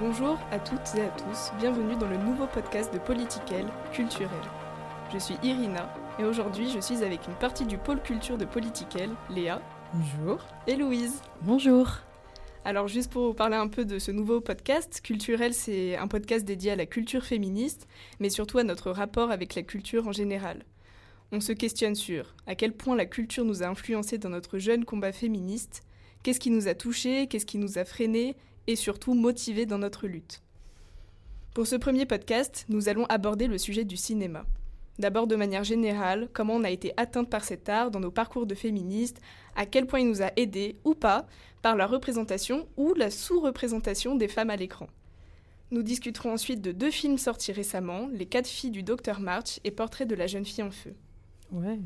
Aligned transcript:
Bonjour 0.00 0.40
à 0.50 0.58
toutes 0.58 0.96
et 0.96 1.02
à 1.02 1.08
tous, 1.08 1.52
bienvenue 1.56 1.94
dans 1.94 2.08
le 2.08 2.16
nouveau 2.16 2.48
podcast 2.48 2.92
de 2.92 2.98
Politiquel, 2.98 3.64
Culturel. 3.92 4.28
Je 5.12 5.18
suis 5.18 5.36
Irina 5.44 5.88
et 6.18 6.24
aujourd'hui 6.24 6.68
je 6.68 6.80
suis 6.80 7.04
avec 7.04 7.20
une 7.28 7.34
partie 7.34 7.64
du 7.64 7.78
pôle 7.78 8.02
culture 8.02 8.36
de 8.36 8.44
Politiquel, 8.44 9.10
Léa. 9.30 9.62
Bonjour. 9.92 10.44
Et 10.66 10.74
Louise. 10.74 11.22
Bonjour. 11.42 11.88
Alors 12.64 12.88
juste 12.88 13.12
pour 13.12 13.28
vous 13.28 13.34
parler 13.34 13.54
un 13.54 13.68
peu 13.68 13.84
de 13.84 14.00
ce 14.00 14.10
nouveau 14.10 14.40
podcast, 14.40 15.00
Culturel 15.00 15.54
c'est 15.54 15.96
un 15.96 16.08
podcast 16.08 16.44
dédié 16.44 16.72
à 16.72 16.76
la 16.76 16.86
culture 16.86 17.24
féministe, 17.24 17.86
mais 18.18 18.30
surtout 18.30 18.58
à 18.58 18.64
notre 18.64 18.90
rapport 18.90 19.30
avec 19.30 19.54
la 19.54 19.62
culture 19.62 20.08
en 20.08 20.12
général. 20.12 20.64
On 21.30 21.40
se 21.40 21.52
questionne 21.52 21.94
sur 21.94 22.34
à 22.48 22.56
quel 22.56 22.72
point 22.72 22.96
la 22.96 23.06
culture 23.06 23.44
nous 23.44 23.62
a 23.62 23.68
influencés 23.68 24.18
dans 24.18 24.30
notre 24.30 24.58
jeune 24.58 24.84
combat 24.84 25.12
féministe, 25.12 25.82
qu'est-ce 26.24 26.40
qui 26.40 26.50
nous 26.50 26.66
a 26.66 26.74
touchés, 26.74 27.28
qu'est-ce 27.28 27.46
qui 27.46 27.58
nous 27.58 27.78
a 27.78 27.84
freinés 27.84 28.34
et 28.66 28.76
surtout 28.76 29.14
motivés 29.14 29.66
dans 29.66 29.78
notre 29.78 30.06
lutte. 30.06 30.42
Pour 31.54 31.66
ce 31.66 31.76
premier 31.76 32.06
podcast, 32.06 32.66
nous 32.68 32.88
allons 32.88 33.06
aborder 33.06 33.46
le 33.46 33.58
sujet 33.58 33.84
du 33.84 33.96
cinéma. 33.96 34.44
D'abord 34.98 35.26
de 35.26 35.36
manière 35.36 35.64
générale, 35.64 36.28
comment 36.32 36.54
on 36.54 36.64
a 36.64 36.70
été 36.70 36.92
atteinte 36.96 37.28
par 37.28 37.44
cet 37.44 37.68
art 37.68 37.90
dans 37.90 38.00
nos 38.00 38.10
parcours 38.10 38.46
de 38.46 38.54
féministes, 38.54 39.20
à 39.56 39.66
quel 39.66 39.86
point 39.86 40.00
il 40.00 40.08
nous 40.08 40.22
a 40.22 40.30
aidés 40.36 40.76
ou 40.84 40.94
pas 40.94 41.26
par 41.62 41.76
la 41.76 41.86
représentation 41.86 42.68
ou 42.76 42.94
la 42.94 43.10
sous-représentation 43.10 44.14
des 44.14 44.28
femmes 44.28 44.50
à 44.50 44.56
l'écran. 44.56 44.86
Nous 45.70 45.82
discuterons 45.82 46.32
ensuite 46.32 46.60
de 46.60 46.72
deux 46.72 46.90
films 46.90 47.18
sortis 47.18 47.52
récemment, 47.52 48.08
Les 48.12 48.26
quatre 48.26 48.46
filles 48.46 48.70
du 48.70 48.82
docteur 48.82 49.18
March 49.18 49.60
et 49.64 49.70
Portrait 49.70 50.06
de 50.06 50.14
la 50.14 50.26
jeune 50.26 50.44
fille 50.44 50.62
en 50.62 50.70
feu. 50.70 50.94
Ouais. 51.50 51.78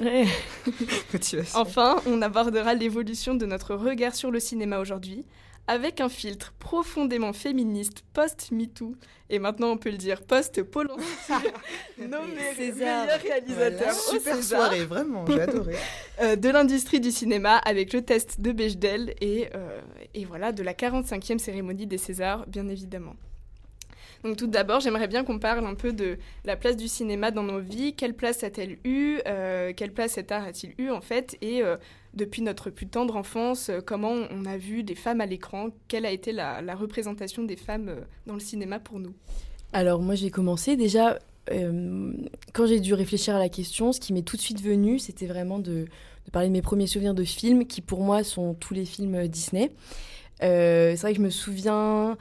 Ouais. 0.00 0.26
enfin, 1.54 2.00
on 2.06 2.20
abordera 2.22 2.74
l'évolution 2.74 3.34
de 3.34 3.46
notre 3.46 3.74
regard 3.74 4.14
sur 4.14 4.30
le 4.30 4.40
cinéma 4.40 4.78
aujourd'hui, 4.78 5.24
avec 5.68 6.00
un 6.00 6.08
filtre 6.08 6.52
profondément 6.58 7.32
féministe 7.32 8.02
post-MeToo, 8.14 8.96
et 9.30 9.38
maintenant 9.38 9.68
on 9.68 9.76
peut 9.76 9.90
le 9.90 9.98
dire 9.98 10.22
post-Pôle 10.22 10.88
nommé 11.98 12.54
César. 12.56 13.04
meilleur 13.04 13.20
réalisateur 13.20 13.78
Voilà, 13.78 13.92
au 13.92 14.10
super 14.10 14.34
César, 14.36 14.60
soirée, 14.60 14.84
vraiment, 14.84 15.24
j'ai 15.26 15.40
adoré. 15.40 15.74
euh, 16.22 16.34
de 16.36 16.48
l'industrie 16.48 17.00
du 17.00 17.12
cinéma 17.12 17.58
avec 17.58 17.92
le 17.92 18.02
test 18.02 18.40
de 18.40 18.50
Bechdel 18.50 19.14
et, 19.20 19.48
euh, 19.54 19.80
et 20.14 20.24
voilà 20.24 20.50
de 20.52 20.62
la 20.62 20.72
45e 20.72 21.38
cérémonie 21.38 21.86
des 21.86 21.98
Césars, 21.98 22.46
bien 22.46 22.66
évidemment. 22.68 23.14
Donc 24.24 24.36
tout 24.36 24.46
d'abord, 24.46 24.80
j'aimerais 24.80 25.06
bien 25.06 25.24
qu'on 25.24 25.38
parle 25.38 25.64
un 25.64 25.74
peu 25.74 25.92
de 25.92 26.18
la 26.44 26.56
place 26.56 26.76
du 26.76 26.88
cinéma 26.88 27.30
dans 27.30 27.42
nos 27.42 27.60
vies. 27.60 27.94
Quelle 27.94 28.14
place 28.14 28.42
a-t-elle 28.42 28.78
eu 28.84 29.18
euh, 29.26 29.72
Quelle 29.76 29.92
place 29.92 30.12
cet 30.12 30.32
art 30.32 30.44
a-t-il 30.44 30.74
eu 30.78 30.90
en 30.90 31.00
fait? 31.00 31.36
Et 31.40 31.62
euh, 31.62 31.76
depuis 32.14 32.42
notre 32.42 32.70
plus 32.70 32.86
tendre 32.86 33.16
enfance, 33.16 33.68
euh, 33.68 33.80
comment 33.84 34.14
on 34.30 34.44
a 34.44 34.56
vu 34.56 34.82
des 34.82 34.94
femmes 34.94 35.20
à 35.20 35.26
l'écran 35.26 35.68
Quelle 35.88 36.06
a 36.06 36.10
été 36.10 36.32
la, 36.32 36.74
représentation 36.74 37.42
des 37.42 37.56
femmes 37.56 37.88
euh, 37.88 38.00
dans 38.26 38.34
le 38.34 38.40
cinéma 38.40 38.78
pour 38.78 38.98
nous? 38.98 39.14
Alors 39.72 40.00
moi 40.00 40.14
j'ai 40.14 40.30
commencé 40.30 40.76
déjà 40.76 41.18
euh, 41.50 42.12
quand 42.52 42.66
j'ai 42.66 42.80
dû 42.80 42.94
réfléchir 42.94 43.36
à 43.36 43.38
la 43.38 43.48
question, 43.48 43.92
ce 43.92 44.00
qui 44.00 44.12
m'est 44.12 44.22
tout 44.22 44.36
de 44.36 44.42
suite 44.42 44.62
venu, 44.62 44.98
c'était 44.98 45.26
vraiment 45.26 45.58
de, 45.58 45.86
parler 46.32 46.48
de 46.48 46.52
mes 46.52 46.62
premiers 46.62 46.86
souvenirs 46.86 47.14
de 47.14 47.24
films 47.24 47.66
qui 47.66 47.80
pour 47.80 48.02
moi 48.02 48.24
sont 48.24 48.54
tous 48.54 48.74
les 48.74 48.84
films 48.84 49.28
Disney. 49.28 49.70
C'est 50.40 51.00
vrai 51.00 51.12
que 51.12 51.18
je 51.18 51.22
me 51.22 51.30
souviens 51.30 52.16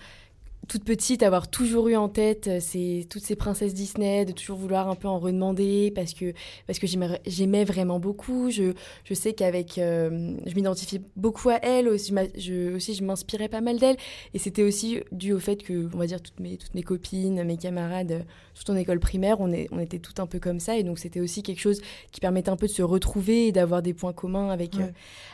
toute 0.68 0.84
petite 0.84 1.23
avoir 1.23 1.50
toujours 1.50 1.88
eu 1.88 1.96
en 1.96 2.10
tête 2.10 2.48
euh, 2.48 2.60
ces, 2.60 3.08
toutes 3.10 3.23
ces 3.23 3.36
princesses 3.36 3.73
Disney, 3.73 4.26
de 4.26 4.32
toujours 4.32 4.58
vouloir 4.58 4.90
un 4.90 4.96
peu 4.96 5.08
en 5.08 5.20
redemander 5.20 5.92
parce 5.96 6.14
que, 6.14 6.34
parce 6.66 6.80
que 6.80 6.88
j'aimais 7.26 7.66
vraiment 7.66 8.00
beaucoup. 8.00 8.50
Je, 8.52 8.73
je 9.04 9.14
sais 9.14 9.34
qu'avec. 9.34 9.78
euh, 9.78 10.36
je 10.45 10.56
m'identifiais 10.56 11.02
beaucoup 11.16 11.50
à 11.50 11.60
elle, 11.64 11.88
aussi, 11.88 12.14
je, 12.38 12.76
aussi 12.76 12.94
je 12.94 13.04
m'inspirais 13.04 13.50
pas 13.50 13.62
mal 13.62 13.78
d'elle. 13.80 13.98
Et 14.34 14.40
c'était 14.40 14.64
aussi 14.64 15.00
dû 15.12 15.34
au 15.34 15.40
fait 15.40 15.58
que, 15.64 15.90
on 15.94 15.98
va 15.98 16.08
dire, 16.08 16.22
toutes 16.22 16.40
mes, 16.40 16.58
toutes 16.58 16.73
mes 16.73 16.84
copines, 16.84 17.44
mes 17.44 17.58
camarades, 17.58 18.11
euh, 18.11 18.22
surtout 18.54 18.72
en 18.72 18.76
école 18.76 19.00
primaire, 19.00 19.38
on, 19.39 19.52
est, 19.52 19.67
on 19.72 19.80
était 19.80 20.00
toutes 20.00 20.20
un 20.20 20.27
peu 20.27 20.39
comme 20.39 20.60
ça. 20.60 20.77
Et 20.77 20.83
donc 20.83 21.00
c'était 21.00 21.20
aussi 21.20 21.44
quelque 21.44 21.60
chose 21.60 21.82
qui 22.11 22.20
permettait 22.20 22.50
un 22.50 22.58
peu 22.58 22.67
de 22.67 22.72
se 22.72 22.82
retrouver 22.82 23.48
et 23.48 23.52
d'avoir 23.52 23.82
des 23.82 23.94
points 23.94 24.14
communs 24.14 24.50
avec, 24.50 24.76
euh, 24.76 24.88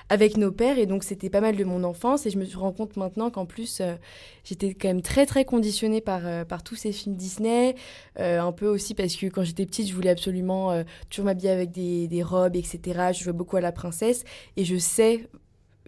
avec 0.09 0.37
nos 0.37 0.51
pères. 0.51 0.77
Et 0.77 0.85
donc 0.85 1.03
c'était 1.03 1.29
pas 1.29 1.41
mal 1.41 1.55
de 1.55 1.63
mon 1.63 1.83
enfance. 1.83 2.25
Et 2.25 2.29
je 2.29 2.37
me 2.37 2.45
rends 2.55 2.73
compte 2.73 2.97
maintenant 2.97 3.29
qu'en 3.29 3.45
plus, 3.45 3.79
euh, 3.81 3.95
j'étais 4.43 4.73
quand 4.73 4.87
même 4.89 5.01
très 5.01 5.22
très 5.25 5.45
conditionnée 5.45 6.01
par, 6.01 6.21
euh, 6.25 6.45
par 6.45 6.63
tous 6.63 6.75
ces 6.75 6.91
films 6.91 7.15
Disney. 7.15 7.75
Euh, 8.19 8.39
un 8.39 8.51
peu 8.51 8.67
aussi 8.67 8.93
parce 8.93 9.15
que 9.15 9.27
quand 9.27 9.43
j'étais 9.43 9.65
petite, 9.65 9.87
je 9.87 9.93
voulais 9.93 10.09
absolument 10.09 10.71
euh, 10.71 10.83
toujours 11.09 11.25
m'habiller 11.25 11.49
avec 11.49 11.71
des, 11.71 12.23
robes, 12.23 12.55
etc. 12.55 13.11
Je 13.13 13.23
jouais 13.23 13.33
beaucoup 13.33 13.57
à 13.57 13.61
la 13.61 13.71
princesse. 13.71 14.23
Et 14.57 14.65
je 14.65 14.77
sais 14.77 15.27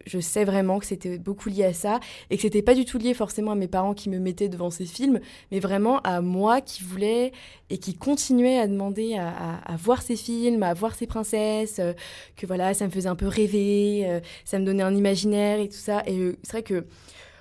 je 0.06 0.20
sais 0.20 0.44
vraiment 0.44 0.78
que 0.78 0.86
c'était 0.86 1.18
beaucoup 1.18 1.50
lié 1.50 1.64
à 1.64 1.74
ça 1.74 2.00
et 2.30 2.36
que 2.36 2.44
c'était 2.44 2.62
pas 2.62 2.76
du 2.76 2.86
tout 2.86 3.00
lié 3.00 3.16
forcément 3.16 3.54
à 3.54 3.56
mes 3.56 3.68
parents 3.68 3.96
qui 3.96 4.10
me 4.10 4.20
mettaient 4.20 4.50
devant 4.50 4.70
ces 4.70 4.86
films, 4.86 5.20
mais 5.52 5.60
vraiment 5.60 6.00
à 6.02 6.22
moi 6.22 6.62
qui 6.62 6.84
voulais 6.84 7.32
et 7.72 7.80
qui 7.80 7.96
continuait 7.96 8.60
à 8.60 8.68
demander 8.68 9.16
à, 9.16 9.76
voir 9.78 10.04
ces 10.04 10.16
films, 10.16 10.62
à 10.62 10.76
voir 10.76 10.94
ces 10.94 11.08
princesses, 11.08 11.82
que 12.36 12.46
voilà, 12.46 12.76
ça 12.76 12.86
me 12.86 12.92
faisait 12.92 13.10
un 13.10 13.16
peu 13.16 13.28
rêver, 13.28 14.22
ça 14.44 14.60
me 14.60 14.66
donnait 14.66 14.84
un 14.84 14.94
imaginaire 14.94 15.60
et 15.60 15.70
tout 15.70 15.76
ça. 15.76 16.04
Et 16.06 16.38
c'est 16.44 16.52
vrai 16.52 16.64
que 16.64 16.86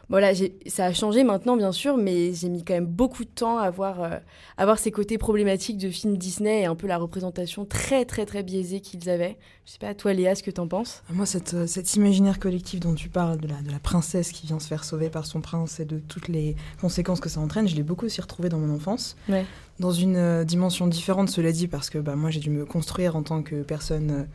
voilà, 0.08 0.32
ça 0.66 0.86
a 0.86 0.92
changé 0.92 1.24
maintenant 1.24 1.56
bien 1.56 1.72
sûr, 1.72 1.96
mais 1.96 2.32
j'ai 2.34 2.48
mis 2.48 2.64
quand 2.64 2.74
même 2.74 2.86
beaucoup 2.86 3.24
de 3.24 3.30
temps 3.30 3.58
à 3.58 3.70
voir, 3.70 4.02
euh, 4.02 4.18
à 4.56 4.64
voir 4.64 4.78
ces 4.78 4.90
côtés 4.90 5.18
problématiques 5.18 5.78
de 5.78 5.90
films 5.90 6.16
Disney 6.16 6.62
et 6.62 6.64
un 6.66 6.74
peu 6.74 6.86
la 6.86 6.98
représentation 6.98 7.64
très 7.64 8.04
très 8.04 8.26
très 8.26 8.42
biaisée 8.42 8.80
qu'ils 8.80 9.08
avaient. 9.08 9.38
Je 9.64 9.72
sais 9.72 9.78
pas, 9.78 9.94
toi 9.94 10.12
Léa, 10.12 10.34
ce 10.34 10.42
que 10.42 10.50
t'en 10.50 10.68
penses? 10.68 11.02
Moi, 11.10 11.26
cette, 11.26 11.54
euh, 11.54 11.66
cet 11.66 11.94
imaginaire 11.94 12.38
collectif 12.38 12.80
dont 12.80 12.94
tu 12.94 13.08
parles, 13.08 13.38
de 13.38 13.48
la, 13.48 13.62
de 13.62 13.70
la 13.70 13.78
princesse 13.78 14.30
qui 14.32 14.46
vient 14.46 14.60
se 14.60 14.68
faire 14.68 14.84
sauver 14.84 15.08
par 15.08 15.26
son 15.26 15.40
prince 15.40 15.80
et 15.80 15.84
de 15.84 15.98
toutes 15.98 16.28
les 16.28 16.56
conséquences 16.80 17.20
que 17.20 17.28
ça 17.28 17.40
entraîne, 17.40 17.66
je 17.66 17.74
l'ai 17.74 17.82
beaucoup 17.82 18.06
aussi 18.06 18.20
retrouvé 18.20 18.48
dans 18.48 18.58
mon 18.58 18.74
enfance. 18.74 19.16
Ouais. 19.28 19.46
Dans 19.80 19.92
une 19.92 20.16
euh, 20.16 20.44
dimension 20.44 20.86
différente, 20.86 21.30
cela 21.30 21.50
dit, 21.50 21.66
parce 21.66 21.90
que 21.90 21.98
bah, 21.98 22.14
moi, 22.14 22.30
j'ai 22.30 22.40
dû 22.40 22.50
me 22.50 22.64
construire 22.66 23.16
en 23.16 23.22
tant 23.22 23.42
que 23.42 23.62
personne 23.62 24.28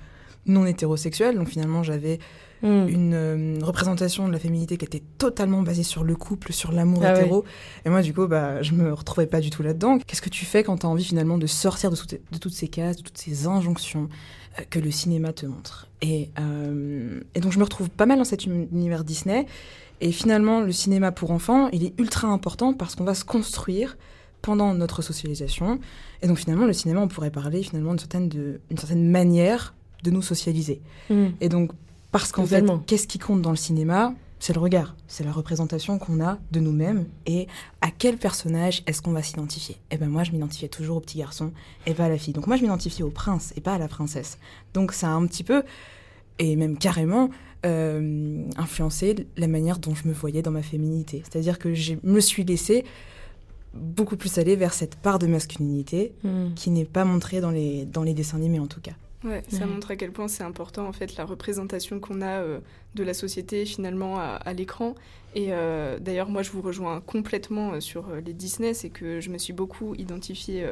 non 0.45 0.65
hétérosexuelle. 0.65 1.35
Donc 1.35 1.49
finalement, 1.49 1.83
j'avais 1.83 2.19
Hmm. 2.61 2.87
une 2.89 3.13
euh, 3.13 3.59
représentation 3.61 4.27
de 4.27 4.33
la 4.33 4.39
féminité 4.39 4.75
qui 4.77 4.83
était 4.83 5.01
totalement 5.17 5.61
basée 5.61 5.83
sur 5.83 6.03
le 6.03 6.15
couple, 6.15 6.51
sur 6.51 6.71
l'amour 6.73 6.99
Ah 7.05 7.13
ouais. 7.13 7.19
hétéro. 7.21 7.45
Et 7.85 7.89
moi, 7.89 8.01
du 8.01 8.13
coup, 8.13 8.27
bah, 8.27 8.61
je 8.61 8.73
me 8.73 8.93
retrouvais 8.93 9.27
pas 9.27 9.39
du 9.39 9.49
tout 9.49 9.63
là-dedans. 9.63 9.97
Qu'est-ce 10.05 10.21
que 10.21 10.29
tu 10.29 10.43
fais 10.45 10.63
quand 10.63 10.79
tu 10.79 10.85
as 10.85 10.89
envie 10.89 11.05
finalement 11.05 11.37
de 11.37 11.47
sortir 11.47 11.89
de, 11.89 11.95
toutes- 11.95 12.19
de 12.31 12.37
toutes 12.37 12.53
ces 12.53 12.67
cases, 12.67 12.97
de 12.97 13.01
toutes 13.03 13.17
ces 13.17 13.47
injonctions 13.47 14.09
euh, 14.59 14.63
que 14.69 14.77
le 14.79 14.91
cinéma 14.91 15.31
te 15.31 15.45
montre? 15.45 15.87
Et, 16.01 16.29
euh, 16.39 17.21
et 17.33 17.39
donc, 17.39 17.53
je 17.53 17.59
me 17.59 17.63
retrouve 17.63 17.89
pas 17.89 18.05
mal 18.05 18.17
dans 18.17 18.25
cet 18.25 18.45
uni- 18.45 18.67
univers 18.73 19.03
Disney. 19.05 19.45
Et 20.01 20.11
finalement, 20.11 20.59
le 20.61 20.71
cinéma 20.73 21.11
pour 21.13 21.31
enfants, 21.31 21.69
il 21.71 21.83
est 21.85 21.93
ultra 21.99 22.27
important 22.27 22.73
parce 22.73 22.95
qu'on 22.95 23.03
va 23.05 23.13
se 23.15 23.23
construire 23.25 23.97
pendant 24.41 24.73
notre 24.73 25.01
socialisation. 25.01 25.79
Et 26.21 26.27
donc, 26.27 26.37
finalement, 26.39 26.65
le 26.65 26.73
cinéma, 26.73 26.99
on 27.01 27.07
pourrait 27.07 27.31
parler 27.31 27.63
finalement 27.63 27.91
d'une 27.91 27.99
certaine, 27.99 28.27
de, 28.29 28.59
une 28.69 28.77
certaine 28.77 29.09
manière 29.09 29.73
de 30.03 30.11
nous 30.11 30.21
socialiser. 30.21 30.81
Hmm. 31.09 31.27
Et 31.41 31.49
donc, 31.49 31.71
parce 32.11 32.31
qu'en 32.31 32.45
fait, 32.45 32.63
qu'est-ce 32.87 33.07
qui 33.07 33.19
compte 33.19 33.41
dans 33.41 33.51
le 33.51 33.55
cinéma? 33.55 34.13
C'est 34.41 34.53
le 34.53 34.61
regard, 34.61 34.95
c'est 35.07 35.25
la 35.25 35.33
représentation 35.33 35.99
qu'on 35.99 36.23
a 36.23 36.37
de 36.51 36.61
nous-mêmes 36.61 37.05
et 37.25 37.47
à 37.81 37.91
quel 37.91 38.15
personnage 38.17 38.83
est-ce 38.87 39.01
qu'on 39.01 39.11
va 39.11 39.21
s'identifier? 39.21 39.75
Et 39.91 39.97
ben 39.97 40.07
moi, 40.07 40.23
je 40.23 40.31
m'identifiais 40.31 40.69
toujours 40.69 40.95
au 40.95 40.99
petit 41.01 41.17
garçon 41.17 41.51
et 41.85 41.93
pas 41.93 42.05
à 42.05 42.09
la 42.09 42.17
fille. 42.17 42.33
Donc 42.33 42.47
moi, 42.47 42.55
je 42.55 42.61
m'identifiais 42.61 43.03
au 43.03 43.09
prince 43.09 43.51
et 43.57 43.61
pas 43.61 43.73
à 43.73 43.77
la 43.77 43.89
princesse. 43.89 44.37
Donc 44.73 44.93
ça 44.93 45.07
a 45.09 45.11
un 45.11 45.25
petit 45.27 45.43
peu, 45.43 45.63
et 46.39 46.55
même 46.55 46.77
carrément, 46.77 47.29
euh, 47.65 48.45
influencé 48.55 49.27
la 49.35 49.47
manière 49.47 49.77
dont 49.77 49.93
je 49.93 50.07
me 50.07 50.13
voyais 50.13 50.41
dans 50.41 50.51
ma 50.51 50.61
féminité. 50.61 51.21
C'est-à-dire 51.29 51.59
que 51.59 51.73
je 51.73 51.95
me 52.03 52.21
suis 52.21 52.45
laissée 52.45 52.85
beaucoup 53.73 54.15
plus 54.15 54.37
aller 54.37 54.55
vers 54.55 54.73
cette 54.73 54.95
part 54.95 55.19
de 55.19 55.27
masculinité 55.27 56.13
Hmm. 56.23 56.53
qui 56.55 56.69
n'est 56.69 56.85
pas 56.85 57.03
montrée 57.03 57.41
dans 57.41 57.51
les, 57.51 57.83
dans 57.85 58.03
les 58.03 58.13
dessins 58.13 58.37
animés 58.37 58.59
en 58.61 58.67
tout 58.67 58.79
cas. 58.79 58.93
Ouais, 59.23 59.43
ça 59.49 59.65
Ouais. 59.65 59.65
montre 59.67 59.91
à 59.91 59.97
quel 59.97 60.13
point 60.13 60.29
c'est 60.29 60.43
important 60.43 60.87
en 60.87 60.93
fait 60.93 61.17
la 61.17 61.25
représentation 61.25 61.99
qu'on 61.99 62.21
a 62.21 62.41
euh, 62.41 62.61
de 62.95 63.03
la 63.03 63.13
société 63.13 63.65
finalement 63.65 64.17
à, 64.17 64.23
à 64.35 64.53
l'écran. 64.53 64.95
Et 65.33 65.47
euh, 65.53 65.99
d'ailleurs 65.99 66.29
moi 66.29 66.41
je 66.41 66.51
vous 66.51 66.61
rejoins 66.61 67.01
complètement 67.01 67.73
euh, 67.73 67.79
sur 67.81 68.09
les 68.15 68.33
Disney, 68.33 68.73
c'est 68.73 68.89
que 68.89 69.19
je 69.19 69.29
me 69.29 69.37
suis 69.37 69.51
beaucoup 69.51 69.93
identifiée 69.95 70.65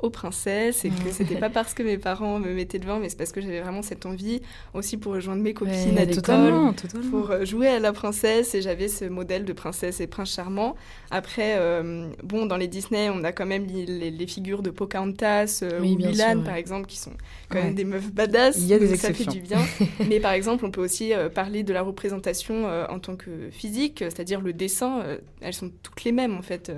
aux 0.00 0.10
princesses 0.10 0.84
et 0.84 0.90
que 0.90 1.10
c'était 1.10 1.36
pas 1.36 1.50
parce 1.58 1.74
que 1.74 1.82
mes 1.82 1.98
parents 1.98 2.38
me 2.38 2.52
mettaient 2.54 2.78
devant, 2.78 3.00
mais 3.00 3.08
c'est 3.08 3.16
parce 3.18 3.32
que 3.32 3.40
j'avais 3.40 3.60
vraiment 3.60 3.82
cette 3.82 4.06
envie 4.06 4.40
aussi 4.72 4.96
pour 4.96 5.12
rejoindre 5.14 5.42
mes 5.42 5.54
copines 5.54 5.74
Ouais, 5.96 6.02
à 6.02 6.04
l'école. 6.04 6.72
pour 7.10 7.30
euh, 7.32 7.44
jouer 7.44 7.66
à 7.68 7.80
la 7.80 7.92
princesse 7.92 8.54
et 8.54 8.62
j'avais 8.62 8.86
ce 8.88 9.04
modèle 9.06 9.44
de 9.44 9.52
princesse 9.52 10.00
et 10.00 10.06
prince 10.06 10.32
charmant. 10.32 10.76
Après, 11.10 11.56
euh, 11.58 12.08
bon, 12.22 12.46
dans 12.46 12.56
les 12.56 12.68
Disney, 12.68 13.10
on 13.10 13.24
a 13.24 13.32
quand 13.32 13.46
même 13.46 13.66
les, 13.66 13.86
les- 13.86 14.10
les 14.12 14.26
figures 14.28 14.62
de 14.62 14.70
Pocahontas 14.70 15.60
euh, 15.64 15.80
Oui, 15.80 15.94
ou 15.94 15.96
Mulan, 15.96 16.12
sûr, 16.14 16.38
ouais. 16.38 16.44
par 16.44 16.54
exemple, 16.54 16.86
qui 16.86 16.98
sont 16.98 17.12
quand 17.48 17.58
Ouais. 17.58 17.64
même 17.64 17.74
des 17.74 17.84
meufs 17.84 18.12
badass. 18.12 18.56
Il 18.58 18.66
y 18.66 18.74
a 18.74 18.78
des 18.78 18.86
donc 18.88 18.96
ça 18.98 19.08
fait 19.12 19.22
exceptions. 19.24 19.32
du 19.32 19.40
bien. 19.40 19.58
Mais 20.08 20.20
par 20.20 20.32
exemple, 20.32 20.64
on 20.64 20.70
peut 20.70 20.82
aussi 20.82 21.12
euh, 21.12 21.28
parler 21.28 21.64
de 21.64 21.72
la 21.72 21.82
représentation 21.82 22.66
en 22.88 22.98
tant 23.00 23.16
que 23.16 23.50
physique, 23.50 23.98
c'est-à-dire 24.00 24.40
le 24.40 24.52
dessin. 24.52 25.02
elles 25.40 25.54
sont 25.54 25.70
toutes 25.82 26.04
les 26.04 26.12
mêmes 26.12 26.36
en 26.36 26.42
fait 26.42 26.70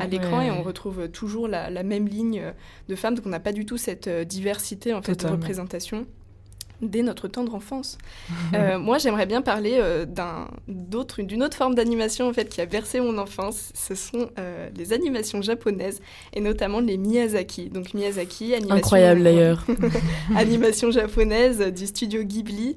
à 0.00 0.06
l'écran 0.06 0.40
et 0.40 0.50
on 0.50 0.62
retrouve 0.62 1.08
toujours 1.08 1.48
la, 1.48 1.68
la 1.70 1.82
même 1.82 2.06
ligne 2.08 2.42
de 2.88 2.94
femmes. 2.94 3.14
Donc 3.14 3.26
on 3.26 3.30
n'a 3.30 3.40
pas 3.40 3.52
du 3.52 3.66
tout 3.66 3.76
cette 3.76 4.08
euh, 4.08 4.24
diversité 4.24 4.94
en 4.94 5.02
fait 5.02 5.24
de 5.24 5.28
représentation. 5.28 6.06
Dès 6.82 7.02
notre 7.02 7.28
tendre 7.28 7.54
enfance. 7.54 7.98
Euh, 8.54 8.78
moi, 8.78 8.98
j'aimerais 8.98 9.24
bien 9.24 9.40
parler 9.40 9.78
euh, 9.80 10.04
d'une 11.18 11.42
autre 11.42 11.56
forme 11.56 11.74
d'animation 11.74 12.28
en 12.28 12.32
fait 12.34 12.50
qui 12.50 12.60
a 12.60 12.66
bercé 12.66 13.00
mon 13.00 13.16
enfance. 13.16 13.70
Ce 13.74 13.94
sont 13.94 14.28
euh, 14.38 14.68
les 14.76 14.92
animations 14.92 15.40
japonaises 15.40 16.00
et 16.34 16.40
notamment 16.40 16.80
les 16.80 16.98
Miyazaki. 16.98 17.70
Donc 17.70 17.94
Miyazaki, 17.94 18.52
animation 18.52 18.76
Incroyable 18.76 19.22
d'ailleurs. 19.22 19.64
animation 20.36 20.90
japonaise 20.90 21.60
du 21.72 21.86
studio 21.86 22.22
Ghibli, 22.24 22.76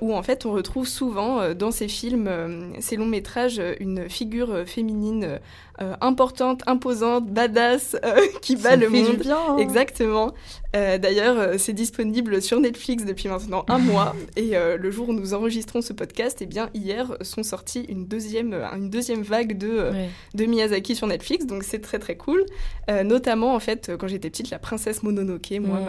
où 0.00 0.14
en 0.14 0.22
fait 0.22 0.46
on 0.46 0.52
retrouve 0.52 0.86
souvent 0.86 1.54
dans 1.54 1.72
ces 1.72 1.88
films, 1.88 2.30
ces 2.78 2.96
longs 2.96 3.06
métrages, 3.06 3.60
une 3.80 4.08
figure 4.08 4.64
féminine 4.66 5.40
importante, 6.00 6.62
imposante, 6.66 7.26
badass, 7.30 7.96
qui 8.42 8.56
bat 8.56 8.76
le 8.76 8.90
monde. 8.90 9.16
Bien, 9.16 9.38
hein. 9.48 9.56
Exactement. 9.58 10.34
D'ailleurs, 10.74 11.58
c'est 11.58 11.72
disponible 11.72 12.42
sur 12.42 12.58
Netflix 12.58 13.04
depuis 13.04 13.28
maintenant 13.28 13.64
un 13.68 13.78
mois. 13.90 14.14
Et 14.36 14.56
euh, 14.56 14.76
le 14.76 14.90
jour 14.90 15.08
où 15.08 15.12
nous 15.12 15.32
enregistrons 15.32 15.80
ce 15.82 15.92
podcast, 15.92 16.40
et 16.40 16.44
eh 16.44 16.46
bien, 16.46 16.68
hier 16.74 17.16
sont 17.20 17.42
sorties 17.44 17.84
une 17.88 18.06
deuxième, 18.06 18.52
euh, 18.52 18.66
une 18.76 18.90
deuxième 18.90 19.22
vague 19.22 19.56
de, 19.56 19.68
euh, 19.68 19.92
Ouais. 19.92 20.08
de 20.34 20.44
Miyazaki 20.46 20.96
sur 20.96 21.06
Netflix. 21.06 21.46
Donc 21.46 21.62
c'est 21.62 21.80
très 21.80 21.98
très 21.98 22.16
cool. 22.16 22.44
Euh, 22.90 23.04
notamment, 23.04 23.54
en 23.54 23.60
fait, 23.60 23.92
quand 23.98 24.08
j'étais 24.08 24.30
petite, 24.30 24.50
la 24.50 24.58
princesse 24.58 25.02
Mononoke, 25.02 25.52
moi. 25.60 25.80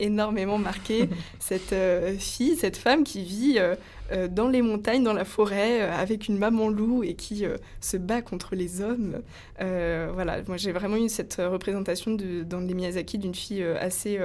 Énormément 0.00 0.58
marqué. 0.58 1.08
cette 1.38 1.72
euh, 1.72 2.14
fille, 2.18 2.56
cette 2.56 2.76
femme 2.76 3.04
qui 3.04 3.22
vit 3.22 3.54
euh, 3.58 3.74
euh, 4.12 4.28
dans 4.28 4.48
les 4.48 4.62
montagnes, 4.62 5.04
dans 5.04 5.12
la 5.12 5.24
forêt, 5.24 5.82
avec 5.82 6.28
une 6.28 6.38
maman 6.38 6.68
loup 6.68 7.04
et 7.04 7.14
qui 7.14 7.44
se 7.80 7.96
bat 7.96 8.22
contre 8.22 8.54
les 8.54 8.80
hommes. 8.80 9.20
Voilà, 9.58 10.42
moi 10.46 10.56
j'ai 10.56 10.72
vraiment 10.72 10.96
eu 10.96 11.08
cette 11.08 11.36
représentation 11.36 12.12
de, 12.12 12.42
dans 12.42 12.60
les 12.60 12.74
Miyazaki 12.74 13.18
d'une 13.18 13.34
fille 13.34 13.62
assez... 13.62 14.18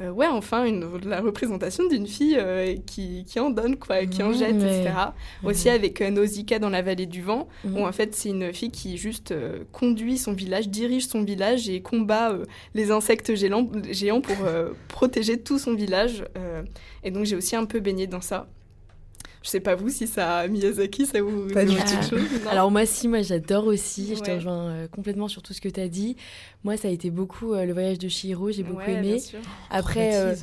euh, 0.00 0.10
ouais, 0.10 0.26
enfin, 0.28 0.64
une, 0.64 0.84
la 1.04 1.20
représentation 1.20 1.86
d'une 1.88 2.06
fille 2.06 2.36
euh, 2.38 2.76
qui, 2.86 3.24
qui 3.26 3.40
en 3.40 3.50
donne, 3.50 3.76
quoi, 3.76 4.06
qui 4.06 4.22
en 4.22 4.32
jette, 4.32 4.56
etc. 4.56 4.90
Aussi 5.44 5.68
avec 5.68 6.00
euh, 6.00 6.10
Nausicaa 6.10 6.58
dans 6.58 6.70
la 6.70 6.82
vallée 6.82 7.06
du 7.06 7.22
vent, 7.22 7.48
Mhm. 7.64 7.76
où 7.76 7.86
en 7.86 7.92
fait 7.92 8.14
c'est 8.14 8.28
une 8.30 8.52
fille 8.52 8.70
qui 8.70 8.96
juste 8.96 9.32
euh, 9.32 9.64
conduit 9.72 10.18
son 10.18 10.32
village, 10.32 10.68
dirige 10.68 11.06
son 11.06 11.22
village 11.22 11.68
et 11.68 11.80
combat 11.82 12.36
les 12.74 12.90
insectes 12.90 13.34
géants, 13.34 13.68
géants 13.90 14.20
pour 14.20 14.36
protéger 14.88 15.38
tout 15.38 15.58
son 15.58 15.74
village. 15.74 16.24
et 17.04 17.10
donc 17.10 17.24
j'ai 17.24 17.36
aussi 17.36 17.56
un 17.56 17.64
peu 17.64 17.80
baigné 17.80 18.06
dans 18.06 18.20
ça. 18.20 18.46
Je 19.42 19.50
sais 19.50 19.60
pas 19.60 19.74
vous 19.76 19.88
si 19.88 20.06
ça 20.06 20.46
Miyazaki 20.48 21.06
ça 21.06 21.22
vous 21.22 21.46
Pas 21.52 21.64
du 21.64 21.74
tout. 21.74 21.82
quelque 21.82 22.08
chose 22.10 22.22
Alors 22.50 22.70
moi 22.70 22.84
si, 22.86 23.06
moi 23.08 23.22
j'adore 23.22 23.66
aussi, 23.66 24.14
je 24.16 24.20
te 24.20 24.30
rejoins 24.32 24.68
euh, 24.70 24.88
complètement 24.88 25.28
sur 25.28 25.42
tout 25.42 25.52
ce 25.52 25.60
que 25.60 25.68
tu 25.68 25.80
as 25.80 25.88
dit. 25.88 26.16
Moi 26.64 26.76
ça 26.76 26.88
a 26.88 26.90
été 26.90 27.10
beaucoup 27.10 27.52
euh, 27.54 27.64
le 27.64 27.72
voyage 27.72 27.98
de 27.98 28.08
Chihiro, 28.08 28.50
j'ai 28.50 28.62
beaucoup 28.64 28.78
Ouais, 28.80 28.94
aimé. 28.94 29.12
bien 29.12 29.18
sûr. 29.18 29.38
Après, 29.70 30.16
euh, 30.16 30.34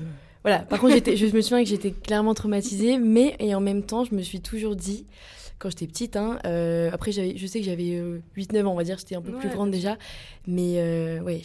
voilà, 0.44 0.60
par 0.60 0.80
contre 0.80 0.94
j'étais- 0.94 1.18
je 1.18 1.26
me 1.28 1.42
souviens 1.42 1.64
que 1.64 1.70
j'étais 1.70 1.92
clairement 1.92 2.34
traumatisée, 2.34 2.98
mais 2.98 3.36
et 3.40 3.54
en 3.54 3.60
même 3.62 3.84
temps 3.84 4.06
je 4.06 4.16
me 4.16 4.22
suis 4.22 4.40
toujours 4.42 4.76
dit, 4.76 5.06
quand 5.60 5.70
j'étais 5.70 5.88
petite, 5.88 6.16
hein, 6.18 6.38
euh, 6.46 6.90
après 6.92 7.12
je 7.12 7.46
sais 7.48 7.60
que 7.60 7.66
j'avais 7.66 8.02
8-9 8.38 8.66
ans, 8.66 8.74
on 8.74 8.76
va 8.76 8.84
dire, 8.84 8.98
j'étais 8.98 9.16
un 9.16 9.22
peu 9.22 9.32
plus 9.32 9.50
grande 9.50 9.72
déjà, 9.72 9.98
mais 10.48 10.76
euh, 10.78 11.20
ouais, 11.22 11.42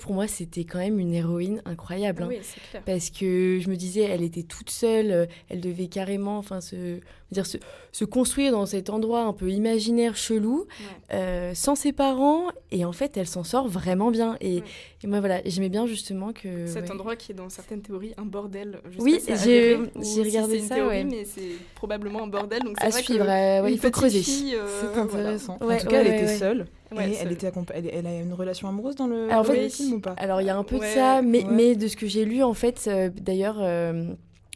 pour 0.00 0.12
moi 0.14 0.26
c'était 0.26 0.64
quand 0.64 0.78
même 0.78 0.98
une 0.98 1.14
héroïne 1.14 1.62
incroyable. 1.64 2.22
hein. 2.24 2.28
Oui, 2.28 2.38
c'est 2.42 2.60
clair. 2.70 2.82
parce 2.84 3.10
que 3.10 3.58
je 3.60 3.68
me 3.70 3.76
disais 3.76 4.02
elle 4.02 4.22
était 4.22 4.42
toute 4.42 4.70
seule 4.70 5.10
euh, 5.10 5.26
elle 5.48 5.60
devait 5.60 5.86
carrément 5.88 6.38
enfin 6.38 6.60
se 6.60 7.00
dire 7.32 7.46
se, 7.46 7.58
se 7.90 8.04
construire 8.04 8.52
dans 8.52 8.66
cet 8.66 8.90
endroit 8.90 9.22
un 9.22 9.32
peu 9.32 9.50
imaginaire 9.50 10.14
chelou 10.16 10.66
Ouais. 10.68 11.16
euh, 11.16 11.54
sans 11.54 11.74
ses 11.74 11.92
parents 11.92 12.48
et 12.70 12.84
en 12.84 12.92
fait 12.92 13.16
elle 13.16 13.26
s'en 13.26 13.44
sort 13.44 13.66
vraiment 13.68 14.10
bien 14.10 14.36
et, 14.40 14.56
Ouais. 14.56 14.62
et 15.02 15.06
moi 15.06 15.20
voilà 15.20 15.40
j'aimais 15.44 15.68
bien 15.68 15.86
justement 15.86 16.32
que 16.32 16.66
Cet 16.66 16.90
endroit 16.90 17.16
qui 17.16 17.32
est 17.32 17.34
dans 17.34 17.48
certaines 17.48 17.80
théories 17.82 18.12
un 18.18 18.24
bordel. 18.24 18.80
Je 18.90 19.00
Oui, 19.00 19.20
j'ai- 19.26 19.78
si 20.02 20.22
regardé 20.22 20.58
une 20.58 20.64
ça, 20.66 20.74
théorie, 20.76 21.04
mais 21.04 21.24
c'est 21.24 21.52
probablement 21.74 22.22
un 22.22 22.26
bordel. 22.28 22.62
Donc 22.62 22.76
à 22.80 22.88
vrai 22.88 23.02
suivre 23.02 23.24
que 23.24 23.30
euh, 23.30 23.53
ouais, 23.62 23.68
une 23.68 23.74
il 23.74 23.78
faut 23.80 23.90
creuser 23.90 24.18
euh, 24.54 24.66
C'est 24.80 24.86
voilà. 24.86 25.02
intéressant. 25.02 25.58
Ouais, 25.60 25.76
en 25.76 25.78
tout 25.78 25.86
cas, 25.86 25.90
ouais, 26.02 26.06
elle 26.06 26.08
ouais, 26.12 26.22
était 26.22 26.36
seule. 26.38 26.66
Ouais, 26.94 27.10
et 27.10 27.14
seule. 27.14 27.26
elle, 27.26 27.32
était 27.32 27.52
elle, 27.74 27.90
elle 27.92 28.06
a 28.06 28.20
une 28.20 28.32
relation 28.32 28.68
amoureuse 28.68 28.94
dans 28.96 29.06
le, 29.06 29.24
Alors, 29.30 29.40
en 29.40 29.42
dans 29.48 29.52
fait, 29.52 29.62
le 29.64 29.68
film 29.68 29.92
ou 29.94 30.00
pas? 30.00 30.14
Alors 30.18 30.40
il 30.40 30.46
y 30.46 30.50
a 30.50 30.56
un 30.56 30.64
peu 30.64 30.76
Ouais, 30.76 30.88
de 30.88 30.94
ça, 30.94 31.22
mais, 31.22 31.42
ouais. 31.44 31.50
mais 31.50 31.74
de 31.76 31.88
ce 31.88 31.96
que 31.96 32.06
j'ai 32.06 32.24
lu 32.24 32.42
en 32.42 32.54
fait, 32.54 32.84
euh, 32.86 33.10
d'ailleurs, 33.20 33.56
euh, 33.60 34.12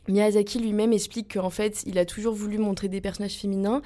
Miyazaki 0.08 0.58
lui-même 0.60 0.92
explique 0.92 1.34
qu'en 1.34 1.50
fait, 1.50 1.82
il 1.86 1.98
a 1.98 2.04
toujours 2.04 2.34
voulu 2.34 2.58
montrer 2.58 2.88
des 2.88 3.00
personnages 3.00 3.34
féminins. 3.34 3.82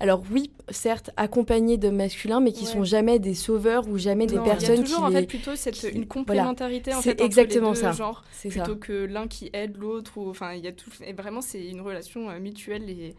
Alors 0.00 0.22
oui, 0.32 0.50
certes, 0.70 1.10
accompagnés 1.16 1.76
d'hommes 1.76 1.94
masculins, 1.96 2.40
mais 2.40 2.50
qui 2.50 2.64
Ouais. 2.64 2.70
sont 2.72 2.82
jamais 2.82 3.20
des 3.20 3.34
sauveurs 3.34 3.86
ou 3.88 3.98
jamais 3.98 4.26
des 4.26 4.34
personnes 4.40 4.74
il 4.74 4.78
y 4.78 4.80
a 4.80 4.82
toujours 4.82 4.98
qui 4.98 5.04
en 5.04 5.08
les- 5.10 5.20
fait 5.20 5.26
plutôt 5.26 5.54
cette 5.54 5.74
qui- 5.74 5.88
une 5.90 6.06
complémentarité 6.06 6.92
en 6.92 7.00
fait 7.00 7.12
entre 7.12 7.22
exactement 7.24 7.68
les 7.70 7.74
deux 7.76 7.80
ça. 7.82 7.92
genres 7.92 8.24
C'est 8.32 8.50
ça. 8.50 8.62
plutôt 8.64 8.76
que 8.80 8.92
l'un 8.92 9.28
qui 9.28 9.48
aide 9.52 9.76
l'autre 9.76 10.18
enfin 10.18 10.54
il 10.54 10.64
y 10.64 10.66
a 10.66 10.72
tout 10.72 10.90
et 11.06 11.12
vraiment 11.12 11.40
c'est 11.40 11.64
une 11.64 11.80
relation 11.80 12.28
euh, 12.30 12.40
mutuelle 12.40 12.90
et 12.90 13.14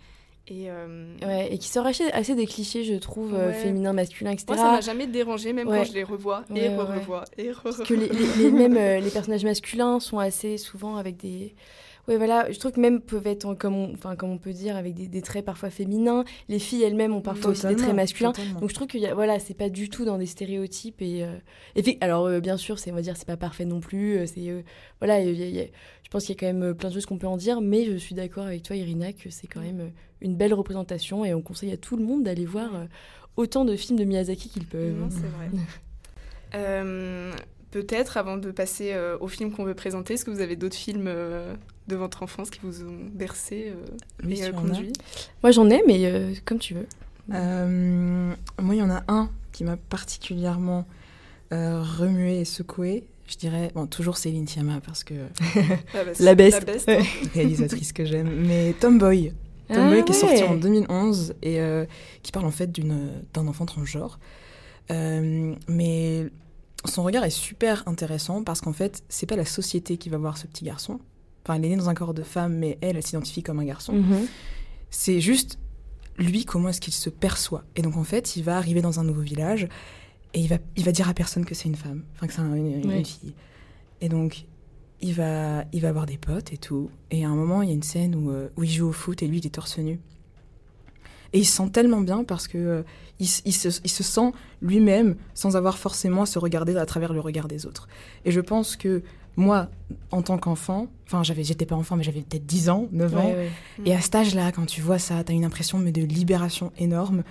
et 0.47 0.69
euh, 0.69 1.15
Ouais, 1.23 1.53
et 1.53 1.57
qui 1.57 1.69
sort 1.69 1.85
assez, 1.85 2.11
des 2.35 2.45
clichés, 2.47 2.83
je 2.83 2.95
trouve, 2.95 3.33
euh, 3.33 3.47
Ouais. 3.47 3.53
féminins, 3.53 3.93
masculins, 3.93 4.31
etc. 4.31 4.45
moi 4.49 4.57
ça 4.57 4.71
m'a 4.71 4.81
jamais 4.81 5.07
dérangé 5.07 5.53
même 5.53 5.67
Ouais. 5.69 5.77
quand 5.79 5.83
je 5.85 5.93
les 5.93 6.03
revois 6.03 6.43
et 6.49 6.67
ouais, 6.67 6.75
re-revois 6.77 7.23
et 7.37 7.47
Parce 7.63 7.77
re-revois 7.77 7.85
que 7.85 7.93
les, 7.93 8.09
les- 8.09 8.43
les- 8.43 8.51
même 8.51 8.75
euh, 8.77 8.99
les 8.99 9.09
personnages 9.11 9.45
masculins 9.45 9.99
sont 9.99 10.19
assez 10.19 10.57
souvent 10.57 10.97
avec 10.97 11.17
des. 11.17 11.55
Ouais, 12.07 12.17
voilà, 12.17 12.51
je 12.51 12.59
trouve 12.59 12.73
que 12.73 12.81
même 12.81 12.99
peuvent 12.99 13.25
être, 13.27 13.53
comme 13.53 13.75
on, 13.75 13.93
enfin, 13.93 14.17
comme 14.17 14.31
on 14.31 14.37
peut 14.37 14.51
dire, 14.51 14.75
avec 14.75 14.93
des, 14.93 15.07
des 15.07 15.21
traits 15.21 15.45
parfois 15.45 15.69
féminins. 15.69 16.25
Les 16.49 16.59
filles 16.59 16.83
elles-mêmes 16.83 17.13
ont 17.13 17.21
parfois 17.21 17.51
aussi 17.51 17.61
des 17.65 17.75
traits 17.77 17.95
masculins. 17.95 18.33
totalement. 18.33 18.59
Donc 18.59 18.69
je 18.69 18.75
trouve 18.75 18.87
que 18.87 19.13
voilà, 19.13 19.39
c'est 19.39 19.53
pas 19.53 19.69
du 19.69 19.89
tout 19.89 20.03
dans 20.03 20.17
des 20.17 20.25
stéréotypes 20.25 21.01
et, 21.01 21.23
euh, 21.23 21.37
et 21.77 21.97
alors 22.01 22.25
euh, 22.25 22.41
bien 22.41 22.57
sûr 22.57 22.77
c'est 22.77 22.91
on 22.91 22.95
va 22.95 23.01
dire 23.01 23.15
c'est 23.15 23.25
pas 23.27 23.37
parfait 23.37 23.63
non 23.63 23.79
plus. 23.79 24.17
euh, 24.17 24.25
C'est 24.25 24.65
voilà, 24.99 25.21
il 25.21 25.33
y 25.39 25.43
a- 25.43 25.47
il 25.47 25.55
y 25.55 25.59
a- 25.61 25.67
je 26.03 26.09
pense 26.09 26.25
qu'il 26.25 26.35
y 26.35 26.37
a 26.37 26.39
quand 26.41 26.53
même 26.57 26.73
plein 26.75 26.89
de 26.89 26.93
choses 26.93 27.05
qu'on 27.05 27.17
peut 27.17 27.25
en 27.27 27.37
dire, 27.37 27.61
mais 27.61 27.85
je 27.85 27.95
suis 27.95 28.15
d'accord 28.15 28.45
avec 28.47 28.63
toi 28.63 28.75
Irina 28.75 29.13
que 29.13 29.29
c'est 29.29 29.47
quand 29.47 29.61
même 29.61 29.91
une 30.19 30.35
belle 30.35 30.53
représentation 30.53 31.23
et 31.23 31.33
on 31.33 31.41
conseille 31.41 31.71
à 31.71 31.77
tout 31.77 31.95
le 31.95 32.03
monde 32.03 32.23
d'aller 32.23 32.45
voir 32.45 32.69
autant 33.37 33.63
de 33.65 33.75
films 33.77 33.97
de 33.97 34.03
Miyazaki 34.03 34.49
qu'ils 34.49 34.65
peuvent. 34.67 34.99
Non, 34.99 35.09
c'est 35.09 35.19
vrai. 35.21 35.49
Euh, 36.55 37.31
Peut-être 37.73 38.17
avant 38.17 38.37
de 38.37 38.51
passer 38.51 38.91
euh, 38.93 39.17
au 39.19 39.27
film 39.27 39.51
qu'on 39.51 39.63
veut 39.65 39.73
présenter, 39.73 40.13
est-ce 40.13 40.23
que 40.25 40.29
vous 40.29 40.41
avez 40.41 40.55
d'autres 40.55 40.75
films 40.75 41.07
euh, 41.07 41.55
de 41.87 41.95
votre 41.95 42.21
enfance 42.21 42.51
qui 42.51 42.59
vous 42.61 42.83
ont 42.83 42.99
bercé 43.11 43.69
euh, 43.71 43.85
Oui, 44.23 44.33
et 44.33 44.35
si 44.35 44.43
euh, 44.43 44.51
conduit? 44.51 44.93
Moi 45.41 45.49
j'en 45.51 45.67
ai, 45.71 45.81
mais 45.87 46.05
euh, 46.05 46.33
comme 46.45 46.59
tu 46.59 46.75
veux. 46.75 46.85
Euh, 47.33 48.33
moi, 48.61 48.75
il 48.75 48.79
y 48.79 48.81
en 48.83 48.89
a 48.91 49.03
un 49.07 49.31
qui 49.51 49.63
m'a 49.63 49.77
particulièrement 49.77 50.85
euh, 51.51 51.81
remué 51.81 52.41
et 52.41 52.45
secoué. 52.45 53.05
Je 53.27 53.37
dirais, 53.37 53.71
bon, 53.73 53.87
toujours 53.87 54.17
Céline 54.17 54.47
Sciamma 54.47 54.81
parce 54.85 55.03
que 55.03 55.13
Ah 55.95 56.03
bah, 56.05 56.11
La 56.19 56.35
best. 56.35 56.65
best, 56.65 56.87
Ouais. 56.87 56.99
hein. 56.99 57.27
réalisatrice 57.33 57.91
que 57.93 58.05
j'aime, 58.05 58.29
mais 58.45 58.73
Tomboy. 58.79 59.33
Tomboy 59.69 59.99
Ah 59.99 60.03
qui 60.03 60.11
est 60.11 60.15
sorti 60.15 60.43
en 60.43 60.55
2011 60.57 61.33
et 61.41 61.59
euh, 61.61 61.85
qui 62.21 62.31
parle 62.31 62.45
en 62.45 62.51
fait 62.51 62.71
d'une 62.71 63.09
d'un 63.33 63.47
enfant 63.47 63.65
transgenre. 63.65 64.19
Euh, 64.91 65.55
mais 65.69 66.27
son 66.85 67.03
regard 67.03 67.23
est 67.23 67.29
super 67.29 67.83
intéressant 67.87 68.43
parce 68.43 68.61
qu'en 68.61 68.73
fait, 68.73 69.03
c'est 69.09 69.25
pas 69.25 69.35
la 69.35 69.45
société 69.45 69.97
qui 69.97 70.09
va 70.09 70.17
voir 70.17 70.37
ce 70.37 70.47
petit 70.47 70.65
garçon. 70.65 70.99
Enfin, 71.45 71.57
il 71.57 71.65
est 71.65 71.69
né 71.69 71.75
dans 71.75 71.89
un 71.89 71.93
corps 71.93 72.13
de 72.13 72.23
femme, 72.23 72.55
mais 72.57 72.77
elle, 72.81 72.95
elle 72.97 73.03
s'identifie 73.03 73.43
comme 73.43 73.59
un 73.59 73.65
garçon. 73.65 73.93
Mhm. 73.93 74.27
C'est 74.89 75.19
juste 75.19 75.57
lui, 76.17 76.45
comment 76.45 76.69
est-ce 76.69 76.81
qu'il 76.81 76.93
se 76.93 77.09
perçoit. 77.09 77.63
Et 77.75 77.81
donc, 77.81 77.97
en 77.97 78.03
fait, 78.03 78.35
il 78.35 78.43
va 78.43 78.57
arriver 78.57 78.81
dans 78.81 78.99
un 78.99 79.03
nouveau 79.03 79.21
village 79.21 79.67
et 80.33 80.39
il 80.39 80.47
va, 80.47 80.57
il 80.75 80.83
va 80.83 80.91
dire 80.91 81.09
à 81.09 81.13
personne 81.13 81.45
que 81.45 81.55
c'est 81.55 81.67
une 81.67 81.75
femme, 81.75 82.03
enfin 82.15 82.27
que 82.27 82.33
c'est 82.33 82.41
un- 82.41 82.55
une, 82.55 83.03
fille. 83.05 83.33
Et 84.01 84.09
donc, 84.09 84.45
il 85.01 85.13
va, 85.13 85.65
il 85.73 85.81
va 85.81 85.89
avoir 85.89 86.05
des 86.05 86.17
potes 86.17 86.53
et 86.53 86.57
tout. 86.57 86.89
Et 87.11 87.25
à 87.25 87.29
un 87.29 87.35
moment, 87.35 87.61
il 87.61 87.69
y 87.69 87.71
a 87.71 87.75
une 87.75 87.83
scène 87.83 88.15
où, 88.15 88.29
euh, 88.29 88.49
où 88.55 88.63
il 88.63 88.69
joue 88.69 88.87
au 88.87 88.91
foot 88.91 89.21
et 89.23 89.27
lui, 89.27 89.39
il 89.39 89.45
est 89.45 89.49
torse 89.49 89.77
nu. 89.79 89.99
Et 91.33 91.39
il 91.39 91.45
se 91.45 91.57
sent 91.57 91.69
tellement 91.71 92.01
bien 92.01 92.23
parce 92.23 92.47
que 92.47 92.57
euh, 92.57 92.83
il, 93.19 93.27
il 93.45 93.53
se, 93.53 93.67
il 93.83 93.89
se 93.89 94.03
sent 94.03 94.31
lui-même 94.61 95.15
sans 95.33 95.55
avoir 95.55 95.77
forcément 95.77 96.23
à 96.23 96.25
se 96.25 96.39
regarder 96.39 96.75
à 96.77 96.85
travers 96.85 97.13
le 97.13 97.19
regard 97.19 97.47
des 97.47 97.65
autres. 97.65 97.87
Et 98.25 98.31
je 98.31 98.39
pense 98.39 98.75
que 98.75 99.03
moi, 99.35 99.69
en 100.11 100.21
tant 100.21 100.37
qu'enfant, 100.37 100.87
enfin, 101.07 101.23
j'avais, 101.23 101.43
j'étais 101.43 101.65
pas 101.65 101.75
enfant, 101.75 101.95
mais 101.95 102.03
j'avais 102.03 102.21
peut-être 102.21 102.45
10 102.45 102.69
ans, 102.69 102.87
9 102.91 103.17
ans, 103.17 103.25
ouais. 103.25 103.49
et 103.85 103.95
à 103.95 104.01
cet 104.01 104.15
âge-là, 104.15 104.51
quand 104.51 104.65
tu 104.65 104.81
vois 104.81 104.99
ça, 104.99 105.23
t'as 105.23 105.33
une 105.33 105.45
impression 105.45 105.79
mais, 105.79 105.91
de 105.91 106.03
libération 106.03 106.71
énorme, 106.77 107.23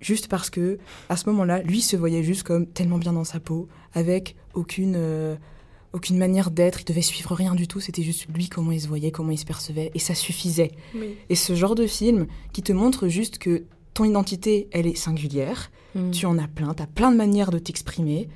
juste 0.00 0.28
parce 0.28 0.50
que 0.50 0.78
à 1.08 1.16
ce 1.16 1.28
moment-là, 1.30 1.62
lui 1.62 1.80
se 1.80 1.96
voyait 1.96 2.22
juste 2.22 2.44
comme 2.44 2.66
tellement 2.66 2.98
bien 2.98 3.12
dans 3.12 3.24
sa 3.24 3.40
peau, 3.40 3.68
avec 3.94 4.36
aucune, 4.54 4.94
euh, 4.96 5.34
aucune 5.94 6.18
manière 6.18 6.50
d'être, 6.50 6.80
il 6.82 6.84
devait 6.84 7.00
suivre 7.02 7.34
rien 7.34 7.54
du 7.54 7.66
tout, 7.66 7.80
c'était 7.80 8.02
juste 8.02 8.26
lui 8.34 8.48
comment 8.48 8.72
il 8.72 8.80
se 8.80 8.88
voyait, 8.88 9.10
comment 9.10 9.30
il 9.30 9.38
se 9.38 9.46
percevait, 9.46 9.90
et 9.94 9.98
ça 9.98 10.14
suffisait. 10.14 10.72
Oui. 10.94 11.14
Et 11.30 11.34
ce 11.36 11.54
genre 11.54 11.74
de 11.74 11.86
film 11.86 12.26
qui 12.52 12.62
te 12.62 12.72
montre 12.72 13.08
juste 13.08 13.38
que 13.38 13.64
ton 13.94 14.04
identité, 14.04 14.68
elle 14.72 14.86
est 14.86 14.96
singulière, 14.96 15.70
Mhm. 15.94 16.10
tu 16.10 16.26
en 16.26 16.36
as 16.38 16.48
plein, 16.48 16.74
t'as 16.74 16.86
plein 16.88 17.12
de 17.12 17.16
manières 17.16 17.50
de 17.52 17.58
t'exprimer, 17.60 18.28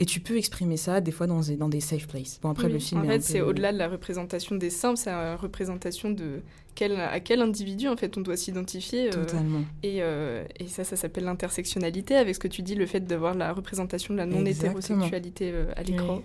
et 0.00 0.04
tu 0.06 0.18
peux 0.18 0.36
exprimer 0.36 0.76
ça 0.76 1.00
des 1.00 1.12
fois 1.12 1.28
dans 1.28 1.38
des, 1.40 1.56
dans 1.56 1.68
des 1.68 1.80
safe 1.80 2.08
places. 2.08 2.40
Bon 2.42 2.50
après 2.50 2.66
Oui. 2.66 2.72
le 2.72 2.78
film 2.80 3.02
en 3.02 3.04
fait, 3.06 3.18
peu- 3.18 3.22
c'est 3.22 3.40
au-delà 3.40 3.72
de 3.72 3.78
la 3.78 3.88
représentation 3.88 4.56
des 4.56 4.68
simples, 4.70 4.96
c'est 4.98 5.10
la 5.10 5.36
représentation 5.36 6.10
de 6.10 6.40
quel, 6.74 6.96
à 7.00 7.20
quel 7.20 7.40
individu 7.40 7.86
en 7.86 7.96
fait 7.96 8.18
on 8.18 8.20
doit 8.20 8.36
s'identifier. 8.36 9.06
euh, 9.06 9.12
Totalement. 9.24 9.60
et, 9.84 10.02
euh, 10.02 10.42
et 10.58 10.66
ça, 10.66 10.82
ça 10.82 10.96
s'appelle 10.96 11.22
l'intersectionnalité, 11.22 12.16
avec 12.16 12.34
ce 12.34 12.40
que 12.40 12.48
tu 12.48 12.62
dis, 12.62 12.74
le 12.74 12.86
fait 12.86 12.98
d'avoir 13.06 13.34
la 13.36 13.52
représentation 13.52 14.12
de 14.14 14.18
la 14.18 14.26
non-hétérosexualité 14.26 15.52
euh, 15.52 15.66
à 15.76 15.84
l'écran. 15.84 16.22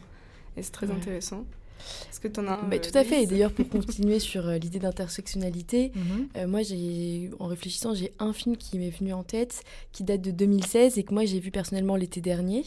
Et 0.59 0.63
c'est 0.63 0.71
très 0.71 0.87
Ouais. 0.87 0.93
intéressant. 0.93 1.45
Est-ce 2.11 2.19
que 2.19 2.27
tu 2.27 2.39
en 2.41 2.47
as 2.47 2.51
un 2.59 2.67
Bah, 2.67 2.75
euh, 2.75 2.79
tout 2.79 2.95
à 2.97 3.03
fait. 3.05 3.23
Et 3.23 3.25
d'ailleurs, 3.25 3.51
pour 3.53 3.69
continuer 3.69 4.19
sur 4.19 4.47
euh, 4.47 4.57
l'idée 4.57 4.79
d'intersectionnalité, 4.79 5.91
Mhm. 5.95 6.27
euh, 6.37 6.47
moi, 6.47 6.61
j'ai, 6.61 7.29
en 7.39 7.47
réfléchissant, 7.47 7.93
j'ai 7.93 8.11
un 8.19 8.33
film 8.33 8.57
qui 8.57 8.77
m'est 8.77 8.89
venu 8.89 9.13
en 9.13 9.23
tête, 9.23 9.63
qui 9.93 10.03
date 10.03 10.21
de 10.21 10.31
2016 10.31 10.97
et 10.97 11.03
que 11.03 11.13
moi 11.13 11.23
j'ai 11.25 11.39
vu 11.39 11.51
personnellement 11.51 11.95
l'été 11.95 12.19
dernier. 12.21 12.65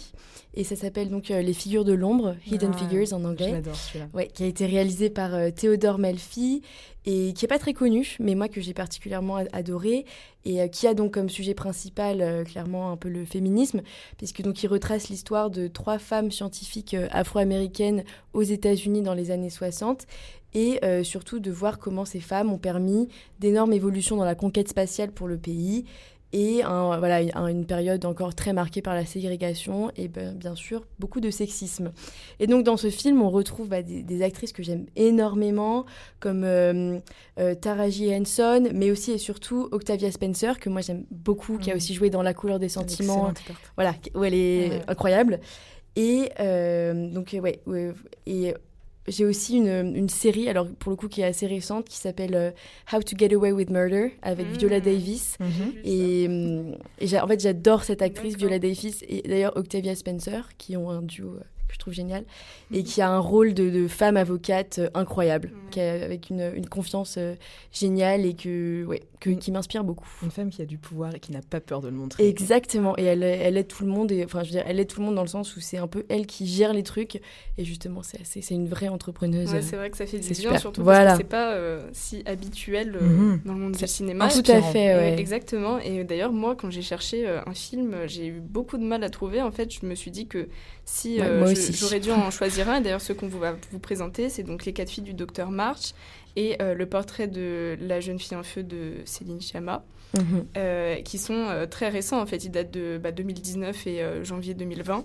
Et 0.54 0.64
ça 0.64 0.76
s'appelle 0.76 1.10
donc 1.10 1.30
euh, 1.30 1.42
Les 1.42 1.52
figures 1.52 1.84
de 1.84 1.92
l'ombre, 1.92 2.36
Hidden 2.46 2.72
Ah, 2.74 2.78
Figures 2.78 3.12
en 3.12 3.24
anglais. 3.24 3.52
l'adore 3.52 3.76
celui-là. 3.76 4.08
Ouais, 4.14 4.28
qui 4.28 4.44
a 4.44 4.46
été 4.46 4.64
réalisé 4.66 5.10
par 5.10 5.34
euh, 5.34 5.50
Théodore 5.50 5.98
Melfi 5.98 6.62
et 7.04 7.32
qui 7.34 7.44
est 7.44 7.48
pas 7.48 7.58
très 7.58 7.74
connu, 7.74 8.16
mais 8.20 8.34
moi 8.34 8.48
que 8.48 8.60
j'ai 8.60 8.74
particulièrement 8.74 9.36
adoré 9.52 10.06
et 10.44 10.60
euh, 10.60 10.68
qui 10.68 10.86
a 10.86 10.94
donc 10.94 11.12
comme 11.12 11.28
sujet 11.28 11.54
principal 11.54 12.20
euh, 12.20 12.44
clairement 12.44 12.90
un 12.90 12.96
peu 12.96 13.08
le 13.08 13.24
féminisme, 13.24 13.82
puisque 14.16 14.42
donc 14.42 14.62
il 14.62 14.68
retrace 14.68 15.08
l'histoire 15.08 15.50
de 15.50 15.68
trois 15.68 15.98
femmes 15.98 16.30
scientifiques 16.30 16.94
euh, 16.94 17.08
afro-américaines 17.10 18.04
aux 18.32 18.42
États-Unis 18.42 19.02
dans 19.02 19.14
les 19.14 19.30
années 19.30 19.50
60 19.50 20.06
et 20.54 20.80
surtout 21.02 21.40
de 21.40 21.50
voir 21.50 21.78
comment 21.78 22.04
ces 22.04 22.20
femmes 22.20 22.52
ont 22.52 22.58
permis 22.58 23.08
d'énormes 23.40 23.72
évolutions 23.72 24.16
dans 24.16 24.26
la 24.26 24.34
conquête 24.34 24.68
spatiale 24.68 25.10
pour 25.10 25.26
le 25.26 25.38
pays 25.38 25.86
et 26.32 26.62
un- 26.62 26.98
voilà, 26.98 27.20
un- 27.34 27.46
une 27.48 27.66
période 27.66 28.04
encore 28.04 28.34
très 28.34 28.52
marquée 28.52 28.80
par 28.82 28.94
la 28.94 29.04
ségrégation 29.04 29.90
et 29.96 30.08
ben, 30.08 30.34
bien 30.34 30.54
sûr 30.54 30.86
beaucoup 30.98 31.20
de 31.20 31.30
sexisme. 31.30 31.92
Et 32.40 32.46
donc 32.46 32.64
dans 32.64 32.76
ce 32.76 32.88
film, 32.90 33.20
on 33.22 33.28
retrouve 33.30 33.68
bah, 33.68 33.82
des, 33.82 34.02
des 34.02 34.22
actrices 34.22 34.52
que 34.52 34.62
j'aime 34.62 34.86
énormément, 34.96 35.84
comme 36.20 36.44
euh, 36.44 36.98
euh, 37.38 37.54
Taraji 37.54 38.14
Henson, 38.14 38.68
mais 38.74 38.90
aussi 38.90 39.12
et 39.12 39.18
surtout 39.18 39.68
Octavia 39.72 40.10
Spencer, 40.10 40.58
que 40.58 40.70
moi 40.70 40.80
j'aime 40.80 41.04
beaucoup, 41.10 41.58
qui 41.58 41.70
a 41.70 41.74
Mhm. 41.74 41.76
aussi 41.78 41.94
joué 41.94 42.08
dans 42.10 42.22
La 42.22 42.34
couleur 42.34 42.58
des 42.58 42.68
sentiments, 42.68 43.32
voilà, 43.76 43.94
où 44.14 44.24
elle 44.24 44.34
est 44.34 44.82
incroyable. 44.88 45.40
Et 45.96 46.30
euh, 46.40 47.10
donc, 47.10 47.36
ouais, 47.38 47.60
ouais, 47.66 47.92
et 48.26 48.54
j'ai 49.08 49.24
aussi 49.24 49.56
une, 49.56 49.96
une 49.96 50.08
série, 50.08 50.48
alors 50.48 50.66
pour 50.78 50.90
le 50.90 50.96
coup 50.96 51.08
qui 51.08 51.20
est 51.22 51.24
assez 51.24 51.46
récente, 51.46 51.86
qui 51.88 51.96
s'appelle 51.98 52.34
euh, 52.34 52.50
How 52.92 53.02
to 53.02 53.16
Get 53.18 53.34
Away 53.34 53.52
with 53.52 53.70
Murder 53.70 54.12
avec 54.22 54.46
Mhm. 54.46 54.56
Viola 54.58 54.80
Davis. 54.80 55.36
Mhm. 55.40 55.72
Et, 55.84 56.26
hum, 56.28 56.76
et 57.00 57.18
en 57.20 57.26
fait, 57.26 57.40
j'adore 57.40 57.82
cette 57.84 58.02
actrice. 58.02 58.36
Viola 58.36 58.58
Davis, 58.58 59.02
et 59.08 59.22
d'ailleurs 59.22 59.56
Octavia 59.56 59.94
Spencer, 59.94 60.50
qui 60.58 60.76
ont 60.76 60.88
un 60.90 61.02
duo 61.02 61.30
euh, 61.30 61.40
que 61.72 61.76
je 61.76 61.78
trouve 61.80 61.94
génial, 61.94 62.24
et 62.72 62.78
Mhm. 62.78 62.84
qui 62.84 63.00
a 63.02 63.08
un 63.10 63.18
rôle 63.18 63.54
de, 63.54 63.70
de 63.70 63.88
femme 63.88 64.16
avocate 64.16 64.78
euh, 64.78 64.90
incroyable, 64.94 65.50
qui 65.70 65.80
a- 65.80 66.04
avec 66.04 66.30
une, 66.30 66.52
une 66.54 66.68
confiance 66.68 67.16
euh, 67.18 67.34
géniale 67.72 68.24
et 68.26 68.34
que, 68.34 68.84
ouais, 68.84 69.02
que- 69.20 69.30
qui 69.30 69.50
m'inspire 69.50 69.82
beaucoup. 69.84 70.08
Une 70.22 70.30
femme 70.30 70.50
qui 70.50 70.60
a 70.62 70.66
du 70.66 70.78
pouvoir 70.78 71.14
et 71.14 71.20
qui 71.20 71.32
n'a 71.32 71.40
pas 71.40 71.60
peur 71.60 71.80
de 71.80 71.88
le 71.88 71.94
montrer. 71.94 72.28
Exactement, 72.28 72.96
et 72.98 73.04
elle, 73.04 73.22
elle 73.22 73.56
aide 73.56 73.68
tout 73.68 73.84
le 73.84 73.90
monde, 73.90 74.12
et, 74.12 74.24
enfin 74.24 74.40
je 74.42 74.46
veux 74.48 74.52
dire, 74.52 74.64
elle 74.66 74.78
aide 74.80 74.86
tout 74.88 75.00
le 75.00 75.06
monde 75.06 75.14
dans 75.14 75.22
le 75.22 75.28
sens 75.28 75.56
où 75.56 75.60
c'est 75.60 75.78
un 75.78 75.86
peu 75.88 76.04
elle 76.08 76.26
qui 76.26 76.46
gère 76.46 76.72
les 76.72 76.82
trucs, 76.82 77.20
et 77.58 77.64
justement 77.64 78.02
c'est 78.02 78.20
assez- 78.20 78.42
c'est 78.42 78.54
une 78.54 78.68
vraie 78.68 78.88
entrepreneuse. 78.88 79.52
Ouais, 79.52 79.62
c'est 79.62 79.76
vrai 79.76 79.90
que 79.90 79.96
ça 79.96 80.06
fait 80.06 80.18
du 80.18 80.22
c'est 80.24 80.34
bien, 80.34 80.42
super. 80.50 80.60
surtout 80.60 80.82
Voilà. 80.82 81.04
parce 81.06 81.18
que 81.18 81.24
c'est 81.24 81.28
pas 81.28 81.52
euh, 81.54 81.88
si 81.92 82.22
habituel 82.26 82.96
euh, 82.96 83.08
Mhm. 83.08 83.40
dans 83.44 83.54
le 83.54 83.58
monde 83.60 83.76
C'est 83.76 83.86
du 83.86 83.92
cinéma. 83.92 84.28
tout 84.28 84.50
à 84.50 84.60
fait, 84.62 84.94
ouais. 84.94 85.18
Exactement. 85.18 85.78
Et 85.78 86.04
d'ailleurs, 86.04 86.32
moi, 86.32 86.54
quand 86.56 86.70
j'ai 86.70 86.82
cherché 86.82 87.26
un 87.26 87.54
film, 87.54 87.94
j'ai 88.06 88.26
eu 88.26 88.40
beaucoup 88.40 88.76
de 88.78 88.84
mal 88.84 89.02
à 89.04 89.10
trouver. 89.10 89.40
En 89.40 89.50
fait, 89.52 89.72
je 89.72 89.86
me 89.86 89.94
suis 89.94 90.10
dit 90.10 90.26
que 90.26 90.48
si 90.84 91.18
Ouais, 91.20 91.26
euh, 91.26 91.54
j'aurais 91.72 92.00
dû 92.00 92.10
en 92.10 92.30
choisir 92.38 92.68
un, 92.68 92.76
et 92.78 92.80
d'ailleurs, 92.82 93.00
ce 93.00 93.12
qu'on 93.12 93.28
va 93.28 93.56
vous 93.70 93.78
présenter, 93.78 94.28
c'est 94.28 94.42
donc 94.42 94.64
Les 94.64 94.72
quatre 94.72 94.90
filles 94.90 95.04
du 95.04 95.14
docteur 95.14 95.50
March 95.50 95.92
et 96.36 96.60
euh, 96.62 96.74
le 96.74 96.86
portrait 96.86 97.28
de 97.28 97.76
la 97.80 98.00
jeune 98.00 98.18
fille 98.18 98.36
en 98.36 98.42
feu 98.42 98.62
de 98.62 98.94
Céline 99.04 99.40
Sciamma, 99.40 99.84
Mhm. 100.14 100.44
euh, 100.58 100.96
qui 101.02 101.16
sont 101.16 101.46
très 101.70 101.88
récents. 101.88 102.20
En 102.20 102.26
fait, 102.26 102.44
ils 102.44 102.50
datent 102.50 102.70
de 102.70 102.98
bah, 103.02 103.12
2019 103.12 103.86
et 103.86 104.02
euh, 104.02 104.22
janvier 104.24 104.52
2020. 104.52 105.04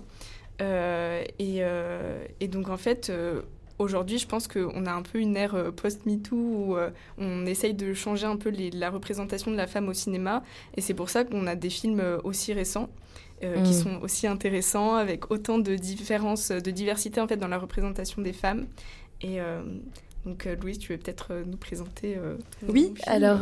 Euh, 0.60 1.22
et, 1.38 1.58
euh, 1.60 2.24
et 2.40 2.48
donc, 2.48 2.68
en 2.68 2.76
fait. 2.76 3.10
euh, 3.10 3.42
Aujourd'hui, 3.80 4.18
je 4.18 4.26
pense 4.26 4.48
qu'on 4.48 4.86
a 4.86 4.90
un 4.92 5.02
peu 5.02 5.20
une 5.20 5.36
ère 5.36 5.72
post-MeToo 5.76 6.34
où 6.34 6.76
on 7.16 7.46
essaye 7.46 7.74
de 7.74 7.94
changer 7.94 8.26
un 8.26 8.34
peu 8.36 8.48
les- 8.48 8.72
la 8.72 8.90
représentation 8.90 9.52
de 9.52 9.56
la 9.56 9.68
femme 9.68 9.88
au 9.88 9.94
cinéma. 9.94 10.42
Et 10.76 10.80
c'est 10.80 10.94
pour 10.94 11.10
ça 11.10 11.22
qu'on 11.22 11.46
a 11.46 11.54
des 11.54 11.70
films 11.70 12.02
aussi 12.24 12.52
récents. 12.52 12.88
Euh, 13.44 13.62
qui 13.62 13.70
Mm. 13.70 13.82
sont 13.82 14.00
aussi 14.02 14.26
intéressants 14.26 14.94
avec 14.94 15.30
autant 15.30 15.58
de 15.58 15.74
différences, 15.76 16.50
de 16.50 16.70
diversité 16.70 17.20
en 17.20 17.28
fait 17.28 17.36
dans 17.36 17.48
la 17.48 17.58
représentation 17.58 18.22
des 18.22 18.32
femmes. 18.32 18.66
Et 19.20 19.40
euh, 19.40 19.62
donc 20.24 20.46
euh, 20.46 20.56
Louise, 20.56 20.78
tu 20.78 20.92
veux 20.92 20.98
peut-être 20.98 21.32
nous 21.46 21.56
présenter 21.56 22.16
Oui, 22.68 22.94
alors 23.06 23.40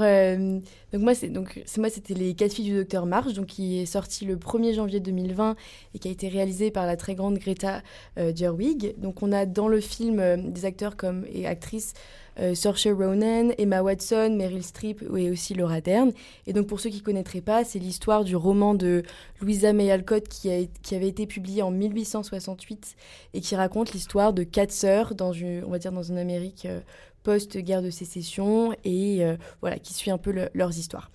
donc 0.93 1.03
moi 1.03 1.15
c'est 1.15 1.29
donc 1.29 1.61
c'est 1.65 1.81
moi 1.81 1.91
c'était 1.91 2.15
les 2.15 2.35
quatre 2.35 2.53
filles 2.53 2.67
du 2.67 2.77
docteur 2.77 3.07
March 3.07 3.33
donc 3.33 3.47
qui 3.47 3.81
est 3.81 3.87
sorti 3.87 4.25
le 4.25 4.37
1er 4.37 4.75
janvier 4.75 5.01
2020 5.01 5.57
et 5.95 5.99
qui 5.99 6.09
a 6.09 6.11
été 6.11 6.29
réalisé 6.29 6.71
par 6.71 6.87
la 6.87 6.97
très 6.97 7.15
grande 7.15 7.39
Greta 7.39 7.83
Gerwig. 8.17 8.95
Donc 8.99 9.23
on 9.23 9.33
a 9.33 9.47
dans 9.47 9.69
le 9.69 9.81
film 9.81 10.53
des 10.53 10.65
acteurs 10.65 10.97
comme 10.97 11.25
et 11.33 11.47
actrices 11.47 11.95
euh, 12.39 12.55
Saoirse 12.55 12.87
Ronan, 12.87 13.51
Emma 13.59 13.83
Watson, 13.83 14.35
Meryl 14.37 14.63
Streep 14.63 15.03
et 15.17 15.31
aussi 15.31 15.55
Laura 15.55 15.81
Dern. 15.81 16.13
Et 16.47 16.53
donc 16.53 16.67
pour 16.67 16.81
ceux 16.81 16.91
qui 16.91 17.01
connaîtraient 17.03 17.41
pas, 17.41 17.65
c'est 17.65 17.79
l'histoire 17.79 18.25
du 18.25 18.37
roman 18.37 18.75
de 18.75 19.03
Louisa 19.41 19.73
May 19.73 19.91
Alcott 19.91 20.29
qui, 20.29 20.51
a, 20.51 20.61
qui 20.83 20.95
avait 20.95 21.09
été 21.09 21.27
publié 21.27 21.63
en 21.63 21.71
1868 21.71 22.97
et 23.35 23.41
qui 23.41 23.57
raconte 23.57 23.93
l'histoire 23.93 24.33
de 24.33 24.43
quatre 24.43 24.73
sœurs 24.73 25.15
dans 25.15 25.33
une, 25.33 25.63
on 25.67 25.71
va 25.71 25.79
dire 25.79 25.93
dans 25.93 26.03
une 26.03 26.19
Amérique 26.19 26.67
euh, 26.67 26.81
post-guerre 27.23 27.83
de 27.83 27.91
sécession 27.91 28.73
et 28.85 29.25
euh, 29.25 29.37
voilà 29.61 29.79
qui 29.79 29.95
suit 29.95 30.11
un 30.11 30.19
peu 30.19 30.31
le- 30.33 30.49
leurs 30.55 30.79
histoires. 30.79 31.11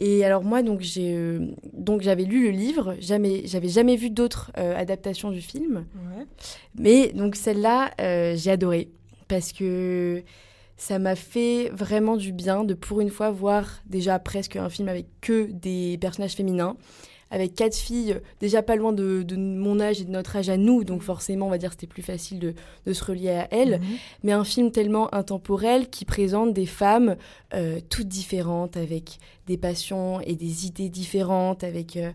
Et 0.00 0.24
alors 0.24 0.42
moi 0.42 0.62
donc 0.62 0.80
j'ai 0.80 1.14
euh, 1.14 1.46
donc 1.72 2.00
j'avais 2.02 2.24
lu 2.24 2.44
le 2.46 2.50
livre, 2.50 2.96
jamais 2.98 3.42
j'avais 3.46 3.68
jamais 3.68 3.94
vu 3.94 4.10
d'autres 4.10 4.50
euh, 4.58 4.76
adaptations 4.76 5.30
du 5.30 5.40
film. 5.40 5.86
Ouais. 6.16 6.24
Mais 6.76 7.12
donc 7.12 7.36
celle-là, 7.36 7.92
euh, 8.00 8.34
j'ai 8.36 8.50
adoré 8.50 8.88
parce 9.28 9.52
que 9.52 10.22
ça 10.76 10.98
m'a 10.98 11.14
fait 11.16 11.70
vraiment 11.72 12.16
du 12.16 12.32
bien 12.32 12.64
de 12.64 12.74
pour 12.74 13.00
une 13.00 13.10
fois 13.10 13.30
voir 13.30 13.80
déjà 13.86 14.18
presque 14.18 14.56
un 14.56 14.68
film 14.68 14.88
avec 14.88 15.06
que 15.20 15.50
des 15.52 15.96
personnages 16.00 16.34
féminins, 16.34 16.76
avec 17.30 17.54
quatre 17.54 17.76
filles 17.76 18.20
déjà 18.40 18.62
pas 18.62 18.76
loin 18.76 18.92
de, 18.92 19.22
de 19.22 19.34
mon 19.36 19.80
âge 19.80 20.00
et 20.00 20.04
de 20.04 20.10
notre 20.10 20.36
âge 20.36 20.48
à 20.48 20.56
nous, 20.56 20.84
donc 20.84 21.02
forcément 21.02 21.46
on 21.46 21.50
va 21.50 21.58
dire 21.58 21.72
c'était 21.72 21.86
plus 21.88 22.02
facile 22.02 22.38
de, 22.38 22.54
de 22.86 22.92
se 22.92 23.02
relier 23.04 23.30
à 23.30 23.48
elles, 23.50 23.80
Mhm. 23.80 23.96
mais 24.24 24.32
un 24.32 24.44
film 24.44 24.70
tellement 24.70 25.12
intemporel 25.14 25.88
qui 25.90 26.04
présente 26.04 26.52
des 26.52 26.66
femmes 26.66 27.16
euh, 27.54 27.80
toutes 27.88 28.08
différentes, 28.08 28.76
avec 28.76 29.18
des 29.46 29.56
passions 29.56 30.20
et 30.20 30.34
des 30.36 30.66
idées 30.66 30.90
différentes, 30.90 31.64
avec 31.64 31.96
euh, 31.96 32.12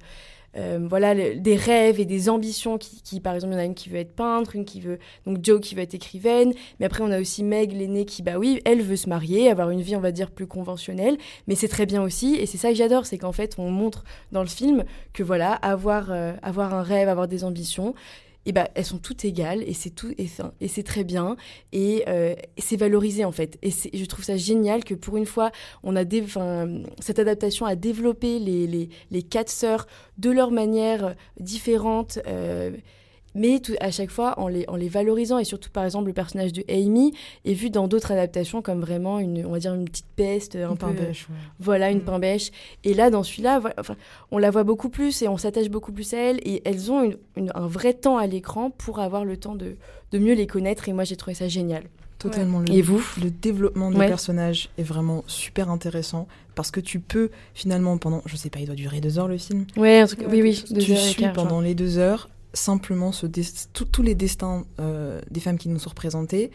euh, 0.57 0.79
voilà 0.89 1.15
des 1.15 1.55
rêves 1.55 1.99
et 1.99 2.05
des 2.05 2.29
ambitions. 2.29 2.77
Qui, 2.77 3.01
qui, 3.01 3.19
par 3.19 3.35
exemple, 3.35 3.53
il 3.53 3.57
y 3.57 3.59
en 3.59 3.63
a 3.63 3.65
une 3.65 3.75
qui 3.75 3.89
veut 3.89 3.99
être 3.99 4.15
peintre, 4.15 4.55
une 4.55 4.65
qui 4.65 4.81
veut 4.81 4.99
donc 5.25 5.39
Joe 5.43 5.59
qui 5.59 5.75
veut 5.75 5.81
être 5.81 5.93
écrivaine, 5.93 6.53
mais 6.79 6.85
après 6.85 7.03
on 7.03 7.11
a 7.11 7.19
aussi 7.19 7.43
Meg 7.43 7.73
l'aînée 7.73 8.05
qui 8.05 8.23
bah 8.23 8.37
oui 8.37 8.61
elle 8.65 8.81
veut 8.81 8.95
se 8.95 9.09
marier, 9.09 9.49
avoir 9.49 9.69
une 9.69 9.81
vie 9.81 9.95
on 9.95 10.01
va 10.01 10.11
dire 10.11 10.31
plus 10.31 10.47
conventionnelle, 10.47 11.17
mais 11.47 11.55
c'est 11.55 11.67
très 11.67 11.85
bien 11.85 12.01
aussi 12.01 12.35
et 12.35 12.45
c'est 12.45 12.57
ça 12.57 12.69
que 12.69 12.75
j'adore, 12.75 13.05
c'est 13.05 13.17
qu'en 13.17 13.31
fait 13.31 13.55
on 13.57 13.69
montre 13.69 14.03
dans 14.31 14.41
le 14.41 14.47
film 14.47 14.83
que 15.13 15.23
voilà 15.23 15.53
avoir 15.53 16.11
euh, 16.11 16.33
avoir 16.41 16.73
un 16.73 16.83
rêve, 16.83 17.09
avoir 17.09 17.27
des 17.27 17.43
ambitions 17.43 17.93
et 18.45 18.51
ben 18.51 18.67
elles 18.75 18.85
sont 18.85 18.97
toutes 18.97 19.25
égales 19.25 19.63
et 19.63 19.73
c'est 19.73 19.89
tout 19.89 20.13
et, 20.17 20.27
c'est 20.67 20.83
très 20.83 21.03
bien. 21.03 21.35
Et, 21.71 22.03
euh, 22.07 22.35
c'est 22.57 22.77
valorisé 22.77 23.25
en 23.25 23.31
fait. 23.31 23.57
Et 23.61 23.71
je 23.71 24.05
trouve 24.05 24.23
ça 24.23 24.37
génial 24.37 24.83
que 24.83 24.93
pour 24.93 25.17
une 25.17 25.25
fois 25.25 25.51
on 25.83 25.95
a 25.95 26.03
cette 26.99 27.19
adaptation 27.19 27.65
a 27.65 27.75
développé 27.75 28.39
les, 28.39 28.67
les, 28.67 28.89
les 29.11 29.23
quatre 29.23 29.49
sœurs 29.49 29.87
de 30.17 30.31
leur 30.31 30.51
manière 30.51 31.15
différente 31.39 32.19
euh, 32.27 32.71
mais 33.39 33.59
tout, 33.59 33.73
à 33.79 33.89
chaque 33.91 34.11
fois 34.11 34.37
en 34.39 34.47
les, 34.47 34.65
en 34.67 34.75
les 34.75 34.89
valorisant 34.89 35.39
et 35.39 35.43
surtout 35.45 35.69
par 35.71 35.83
exemple 35.85 36.07
le 36.07 36.13
personnage 36.13 36.53
de 36.53 36.63
Amy 36.69 37.13
est 37.45 37.53
vu 37.53 37.69
dans 37.69 37.87
d'autres 37.87 38.11
adaptations 38.11 38.61
comme 38.61 38.81
vraiment 38.81 39.17
une 39.19 39.45
on 39.45 39.51
va 39.51 39.59
dire 39.59 39.73
une 39.73 39.85
petite 39.85 40.05
peste 40.15 40.55
un 40.55 40.71
Un 40.71 40.75
peu 40.75 40.87
pain 40.87 40.91
bêche, 40.93 41.27
ouais. 41.29 41.35
voilà, 41.59 41.89
une 41.89 41.99
Mm. 41.99 42.05
pain 42.05 42.19
bêche. 42.19 42.51
Et 42.83 42.93
là, 42.93 43.09
dans 43.09 43.23
celui-là, 43.23 43.59
voilà, 43.59 43.75
enfin, 43.79 43.95
on 44.31 44.37
la 44.37 44.51
voit 44.51 44.63
beaucoup 44.63 44.89
plus 44.89 45.21
et 45.21 45.27
on 45.27 45.37
s'attache 45.37 45.69
beaucoup 45.69 45.91
plus 45.91 46.13
à 46.13 46.17
elle. 46.17 46.39
Et 46.43 46.61
elles 46.65 46.91
ont 46.91 47.03
une- 47.03 47.17
une- 47.37 47.51
un 47.55 47.67
vrai 47.67 47.93
temps 47.93 48.17
à 48.17 48.27
l'écran 48.27 48.69
pour 48.69 48.99
avoir 48.99 49.23
le 49.25 49.37
temps 49.37 49.55
de, 49.55 49.75
de 50.11 50.19
mieux 50.19 50.33
les 50.33 50.45
connaître. 50.47 50.89
Et 50.89 50.93
moi, 50.93 51.03
j'ai 51.05 51.15
trouvé 51.15 51.33
ça 51.33 51.47
génial. 51.47 51.83
Totalement. 52.17 52.59
Le, 52.59 52.69
Et 52.73 52.81
vous? 52.81 53.01
le 53.23 53.31
développement 53.31 53.91
des 53.91 53.97
Ouais. 53.97 54.07
personnages 54.07 54.69
est 54.77 54.83
vraiment 54.83 55.23
super 55.27 55.69
intéressant 55.69 56.27
parce 56.53 56.69
que 56.69 56.81
tu 56.81 56.99
peux 56.99 57.29
finalement 57.53 57.97
pendant, 57.97 58.21
je 58.25 58.35
sais 58.35 58.49
pas, 58.49 58.59
il 58.59 58.65
doit 58.65 58.75
durer 58.75 58.99
deux 58.99 59.17
heures 59.19 59.29
le 59.29 59.37
film. 59.37 59.65
Ouais, 59.77 60.03
en 60.03 60.07
tout 60.07 60.17
cas, 60.17 60.25
Ouais, 60.25 60.31
oui, 60.33 60.41
oui. 60.41 60.53
chose. 60.55 60.73
deux 60.73 60.81
tu 60.81 60.91
heures 60.91 60.97
et 60.97 61.01
suis 61.01 61.21
quart, 61.21 61.31
pendant 61.31 61.49
genre. 61.51 61.61
les 61.61 61.75
deux 61.75 61.97
heures 61.97 62.27
simplement 62.53 63.11
ce 63.11 63.27
tout- 63.73 63.85
tous 63.85 64.01
les 64.03 64.15
destins 64.15 64.65
euh, 64.79 65.21
des 65.31 65.39
femmes 65.39 65.57
qui 65.57 65.69
nous 65.69 65.79
sont 65.79 65.89
représentées. 65.89 66.51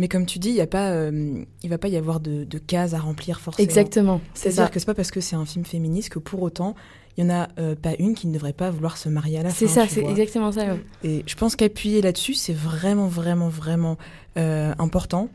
Mais 0.00 0.06
comme 0.06 0.26
tu 0.26 0.38
dis, 0.38 0.50
il 0.50 0.66
pas, 0.68 0.90
euh, 0.92 1.42
il 1.64 1.70
va 1.70 1.78
pas 1.78 1.88
y 1.88 1.96
avoir 1.96 2.20
de, 2.20 2.44
de 2.44 2.58
cases 2.58 2.94
à 2.94 3.00
remplir 3.00 3.40
forcément. 3.40 3.64
Exactement. 3.64 4.20
C'est-à-dire 4.34 4.70
que 4.70 4.78
c'est 4.78 4.86
pas 4.86 4.94
parce 4.94 5.10
que 5.10 5.20
c'est 5.20 5.34
un 5.36 5.44
film 5.44 5.64
féministe 5.64 6.10
que 6.10 6.18
pour 6.20 6.42
autant 6.42 6.74
il 7.16 7.24
y 7.24 7.26
en 7.26 7.30
a 7.30 7.48
euh, 7.58 7.74
pas 7.74 7.94
une 7.98 8.14
qui 8.14 8.28
ne 8.28 8.32
devrait 8.32 8.52
pas 8.52 8.70
vouloir 8.70 8.96
se 8.96 9.08
marier 9.08 9.38
à 9.40 9.42
la 9.42 9.48
fin. 9.50 9.56
C'est 9.56 9.66
ça, 9.66 9.88
c'est 9.88 10.04
exactement 10.04 10.52
ça. 10.52 10.66
ouais. 10.74 10.80
Et 11.02 11.24
je 11.26 11.34
pense 11.34 11.56
qu'appuyer 11.56 12.00
là-dessus, 12.00 12.34
c'est 12.34 12.52
vraiment, 12.52 13.08
vraiment, 13.08 13.48
vraiment 13.48 13.98
euh, 14.36 14.72
important, 14.78 15.28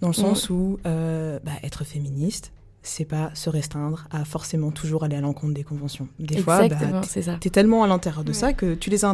dans 0.00 0.08
le 0.08 0.14
sens 0.14 0.48
où 0.48 0.78
euh, 0.86 1.38
bah, 1.44 1.52
être 1.62 1.84
féministe, 1.84 2.50
c'est 2.88 3.04
pas 3.04 3.30
se 3.34 3.50
restreindre 3.50 4.06
à 4.10 4.24
forcément 4.24 4.70
toujours 4.70 5.04
aller 5.04 5.16
à 5.16 5.20
l'encontre 5.20 5.54
des 5.54 5.62
conventions. 5.64 6.08
Des 6.18 6.38
fois, 6.38 6.64
Exactement, 6.64 7.02
c'est 7.02 7.22
ça. 7.22 7.36
tu 7.40 7.48
es 7.48 7.50
tellement 7.50 7.84
à 7.84 7.86
l'intérieur 7.86 8.24
de 8.24 8.30
Ouais. 8.30 8.34
ça 8.34 8.52
que 8.52 8.74
tu 8.74 8.90
les 8.90 9.04
as 9.04 9.08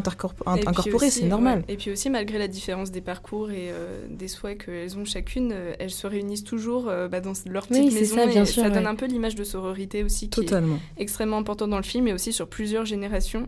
aussi, 1.08 1.20
c'est 1.20 1.26
normal. 1.26 1.58
ouais. 1.66 1.74
Et 1.74 1.76
puis 1.76 1.90
aussi, 1.90 2.08
malgré 2.10 2.38
la 2.38 2.48
différence 2.48 2.90
des 2.90 3.00
parcours 3.00 3.50
et 3.50 3.70
euh, 3.70 4.06
des 4.08 4.28
souhaits 4.28 4.64
qu'elles 4.64 4.96
ont 4.96 5.04
chacune, 5.04 5.50
euh, 5.52 5.74
elles 5.78 5.90
se 5.90 6.06
réunissent 6.06 6.44
toujours 6.44 6.88
euh, 6.88 7.08
bah, 7.08 7.20
dans 7.20 7.32
leur 7.46 7.66
petite 7.66 7.84
Oui, 7.84 7.94
maison. 7.94 8.14
ça, 8.16 8.26
bien 8.26 8.42
et 8.42 8.46
sûr, 8.46 8.62
ça 8.62 8.70
donne 8.70 8.84
ouais. 8.84 8.88
un 8.88 8.94
peu 8.94 9.06
l'image 9.06 9.34
de 9.34 9.44
sororité 9.44 10.04
aussi, 10.04 10.28
qui 10.28 10.40
Totalement. 10.40 10.78
est 10.96 11.02
extrêmement 11.02 11.38
important 11.38 11.66
dans 11.68 11.76
le 11.78 11.82
film, 11.82 12.06
et 12.08 12.12
aussi 12.12 12.32
sur 12.32 12.46
plusieurs 12.48 12.84
générations. 12.84 13.46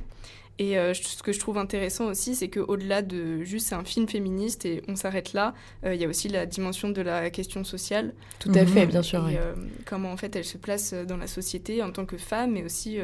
Et 0.59 0.79
euh, 0.79 0.95
ce 0.95 1.23
que 1.23 1.33
je 1.33 1.39
trouve 1.39 1.59
intéressant 1.59 2.07
aussi, 2.07 2.35
c'est 2.35 2.49
qu'au-delà 2.49 3.03
de 3.03 3.43
juste 3.43 3.67
c'est 3.69 3.75
un 3.75 3.85
film 3.85 4.09
féministe 4.09 4.65
et 4.65 4.83
on 4.89 4.97
s'arrête 4.97 5.35
là, 5.35 5.53
euh, 5.85 5.95
il 5.95 6.01
y 6.01 6.05
a 6.05 6.09
aussi 6.09 6.29
la 6.29 6.47
dimension 6.47 6.89
de 6.89 7.03
la 7.03 7.29
question 7.29 7.63
sociale. 7.63 8.15
Tout 8.39 8.51
à 8.55 8.65
fait, 8.65 8.87
Mhm. 8.87 8.91
bien 8.91 9.03
sûr. 9.03 9.29
et 9.29 9.37
euh, 9.37 9.53
comment 9.85 10.11
en 10.13 10.17
fait 10.17 10.35
elle 10.35 10.45
se 10.47 10.57
place 10.57 10.95
dans 10.95 11.19
la 11.19 11.27
société 11.27 11.83
en 11.83 11.91
tant 11.93 12.07
que 12.07 12.17
femme, 12.17 12.53
mais 12.53 12.65
aussi 12.65 12.99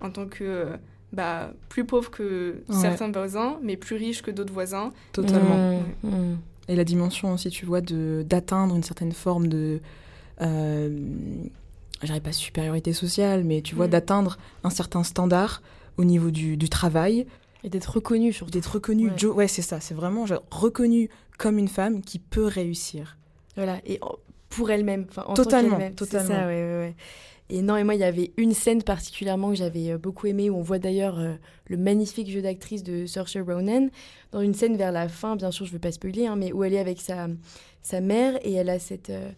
en 0.00 0.10
tant 0.10 0.26
que 0.26 0.68
bah, 1.12 1.52
plus 1.68 1.84
pauvre 1.84 2.10
que 2.10 2.62
Ouais. 2.68 2.74
certains 2.74 3.10
voisins, 3.12 3.58
mais 3.62 3.76
plus 3.76 3.96
riche 3.96 4.22
que 4.22 4.30
d'autres 4.30 4.52
voisins. 4.54 4.90
Totalement. 5.12 5.80
Mmh, 6.02 6.08
mmh. 6.08 6.38
Et 6.68 6.74
la 6.76 6.84
dimension 6.84 7.34
aussi, 7.34 7.50
tu 7.50 7.66
vois, 7.66 7.82
d'atteindre 7.82 8.74
une 8.74 8.82
certaine 8.82 9.12
forme 9.12 9.48
de. 9.48 9.80
Dirais 12.02 12.20
pas 12.20 12.32
supériorité 12.32 12.92
sociale, 12.92 13.44
mais 13.44 13.62
tu 13.62 13.74
vois, 13.74 13.86
Mhm. 13.86 13.92
d'atteindre 13.92 14.38
un 14.62 14.70
certain 14.70 15.02
standard 15.04 15.62
au 15.96 16.04
niveau 16.04 16.30
du, 16.30 16.56
du 16.56 16.68
travail, 16.68 17.26
Et 17.62 17.68
d'être 17.68 17.86
reconnu 17.94 18.32
surtout. 18.32 18.50
d'être 18.50 18.74
reconnue. 18.74 19.10
Ouais. 19.10 19.26
Ouais, 19.26 19.48
c'est 19.48 19.62
ça, 19.62 19.80
c'est 19.80 19.94
vraiment 19.94 20.26
genre, 20.26 20.42
reconnue 20.50 21.08
comme 21.38 21.58
une 21.58 21.68
femme 21.68 22.00
qui 22.02 22.18
peut 22.18 22.46
réussir. 22.46 23.16
Voilà, 23.56 23.80
et 23.86 24.00
pour 24.48 24.70
elle-même, 24.70 25.06
enfin 25.08 25.24
en 25.26 25.34
Totalement, 25.34 25.70
tant 25.70 25.76
qu'elle-même. 25.76 25.94
Totalement. 25.94 26.28
ça, 26.28 26.46
ouais, 26.46 26.62
ouais, 26.62 26.78
ouais. 26.78 26.94
Et 27.50 27.60
non, 27.60 27.76
et 27.76 27.84
moi, 27.84 27.94
il 27.94 28.00
y 28.00 28.04
avait 28.04 28.32
une 28.38 28.54
scène 28.54 28.82
particulièrement 28.82 29.50
que 29.50 29.56
j'avais 29.56 29.92
euh, 29.92 29.98
beaucoup 29.98 30.26
aimée, 30.26 30.48
où 30.48 30.56
on 30.56 30.62
voit 30.62 30.78
d'ailleurs 30.78 31.18
euh, 31.18 31.34
le 31.66 31.76
magnifique 31.76 32.30
jeu 32.30 32.40
d'actrice 32.40 32.82
de 32.82 33.04
Saoirse 33.04 33.36
Ronan, 33.36 33.88
dans 34.32 34.40
une 34.40 34.54
scène 34.54 34.76
vers 34.78 34.92
la 34.92 35.08
fin, 35.08 35.36
bien 35.36 35.50
sûr, 35.50 35.66
je 35.66 35.70
ne 35.70 35.74
veux 35.74 35.80
pas 35.80 35.92
spoiler, 35.92 36.26
hein, 36.26 36.36
mais 36.36 36.52
où 36.52 36.64
elle 36.64 36.72
est 36.72 36.78
avec 36.78 37.00
sa, 37.02 37.28
sa 37.82 38.00
mère, 38.00 38.38
et 38.46 38.54
elle 38.54 38.70
a 38.70 38.78
cette, 38.78 39.10
euh, 39.10 39.30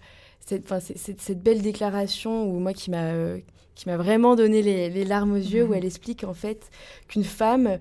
cette, 0.46 0.72
cette, 0.96 1.20
cette 1.20 1.42
belle 1.42 1.60
déclaration, 1.60 2.50
où 2.50 2.58
moi, 2.58 2.72
qui 2.72 2.90
m'a... 2.90 3.08
euh, 3.12 3.38
qui 3.76 3.90
m'a 3.90 3.98
vraiment 3.98 4.36
donné 4.36 4.62
les, 4.62 4.88
les 4.88 5.04
larmes 5.04 5.34
aux 5.34 5.36
yeux, 5.36 5.66
où 5.66 5.74
elle 5.74 5.84
explique 5.84 6.24
en 6.24 6.32
fait 6.32 6.70
qu'une 7.08 7.24
femme, 7.24 7.78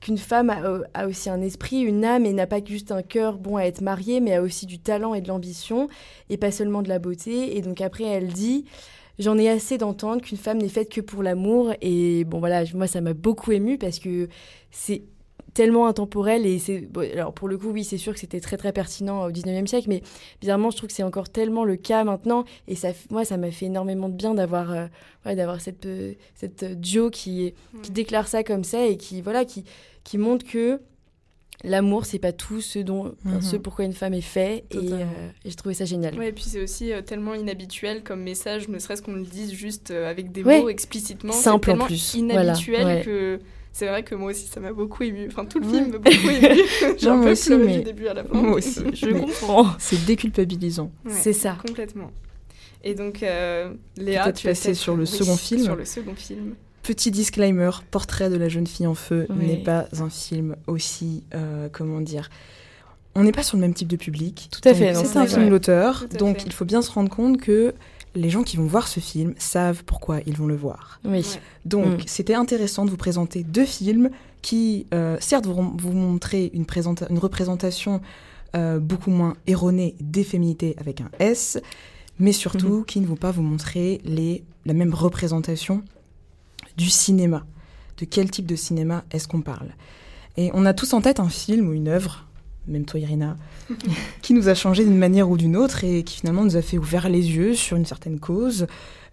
qu'une 0.00 0.18
femme 0.18 0.50
a, 0.50 0.62
euh, 0.62 0.84
a 0.94 1.08
aussi 1.08 1.28
un 1.28 1.42
esprit, 1.42 1.80
une 1.80 2.04
âme, 2.04 2.24
et 2.24 2.32
n'a 2.32 2.46
pas 2.46 2.64
juste 2.64 2.92
un 2.92 3.02
cœur 3.02 3.38
bon 3.38 3.56
à 3.56 3.62
être 3.64 3.80
mariée, 3.80 4.20
mais 4.20 4.36
a 4.36 4.40
aussi 4.40 4.66
du 4.66 4.78
talent 4.78 5.14
et 5.14 5.20
de 5.20 5.26
l'ambition, 5.26 5.88
et 6.30 6.36
pas 6.36 6.52
seulement 6.52 6.82
de 6.82 6.88
la 6.88 7.00
beauté. 7.00 7.56
Et 7.56 7.60
donc 7.60 7.80
après, 7.80 8.04
elle 8.04 8.28
dit, 8.28 8.66
j'en 9.18 9.36
ai 9.36 9.48
assez 9.48 9.78
d'entendre 9.78 10.22
qu'une 10.22 10.38
femme 10.38 10.58
n'est 10.58 10.68
faite 10.68 10.90
que 10.92 11.00
pour 11.00 11.24
l'amour. 11.24 11.72
Et 11.80 12.22
bon 12.22 12.38
voilà, 12.38 12.62
moi 12.72 12.86
ça 12.86 13.00
m'a 13.00 13.14
beaucoup 13.14 13.50
émue 13.50 13.78
parce 13.78 13.98
que 13.98 14.28
c'est 14.70 15.02
tellement 15.54 15.86
intemporel 15.86 16.46
et 16.46 16.58
c'est 16.58 16.80
bon, 16.80 17.00
alors 17.12 17.32
pour 17.32 17.48
le 17.48 17.56
coup 17.58 17.70
oui 17.70 17.82
c'est 17.84 17.96
sûr 17.98 18.12
que 18.12 18.20
c'était 18.20 18.40
très 18.40 18.56
très 18.56 18.72
pertinent 18.72 19.24
au 19.26 19.30
19e 19.30 19.66
siècle 19.66 19.88
mais 19.88 20.02
bizarrement 20.40 20.70
je 20.70 20.76
trouve 20.76 20.88
que 20.88 20.94
c'est 20.94 21.02
encore 21.02 21.28
tellement 21.30 21.64
le 21.64 21.76
cas 21.76 22.04
maintenant 22.04 22.44
et 22.68 22.74
ça 22.74 22.88
moi 23.10 23.24
ça 23.24 23.36
m'a 23.38 23.50
fait 23.50 23.66
énormément 23.66 24.08
de 24.08 24.14
bien 24.14 24.34
d'avoir 24.34 24.70
euh, 24.72 24.86
ouais, 25.26 25.34
d'avoir 25.36 25.60
cette 25.60 25.86
euh, 25.86 26.12
cette 26.34 26.62
euh, 26.62 26.74
Joe 26.80 27.10
qui 27.10 27.54
qui 27.82 27.90
Mm. 27.90 27.94
déclare 27.94 28.28
ça 28.28 28.42
comme 28.44 28.62
ça 28.64 28.86
et 28.86 28.96
qui 28.96 29.22
voilà 29.22 29.44
qui 29.44 29.64
qui 30.04 30.18
montre 30.18 30.46
que 30.46 30.80
l'amour 31.64 32.04
c'est 32.04 32.18
pas 32.20 32.32
tout 32.32 32.60
ce 32.60 32.78
dont 32.78 33.14
Mhm. 33.24 33.40
ce 33.40 33.56
pourquoi 33.56 33.84
une 33.84 33.92
femme 33.92 34.14
est 34.14 34.20
faite 34.20 34.64
et, 34.70 34.76
Totalement. 34.76 34.96
euh, 35.18 35.28
et 35.44 35.50
j'ai 35.50 35.56
trouvé 35.56 35.74
ça 35.74 35.84
génial 35.84 36.16
Ouais, 36.18 36.28
et 36.28 36.32
puis 36.32 36.44
c'est 36.44 36.62
aussi 36.62 36.92
euh, 36.92 37.02
tellement 37.02 37.34
inhabituel 37.34 38.04
comme 38.04 38.22
message, 38.22 38.68
ne 38.68 38.78
serait-ce 38.78 39.02
qu'on 39.02 39.14
le 39.14 39.24
dise 39.24 39.52
juste 39.52 39.90
euh, 39.90 40.08
avec 40.08 40.30
des 40.30 40.44
Ouais. 40.44 40.60
mots 40.60 40.68
explicitement. 40.68 41.32
Simple 41.32 41.72
en 41.72 41.78
plus. 41.86 42.16
Voilà, 42.22 42.42
Inhabituel 42.52 42.86
ouais. 42.86 43.02
que 43.04 43.40
c'est 43.72 43.86
vrai 43.86 44.02
que 44.02 44.14
moi 44.14 44.30
aussi 44.30 44.46
ça 44.46 44.60
m'a 44.60 44.72
beaucoup 44.72 45.02
ému. 45.02 45.26
Enfin 45.28 45.44
tout 45.44 45.60
le 45.60 45.66
Ouais. 45.66 45.72
film 45.78 45.90
m'a 45.92 45.98
beaucoup 45.98 46.30
ému. 46.30 46.62
J'ai 46.98 47.08
un 47.08 47.20
peu 47.20 47.30
aussi, 47.32 47.46
pleuré 47.46 47.64
mais- 47.64 47.78
du 47.78 47.84
début 47.84 48.06
à 48.08 48.14
la 48.14 48.24
fin. 48.24 48.34
Moi 48.40 48.56
aussi. 48.58 48.80
je 48.94 49.06
Mais 49.06 49.20
comprends 49.20 49.66
C'est 49.78 50.04
déculpabilisant. 50.04 50.90
Ouais, 51.04 51.12
c'est 51.12 51.32
ça 51.32 51.56
complètement. 51.66 52.10
Et 52.84 52.94
donc 52.94 53.22
euh, 53.22 53.72
Léa, 53.96 54.24
Peut-être 54.24 54.36
tu 54.36 54.46
passer 54.48 54.74
sur 54.74 54.94
le 54.96 55.02
oui, 55.02 55.06
second 55.08 55.36
film. 55.36 55.62
Sur 55.64 55.76
le 55.76 55.84
second 55.84 56.14
film. 56.14 56.54
Petit 56.82 57.10
disclaimer, 57.10 57.70
Portrait 57.90 58.30
de 58.30 58.36
la 58.36 58.48
jeune 58.48 58.66
fille 58.66 58.86
en 58.86 58.94
feu 58.94 59.26
Oui. 59.30 59.46
n'est 59.46 59.62
pas 59.62 59.86
un 60.00 60.08
film 60.08 60.56
aussi, 60.66 61.22
euh, 61.34 61.68
comment 61.70 62.00
dire, 62.00 62.30
on 63.14 63.24
n'est 63.24 63.32
pas 63.32 63.42
sur 63.42 63.56
le 63.56 63.60
même 63.62 63.74
type 63.74 63.88
de 63.88 63.96
public. 63.96 64.48
Tout 64.50 64.60
à 64.66 64.70
Donc, 64.72 64.78
fait, 64.78 64.94
C'est 64.94 65.16
un 65.18 65.24
vrai. 65.24 65.34
film 65.34 65.50
d'auteur, 65.50 66.06
donc 66.18 66.38
fait. 66.38 66.44
il 66.46 66.52
faut 66.52 66.64
bien 66.64 66.80
se 66.80 66.90
rendre 66.90 67.10
compte 67.10 67.40
que 67.40 67.74
les 68.18 68.30
gens 68.30 68.42
qui 68.42 68.56
vont 68.56 68.66
voir 68.66 68.88
ce 68.88 69.00
film 69.00 69.34
savent 69.38 69.84
pourquoi 69.84 70.20
ils 70.26 70.36
vont 70.36 70.46
le 70.46 70.56
voir. 70.56 71.00
oui 71.04 71.18
Ouais. 71.20 71.40
Donc 71.64 72.00
Mm. 72.00 72.06
c'était 72.06 72.34
intéressant 72.34 72.84
de 72.84 72.90
vous 72.90 72.96
présenter 72.96 73.44
deux 73.44 73.64
films 73.64 74.10
qui, 74.42 74.86
euh, 74.94 75.16
certes, 75.20 75.46
vont 75.46 75.74
vous 75.78 75.92
montrer 75.92 76.50
une, 76.54 76.66
une 77.10 77.18
représentation 77.18 78.00
euh, 78.56 78.78
beaucoup 78.78 79.10
moins 79.10 79.34
erronée 79.46 79.94
des 80.00 80.24
féminités 80.24 80.74
avec 80.78 81.00
un 81.00 81.10
S, 81.18 81.58
mais 82.18 82.32
surtout 82.32 82.84
qui 82.86 83.00
ne 83.00 83.06
vont 83.06 83.16
pas 83.16 83.30
vous 83.30 83.42
montrer 83.42 84.00
les, 84.04 84.42
la 84.66 84.74
même 84.74 84.94
représentation 84.94 85.82
du 86.76 86.88
cinéma. 86.90 87.44
De 87.98 88.04
quel 88.04 88.30
type 88.30 88.46
de 88.46 88.56
cinéma 88.56 89.04
est-ce 89.10 89.26
qu'on 89.28 89.42
parle? 89.42 89.70
Et 90.36 90.50
on 90.54 90.64
a 90.66 90.72
tous 90.72 90.92
en 90.92 91.00
tête 91.00 91.18
un 91.20 91.28
film 91.28 91.68
ou 91.68 91.72
une 91.72 91.88
œuvre, 91.88 92.26
même 92.68 92.84
toi 92.84 93.00
Irina, 93.00 93.36
qui 94.22 94.34
nous 94.34 94.48
a 94.48 94.54
changé 94.54 94.84
d'une 94.84 94.96
manière 94.98 95.28
ou 95.30 95.36
d'une 95.36 95.56
autre 95.56 95.84
et 95.84 96.02
qui 96.02 96.18
finalement 96.20 96.44
nous 96.44 96.56
a 96.56 96.62
fait 96.62 96.78
ouvrir 96.78 97.08
les 97.08 97.30
yeux 97.30 97.54
sur 97.54 97.76
une 97.76 97.86
certaine 97.86 98.20
cause, 98.20 98.66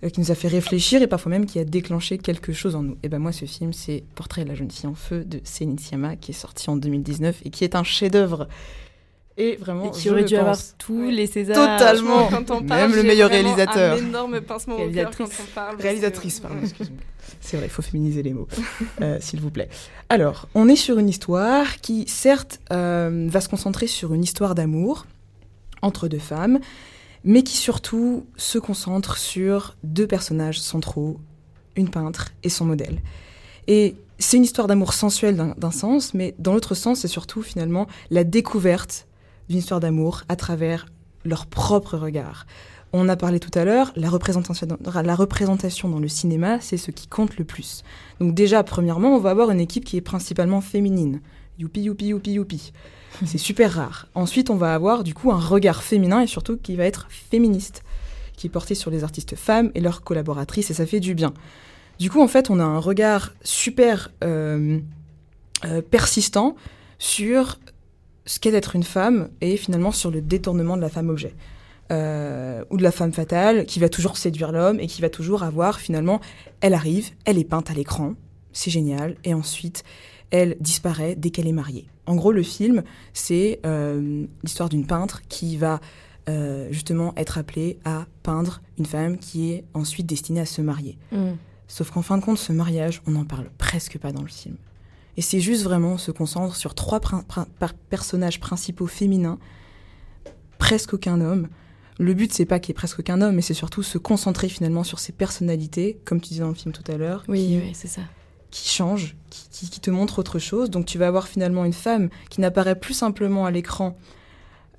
euh, 0.03 0.09
qui 0.09 0.19
nous 0.19 0.31
a 0.31 0.35
fait 0.35 0.47
réfléchir 0.47 1.01
et 1.01 1.07
parfois 1.07 1.29
même 1.31 1.45
qui 1.45 1.57
a 1.59 1.63
déclenché 1.65 2.17
quelque 2.17 2.53
chose 2.53 2.75
en 2.75 2.83
nous. 2.83 2.97
Et 3.03 3.09
ben 3.09 3.19
moi, 3.19 3.31
ce 3.31 3.45
film, 3.45 3.73
c'est 3.73 4.03
Portrait 4.15 4.43
de 4.43 4.49
la 4.49 4.55
jeune 4.55 4.69
fille 4.69 4.87
en 4.87 4.95
feu 4.95 5.23
de 5.23 5.39
Céline 5.43 5.79
Sciamma, 5.79 6.15
qui 6.15 6.31
est 6.31 6.35
sorti 6.35 6.69
en 6.69 6.75
2019 6.75 7.41
et 7.45 7.49
qui 7.49 7.63
est 7.63 7.75
un 7.75 7.83
chef-d'œuvre. 7.83 8.47
Et 9.37 9.57
vraiment, 9.57 9.87
et 9.87 9.91
qui 9.91 10.09
aurait 10.09 10.21
le 10.21 10.27
dû 10.27 10.37
avoir 10.37 10.57
tous 10.77 11.09
les 11.09 11.27
Césars 11.27 11.55
Totalement. 11.77 12.27
Quand 12.29 12.51
on 12.51 12.59
Même 12.61 12.67
parle, 12.67 12.91
le 12.91 13.01
j'ai 13.01 13.07
meilleur 13.07 13.29
réalisateur. 13.29 13.95
Un 13.95 13.97
énorme 14.07 14.39
pincement 14.39 14.75
au 14.75 14.89
cœur 14.89 15.11
quand 15.11 15.25
Réalisatrice. 15.25 15.41
on 15.41 15.53
parle. 15.53 15.75
Réalisatrice, 15.81 16.37
que- 16.39 16.43
pardon, 16.43 16.57
excuse-moi. 16.63 16.99
C'est 17.45 17.57
vrai, 17.57 17.67
il 17.67 17.69
faut 17.69 17.83
féminiser 17.83 18.23
les 18.23 18.33
mots, 18.33 18.47
euh, 19.01 19.19
s'il 19.21 19.39
vous 19.39 19.51
plaît. 19.51 19.69
Alors, 20.09 20.47
on 20.55 20.67
est 20.67 20.75
sur 20.75 20.97
une 20.97 21.07
histoire 21.07 21.79
qui, 21.79 22.05
certes, 22.07 22.59
euh, 22.73 23.27
va 23.29 23.39
se 23.39 23.47
concentrer 23.47 23.85
sur 23.85 24.15
une 24.15 24.23
histoire 24.23 24.55
d'amour 24.55 25.05
entre 25.83 26.07
deux 26.07 26.17
femmes, 26.17 26.59
mais 27.23 27.43
qui 27.43 27.55
surtout 27.55 28.25
se 28.35 28.57
concentre 28.57 29.17
sur 29.17 29.75
deux 29.83 30.07
personnages 30.07 30.59
centraux, 30.59 31.19
une 31.75 31.89
peintre 31.89 32.33
et 32.41 32.49
son 32.49 32.65
modèle. 32.65 32.99
Et 33.67 33.95
c'est 34.17 34.37
une 34.37 34.43
histoire 34.43 34.67
d'amour 34.67 34.93
sensuel 34.93 35.35
d'un 35.35 35.53
d'un 35.55 35.71
sens, 35.71 36.15
mais 36.15 36.33
dans 36.39 36.53
l'autre 36.53 36.73
sens, 36.73 37.01
c'est 37.01 37.07
surtout 37.07 37.43
finalement 37.43 37.85
la 38.09 38.23
découverte 38.23 39.07
d'une 39.49 39.59
histoire 39.59 39.79
d'amour 39.79 40.23
à 40.29 40.35
travers 40.35 40.87
leur 41.23 41.45
propre 41.45 41.95
regard. 41.95 42.47
On 42.97 43.09
a 43.09 43.17
parlé 43.17 43.41
tout 43.41 43.51
à 43.59 43.65
l'heure, 43.65 43.91
la 43.97 44.09
représentation, 44.09 44.65
dans- 44.67 45.01
la 45.01 45.15
représentation 45.15 45.89
dans 45.89 45.99
le 45.99 46.07
cinéma, 46.07 46.61
c'est 46.61 46.77
ce 46.77 46.91
qui 46.91 47.07
compte 47.07 47.37
le 47.37 47.43
plus. 47.43 47.83
Donc 48.21 48.33
déjà, 48.33 48.63
premièrement, 48.63 49.09
on 49.15 49.19
va 49.19 49.31
avoir 49.31 49.51
une 49.51 49.59
équipe 49.59 49.83
qui 49.83 49.97
est 49.97 50.01
principalement 50.01 50.61
féminine. 50.61 51.19
Youpi, 51.59 51.81
youpi, 51.81 52.05
youpi, 52.07 52.31
youpi. 52.31 52.71
C'est 53.25 53.37
super 53.37 53.73
rare. 53.73 54.07
Ensuite, 54.15 54.49
on 54.49 54.55
va 54.55 54.73
avoir 54.73 55.03
du 55.03 55.13
coup 55.13 55.31
un 55.31 55.39
regard 55.39 55.83
féminin 55.83 56.21
et 56.21 56.27
surtout 56.27 56.55
qui 56.57 56.75
va 56.77 56.85
être 56.85 57.07
féministe, 57.09 57.83
qui 58.37 58.47
est 58.47 58.49
porté 58.49 58.75
sur 58.75 58.91
les 58.91 59.03
artistes 59.03 59.35
femmes 59.35 59.71
et 59.75 59.81
leurs 59.81 60.01
collaboratrices, 60.01 60.71
et 60.71 60.73
ça 60.73 60.85
fait 60.85 60.99
du 61.01 61.15
bien. 61.15 61.33
Du 61.99 62.09
coup, 62.09 62.21
en 62.21 62.27
fait, 62.29 62.49
on 62.49 62.59
a 62.61 62.63
un 62.63 62.79
regard 62.79 63.33
super 63.43 64.09
euh, 64.23 64.79
euh, 65.65 65.81
persistant 65.81 66.55
sur 66.97 67.59
ce 68.25 68.39
qu'est 68.39 68.51
d'être 68.51 68.75
une 68.75 68.83
femme 68.83 69.27
et 69.41 69.57
finalement 69.57 69.91
sur 69.91 70.11
le 70.11 70.21
détournement 70.21 70.77
de 70.77 70.81
la 70.81 70.89
femme 70.89 71.09
objet. 71.09 71.33
Euh, 71.91 72.63
ou 72.71 72.77
de 72.77 72.81
la 72.83 72.91
femme 72.91 73.13
fatale 73.13 73.67
qui 73.67 73.79
va 73.79 73.89
toujours 73.89 74.17
séduire 74.17 74.51
l'homme 74.51 74.79
et 74.79 74.87
qui 74.87 75.03
va 75.03 75.09
toujours 75.11 75.43
avoir 75.43 75.79
finalement, 75.79 76.19
elle 76.61 76.73
arrive, 76.73 77.11
elle 77.25 77.37
est 77.37 77.43
peinte 77.43 77.69
à 77.69 77.75
l'écran, 77.75 78.15
c'est 78.53 78.71
génial, 78.71 79.17
et 79.23 79.35
ensuite 79.35 79.83
elle 80.31 80.57
disparaît 80.59 81.13
dès 81.15 81.29
qu'elle 81.29 81.45
est 81.47 81.51
mariée. 81.51 81.87
En 82.07 82.15
gros, 82.15 82.31
le 82.31 82.41
film, 82.41 82.81
c'est 83.13 83.59
euh, 83.67 84.25
l'histoire 84.43 84.67
d'une 84.69 84.87
peintre 84.87 85.21
qui 85.29 85.57
va 85.57 85.79
euh, 86.27 86.67
justement 86.71 87.13
être 87.17 87.37
appelée 87.37 87.77
à 87.85 88.07
peindre 88.23 88.61
une 88.79 88.87
femme 88.87 89.19
qui 89.19 89.51
est 89.51 89.63
ensuite 89.75 90.07
destinée 90.07 90.39
à 90.39 90.47
se 90.47 90.61
marier. 90.63 90.97
Mm. 91.11 91.33
Sauf 91.67 91.91
qu'en 91.91 92.01
fin 92.01 92.17
de 92.17 92.23
compte, 92.23 92.39
ce 92.39 92.51
mariage, 92.51 93.03
on 93.05 93.11
n'en 93.11 93.25
parle 93.25 93.51
presque 93.59 93.99
pas 93.99 94.11
dans 94.11 94.23
le 94.23 94.27
film. 94.27 94.55
Et 95.17 95.21
c'est 95.21 95.39
juste 95.39 95.61
vraiment, 95.61 95.93
on 95.93 95.97
se 95.99 96.09
concentre 96.09 96.55
sur 96.55 96.73
trois 96.73 96.99
prin- 96.99 97.21
prin- 97.27 97.45
par- 97.59 97.75
personnages 97.75 98.39
principaux 98.39 98.87
féminins, 98.87 99.37
presque 100.57 100.95
aucun 100.95 101.21
homme. 101.21 101.47
Le 101.99 102.13
but, 102.13 102.33
c'est 102.33 102.45
pas 102.45 102.59
qu'il 102.59 102.69
y 102.69 102.73
ait 102.73 102.75
presque 102.75 102.99
aucun 102.99 103.21
homme, 103.21 103.35
mais 103.35 103.41
c'est 103.41 103.53
surtout 103.53 103.83
se 103.83 103.97
concentrer 103.97 104.49
finalement 104.49 104.83
sur 104.83 104.99
ces 104.99 105.13
personnalités, 105.13 105.97
comme 106.05 106.19
tu 106.19 106.29
disais 106.29 106.41
dans 106.41 106.49
le 106.49 106.53
film 106.55 106.73
tout 106.73 106.89
à 106.91 106.97
l'heure, 106.97 107.23
oui 107.29 107.39
qui, 107.47 107.57
oui 107.63 107.71
c'est 107.73 107.87
ça 107.87 108.01
qui 108.51 108.69
changent, 108.69 109.15
qui, 109.29 109.47
qui- 109.51 109.69
qui 109.69 109.79
te 109.81 109.89
montrent 109.91 110.19
autre 110.19 110.39
chose. 110.39 110.69
Donc 110.69 110.85
tu 110.85 110.97
vas 110.97 111.07
avoir 111.07 111.27
finalement 111.27 111.65
une 111.65 111.73
femme 111.73 112.09
qui 112.29 112.39
n'apparaît 112.41 112.79
plus 112.79 112.93
simplement 112.93 113.45
à 113.45 113.51
l'écran 113.51 113.97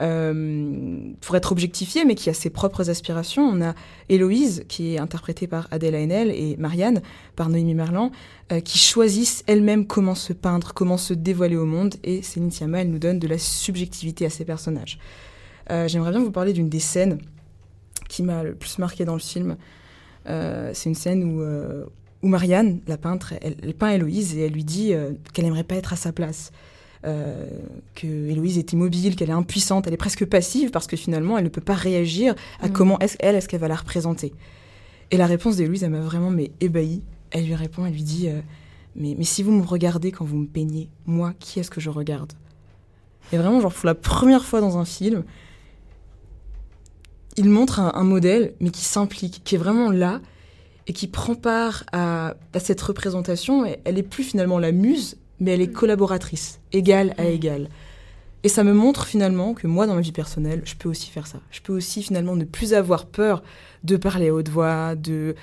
euh, 0.03 1.11
pour 1.21 1.37
être 1.37 1.53
objectifiée, 1.53 2.05
mais 2.05 2.15
qui 2.15 2.29
a 2.31 2.35
ses 2.35 2.51
propres 2.51 2.91
aspirations. 2.91 3.43
On 3.49 3.63
a 3.63 3.75
Héloïse, 4.09 4.65
qui 4.69 4.95
est 4.95 4.99
interprétée 4.99 5.47
par 5.47 5.69
Adèle 5.71 5.95
Haenel, 5.95 6.31
et 6.31 6.57
Marianne, 6.59 7.01
par 7.35 7.49
Noémie 7.49 7.75
Merlan, 7.75 8.11
euh, 8.53 8.61
qui 8.61 8.79
choisissent 8.79 9.43
elles-mêmes 9.47 9.87
comment 9.87 10.15
se 10.15 10.33
peindre, 10.33 10.73
comment 10.75 10.99
se 10.99 11.15
dévoiler 11.15 11.57
au 11.57 11.65
monde, 11.67 11.95
et 12.05 12.23
Céline 12.23 12.51
Sciamma, 12.51 12.81
elle 12.83 12.91
nous 12.91 12.99
donne 12.99 13.19
de 13.19 13.29
la 13.29 13.39
subjectivité 13.39 14.27
à 14.27 14.31
ces 14.31 14.45
personnages. 14.45 14.99
Euh, 15.71 15.89
J'aimerais 15.89 16.11
bien 16.11 16.21
vous 16.21 16.31
parler 16.31 16.53
d'une 16.53 16.69
des 16.69 16.81
scènes 16.81 17.19
qui 18.09 18.23
m'a 18.23 18.43
le 18.43 18.55
plus 18.55 18.79
marqué 18.79 19.05
dans 19.05 19.15
le 19.15 19.19
film. 19.21 19.57
Euh, 20.29 20.71
C'est 20.75 20.89
une 20.89 20.95
scène 20.95 21.25
où, 21.25 21.41
euh, 21.43 21.85
où 22.23 22.29
Marianne, 22.29 22.81
la 22.87 22.97
peintre, 22.97 23.35
elle, 23.43 23.57
elle 23.63 23.75
peint 23.75 23.91
Héloïse 23.91 24.37
et 24.37 24.47
elle 24.47 24.53
lui 24.53 24.65
dit 24.65 24.93
qu'elle 25.33 25.45
n'aimerait 25.45 25.65
pas 25.65 25.77
être 25.77 25.93
à 25.93 25.97
sa 25.97 26.13
place. 26.13 26.51
Euh, 27.05 27.47
que 27.95 28.07
Héloïse 28.07 28.59
est 28.59 28.73
immobile, 28.73 29.15
qu'elle 29.15 29.29
est 29.31 29.33
impuissante, 29.35 29.87
elle 29.87 29.93
est 29.93 29.99
presque 29.99 30.25
passive 30.25 30.71
parce 30.71 30.89
que 30.89 30.97
finalement 30.97 31.39
elle 31.39 31.45
ne 31.45 31.49
peut 31.51 31.61
pas 31.61 31.75
réagir 31.75 32.35
à 32.61 32.69
Mm. 32.69 32.73
comment 32.73 32.99
est-ce 32.99 33.17
elle 33.21 33.37
est-ce 33.37 33.47
qu'elle 33.49 33.61
va 33.61 33.69
la 33.69 33.77
représenter. 33.77 34.33
Et 35.13 35.17
la 35.17 35.27
réponse 35.27 35.57
d'Héloïse, 35.57 35.85
elle 35.85 35.91
m'a 35.91 36.01
vraiment 36.01 36.31
mais 36.31 36.51
ébahie. 36.61 37.03
Elle 37.31 37.45
lui 37.47 37.55
répond, 37.55 37.87
elle 37.87 37.93
lui 37.93 38.03
dit 38.03 38.29
euh, 38.29 38.41
mais, 38.97 39.15
mais 39.17 39.25
si 39.25 39.45
vous 39.45 39.53
me 39.53 39.63
regardez 39.65 40.11
quand 40.11 40.25
vous 40.25 40.39
me 40.39 40.47
peignez, 40.47 40.89
moi, 41.05 41.35
qui 41.39 41.61
est-ce 41.61 41.71
que 41.71 41.81
je 41.83 41.91
regarde? 41.91 42.33
Et 43.33 43.37
vraiment, 43.37 43.61
genre, 43.61 43.73
pour 43.75 43.87
la 43.87 43.95
première 43.95 44.45
fois 44.45 44.61
dans 44.61 44.79
un 44.79 44.85
film, 44.87 45.23
il 47.37 47.49
montre 47.49 47.81
un, 47.81 47.93
un 47.95 48.05
modèle, 48.05 48.55
mais 48.61 48.71
qui 48.71 48.85
s'implique, 48.85 49.43
qui 49.45 49.55
est 49.55 49.59
vraiment 49.59 49.91
là 49.91 50.21
et 50.87 50.93
qui 50.93 51.07
prend 51.09 51.35
part 51.35 51.85
à, 51.93 52.35
à 52.53 52.61
cette 52.61 52.81
représentation. 52.81 53.67
Et 53.67 53.79
elle 53.85 53.99
est 53.99 54.03
plus 54.03 54.25
finalement 54.25 54.59
la 54.59 54.73
muse, 54.73 55.17
mais 55.41 55.51
elle 55.53 55.61
est 55.61 55.73
collaboratrice, 55.73 56.61
égale 56.73 57.15
à 57.19 57.25
Mm. 57.25 57.27
égale. 57.27 57.69
Et 58.43 58.49
ça 58.49 58.63
me 58.63 58.73
montre 58.73 59.07
finalement 59.07 59.55
que 59.55 59.67
moi, 59.67 59.87
dans 59.89 59.95
ma 59.97 60.01
vie 60.01 60.13
personnelle, 60.13 60.63
je 60.65 60.75
peux 60.77 60.89
aussi 60.89 61.11
faire 61.11 61.27
ça. 61.27 61.41
Je 61.51 61.61
peux 61.61 61.73
aussi 61.73 62.03
finalement 62.03 62.37
ne 62.37 62.45
plus 62.45 62.75
avoir 62.75 63.07
peur 63.07 63.43
de 63.83 63.97
parler 63.97 64.29
à 64.29 64.35
haute 64.35 64.49
voix, 64.49 64.95
de, 64.95 65.35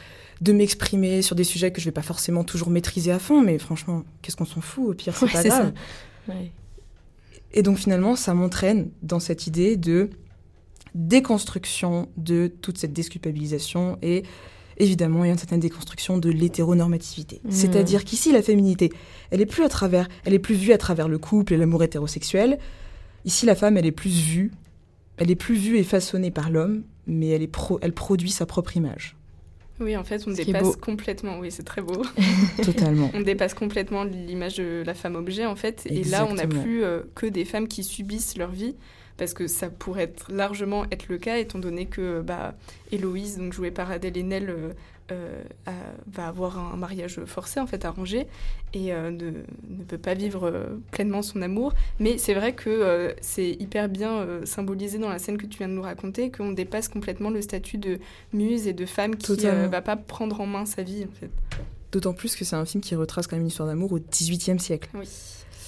de 0.42 0.54
m'exprimer 0.54 1.22
sur 1.22 1.36
des 1.36 1.44
sujets 1.44 1.72
que 1.72 1.82
je 1.82 1.86
vais 1.86 1.92
pas 1.92 2.02
forcément 2.02 2.46
toujours 2.46 2.70
maîtriser 2.70 3.12
à 3.12 3.20
fond, 3.20 3.42
mais 3.42 3.58
franchement, 3.60 4.04
qu'est-ce 4.22 4.38
qu'on 4.38 4.46
s'en 4.46 4.62
fout 4.62 4.88
Au 4.90 4.94
pire, 4.94 5.14
c'est 5.18 5.26
Ouais, 5.26 5.32
pas 5.34 5.44
grave. 5.44 5.74
ça. 6.28 6.34
Ouais. 6.34 6.52
Et 7.52 7.62
donc 7.62 7.78
finalement, 7.78 8.16
ça 8.16 8.34
m'entraîne 8.34 8.90
dans 9.02 9.20
cette 9.20 9.48
idée 9.48 9.76
de 9.76 10.10
déconstruction 10.96 12.10
de 12.18 12.48
toute 12.48 12.78
cette 12.78 12.94
désculpabilisation 12.94 13.98
et 14.02 14.24
évidemment, 14.78 15.24
il 15.24 15.28
y 15.28 15.30
a 15.30 15.34
une 15.34 15.38
certaine 15.40 15.60
déconstruction 15.60 16.18
de 16.18 16.30
l'hétéronormativité. 16.30 17.42
Mmh. 17.44 17.52
C'est-à-dire 17.52 18.04
qu'ici, 18.04 18.32
la 18.32 18.42
féminité, 18.42 18.92
elle 19.32 19.42
est 19.42 19.46
plus 19.46 19.64
à 19.64 19.70
travers, 19.70 20.08
elle 20.26 20.34
est 20.34 20.40
plus 20.40 20.56
vue 20.56 20.74
à 20.74 20.78
travers 20.78 21.08
le 21.08 21.18
couple 21.18 21.54
et 21.54 21.58
l'amour 21.58 21.84
hétérosexuel. 21.84 22.58
Ici, 23.26 23.46
la 23.46 23.56
femme, 23.56 23.78
elle 23.78 23.86
est 23.86 23.92
plus 23.92 24.10
vue, 24.12 24.52
elle 25.18 25.32
est 25.32 25.36
plus 25.36 25.56
vue 25.56 25.78
et 25.78 25.84
façonnée 25.84 26.32
par 26.32 26.50
l'homme, 26.50 26.84
mais 27.08 27.30
elle, 27.30 27.42
est 27.44 27.48
pro- 27.48 27.80
elle 27.82 27.94
produit 27.94 28.32
sa 28.32 28.46
propre 28.46 28.76
image. 28.76 29.16
Oui, 29.80 29.98
en 29.98 30.04
fait, 30.04 30.24
on 30.28 30.32
Ce 30.36 30.42
dépasse 30.42 30.76
complètement. 30.78 31.40
Oui, 31.40 31.52
c'est 31.52 31.64
très 31.64 31.82
beau. 31.82 32.04
Totalement. 32.64 33.10
on 33.14 33.22
dépasse 33.22 33.54
complètement 33.54 34.04
l'image 34.04 34.58
de 34.58 34.84
la 34.86 34.94
femme 34.94 35.16
objet, 35.16 35.46
en 35.46 35.56
fait. 35.56 35.84
Et 35.90 36.04
là, 36.04 36.28
on 36.30 36.36
n'a 36.36 36.48
plus 36.48 36.84
euh, 36.84 37.02
que 37.16 37.26
des 37.26 37.44
femmes 37.44 37.68
qui 37.68 37.84
subissent 37.84 38.38
leur 38.38 38.52
vie, 38.52 38.76
parce 39.18 39.34
que 39.34 39.48
ça 39.48 39.70
pourrait 39.70 40.04
être, 40.04 40.32
largement 40.32 40.86
être 40.92 41.08
le 41.10 41.18
cas, 41.18 41.38
étant 41.38 41.60
donné 41.60 41.86
que 41.86 42.22
bah, 42.22 42.56
Héloïse, 42.92 43.38
donc 43.38 43.54
jouée 43.54 43.72
par 43.72 43.92
Adèle 43.92 44.18
Haenel, 44.18 44.50
euh, 44.50 44.74
euh, 45.12 45.44
a- 45.66 45.72
va 46.12 46.28
avoir 46.28 46.58
un 46.58 46.78
mariage 46.78 47.20
forcé, 47.26 47.60
en 47.60 47.68
fait, 47.68 47.84
arrangé, 47.86 48.26
et 48.74 48.94
euh, 48.94 49.12
ne, 49.12 49.32
ne 49.70 49.84
peut 49.88 49.98
pas 49.98 50.14
vivre 50.14 50.48
euh, 50.48 50.80
pleinement 50.92 51.22
son 51.22 51.42
amour. 51.42 51.74
Mais 52.00 52.18
c'est 52.18 52.34
vrai 52.34 52.54
que 52.54 53.14
c'est 53.22 53.52
hyper 53.52 53.90
bien 53.90 54.26
symbolisé 54.46 54.98
dans 54.98 55.10
la 55.10 55.20
scène 55.20 55.38
que 55.38 55.46
tu 55.46 55.58
viens 55.60 55.68
de 55.68 55.74
nous 55.74 55.82
raconter, 55.82 56.32
qu'on 56.32 56.52
dépasse 56.52 56.88
complètement 56.88 57.30
le 57.30 57.42
statut 57.42 57.78
de 57.78 58.00
muse 58.32 58.66
et 58.68 58.74
de 58.74 58.86
femme 58.86 59.16
qui 59.18 59.34
ne 59.46 59.68
va 59.68 59.82
pas 59.82 59.96
prendre 59.98 60.40
en 60.42 60.46
main 60.48 60.66
sa 60.66 60.84
vie, 60.84 61.06
en 61.06 61.14
fait. 61.20 61.30
D'autant 61.92 62.14
plus 62.14 62.36
que 62.36 62.44
c'est 62.46 62.56
un 62.56 62.66
film 62.66 62.82
qui 62.82 62.96
retrace 62.96 63.28
quand 63.28 63.36
même 63.36 63.44
une 63.44 63.50
histoire 63.50 63.68
d'amour 63.68 63.92
au 63.92 64.00
XVIIIe 64.00 64.60
siècle. 64.60 64.90
Oui. 64.96 65.08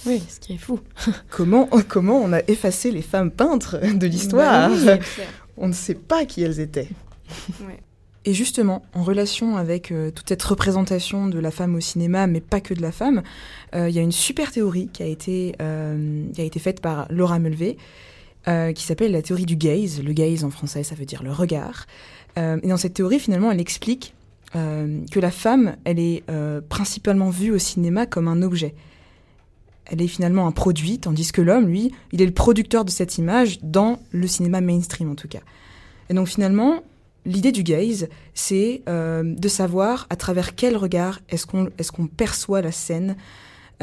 Oui, 0.06 0.22
ce 0.28 0.40
qui 0.40 0.54
est 0.54 0.58
fou. 0.58 0.80
Comment, 1.30 1.68
comment 1.88 2.18
on 2.18 2.32
a 2.34 2.42
effacé 2.48 2.92
les 2.92 3.02
femmes 3.02 3.32
peintres 3.32 3.80
de 3.94 4.08
l'histoire 4.08 4.70
Bah 4.70 4.98
oui. 4.98 5.24
On 5.58 5.68
ne 5.68 5.74
sait 5.74 5.96
pas 5.96 6.26
qui 6.26 6.44
elles 6.44 6.60
étaient. 6.60 6.90
Ouais. 7.62 7.80
Et 8.28 8.34
justement, 8.34 8.84
en 8.96 9.04
relation 9.04 9.56
avec 9.56 9.92
euh, 9.92 10.10
toute 10.10 10.28
cette 10.28 10.42
représentation 10.42 11.28
de 11.28 11.38
la 11.38 11.52
femme 11.52 11.76
au 11.76 11.80
cinéma, 11.80 12.26
mais 12.26 12.42
pas 12.42 12.60
que 12.60 12.74
de 12.74 12.82
la 12.82 12.92
femme, 12.92 13.22
euh, 13.76 13.88
il 13.88 13.96
y 13.96 14.00
a 14.00 14.02
une 14.02 14.12
super 14.12 14.52
théorie 14.52 14.90
qui 14.92 15.04
a 15.04 15.06
été, 15.06 15.56
euh, 15.62 16.26
qui 16.34 16.42
a 16.42 16.44
été 16.44 16.60
faite 16.60 16.82
par 16.82 17.06
Laura 17.12 17.40
Mulvey, 17.40 17.78
qui 18.76 18.84
s'appelle 18.84 19.12
la 19.12 19.24
théorie 19.24 19.48
du 19.48 19.56
gaze. 19.56 20.04
Le 20.04 20.14
gaze 20.14 20.44
en 20.44 20.52
français, 20.52 20.84
ça 20.84 20.94
veut 20.94 21.06
dire 21.06 21.24
le 21.24 21.32
regard. 21.32 21.88
Et 22.38 22.68
dans 22.68 22.78
cette 22.78 22.94
théorie, 22.94 23.20
finalement, 23.20 23.52
elle 23.52 23.60
explique 23.60 24.14
que 24.54 25.20
la 25.20 25.32
femme, 25.32 25.78
elle 25.84 25.98
est 25.98 26.24
principalement 26.70 27.32
vue 27.32 27.50
au 27.50 27.58
cinéma 27.58 28.06
comme 28.06 28.28
un 28.28 28.44
objet. 28.44 28.76
Elle 29.86 30.02
est 30.02 30.08
finalement 30.08 30.48
un 30.48 30.52
produit, 30.52 31.00
tandis 31.00 31.32
que 31.32 31.42
l'homme, 31.42 31.68
lui, 31.68 31.92
il 32.12 32.22
est 32.22 32.26
le 32.26 32.34
producteur 32.34 32.86
de 32.86 32.90
cette 32.90 33.18
image 33.18 33.60
dans 33.62 34.00
le 34.12 34.28
cinéma 34.28 34.62
mainstream 34.62 35.12
en 35.12 35.16
tout 35.16 35.28
cas. 35.28 35.42
Et 36.10 36.14
donc 36.14 36.28
finalement, 36.28 36.82
l'idée 37.26 37.52
du 37.52 37.64
gaze, 37.64 38.08
c'est 38.34 38.84
euh, 38.88 39.24
de 39.24 39.48
savoir 39.48 40.08
à 40.10 40.16
travers 40.16 40.56
quel 40.56 40.78
regard 40.78 41.20
est-ce 41.30 41.46
qu'on 41.46 41.68
est 41.68 42.12
perçoit 42.16 42.62
la 42.62 42.72
scène. 42.72 43.16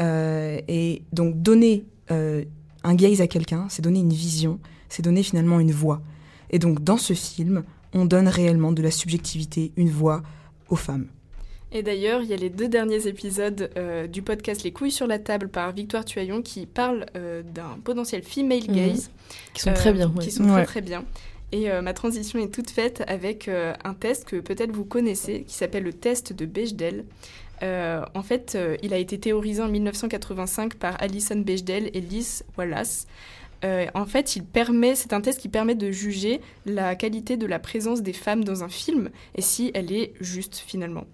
Euh, 0.01 0.59
et 0.67 1.03
donc 1.13 1.41
donner 1.41 1.85
euh, 2.11 2.43
un 2.83 2.95
gaze 2.95 3.21
à 3.21 3.27
quelqu'un, 3.27 3.67
c'est 3.69 3.81
donner 3.81 3.99
une 3.99 4.13
vision, 4.13 4.59
c'est 4.89 5.03
donner 5.03 5.23
finalement 5.23 5.59
une 5.59 5.71
voix. 5.71 6.01
Et 6.49 6.59
donc 6.59 6.83
dans 6.83 6.97
ce 6.97 7.13
film, 7.13 7.63
on 7.93 8.05
donne 8.05 8.27
réellement 8.27 8.71
de 8.71 8.81
la 8.81 8.91
subjectivité, 8.91 9.71
une 9.77 9.89
voix 9.89 10.23
aux 10.69 10.75
femmes. 10.75 11.07
Et 11.75 11.81
d'ailleurs, 11.81 12.21
il 12.21 12.29
y 12.29 12.33
a 12.33 12.37
les 12.37 12.49
deux 12.51 12.67
derniers 12.67 13.07
épisodes 13.07 13.69
euh, 13.77 14.05
du 14.05 14.21
podcast 14.21 14.63
Les 14.63 14.71
couilles 14.71 14.91
sur 14.91 15.07
la 15.07 15.17
table 15.17 15.49
par 15.49 15.71
Victoire 15.71 16.05
Tuaillon 16.05 16.41
qui 16.43 16.67
parlent 16.67 17.07
euh, 17.15 17.41
d'un 17.43 17.79
potentiel 17.83 18.21
female 18.21 18.61
Mhm. 18.67 18.75
gaze. 18.75 19.11
Qui 19.55 19.61
sont 19.63 19.71
euh, 19.71 19.73
très 19.73 19.91
bien. 19.93 20.07
ouais. 20.15 20.23
Qui 20.23 20.31
sont 20.31 20.43
Ouais. 20.43 20.51
très 20.63 20.65
très 20.65 20.81
bien. 20.81 21.03
Et 21.51 21.71
euh, 21.71 21.81
ma 21.81 21.93
transition 21.93 22.39
est 22.39 22.53
toute 22.53 22.69
faite 22.69 23.03
avec 23.07 23.47
euh, 23.47 23.73
un 23.83 23.93
test 23.95 24.25
que 24.25 24.35
peut-être 24.37 24.71
vous 24.71 24.85
connaissez, 24.85 25.43
qui 25.47 25.53
s'appelle 25.55 25.83
le 25.83 25.93
test 25.93 26.31
de 26.33 26.45
Bechdel. 26.45 27.05
Euh, 27.63 28.03
en 28.13 28.21
fait, 28.23 28.53
euh, 28.55 28.75
il 28.83 28.93
a 28.93 28.97
été 28.97 29.19
théorisé 29.19 29.61
en 29.61 29.67
1985 29.69 30.75
par 30.75 31.01
Alison 31.01 31.37
Bechdel 31.37 31.89
et 31.93 32.01
Liz 32.01 32.43
Wallace. 32.57 33.07
Euh, 33.63 33.85
en 33.93 34.05
fait, 34.05 34.35
il 34.35 34.43
permet, 34.43 34.93
c'est 34.95 35.13
un 35.13 35.21
test 35.21 35.39
qui 35.39 35.47
permet 35.47 35.75
de 35.75 35.89
juger 35.89 36.41
la 36.65 36.95
qualité 36.95 37.37
de 37.37 37.45
la 37.47 37.59
présence 37.59 38.01
des 38.01 38.11
femmes 38.13 38.43
dans 38.43 38.63
un 38.63 38.69
film 38.69 39.09
et 39.35 39.41
si 39.41 39.71
elle 39.73 39.91
est 39.91 40.13
juste 40.19 40.57
finalement. 40.57 41.05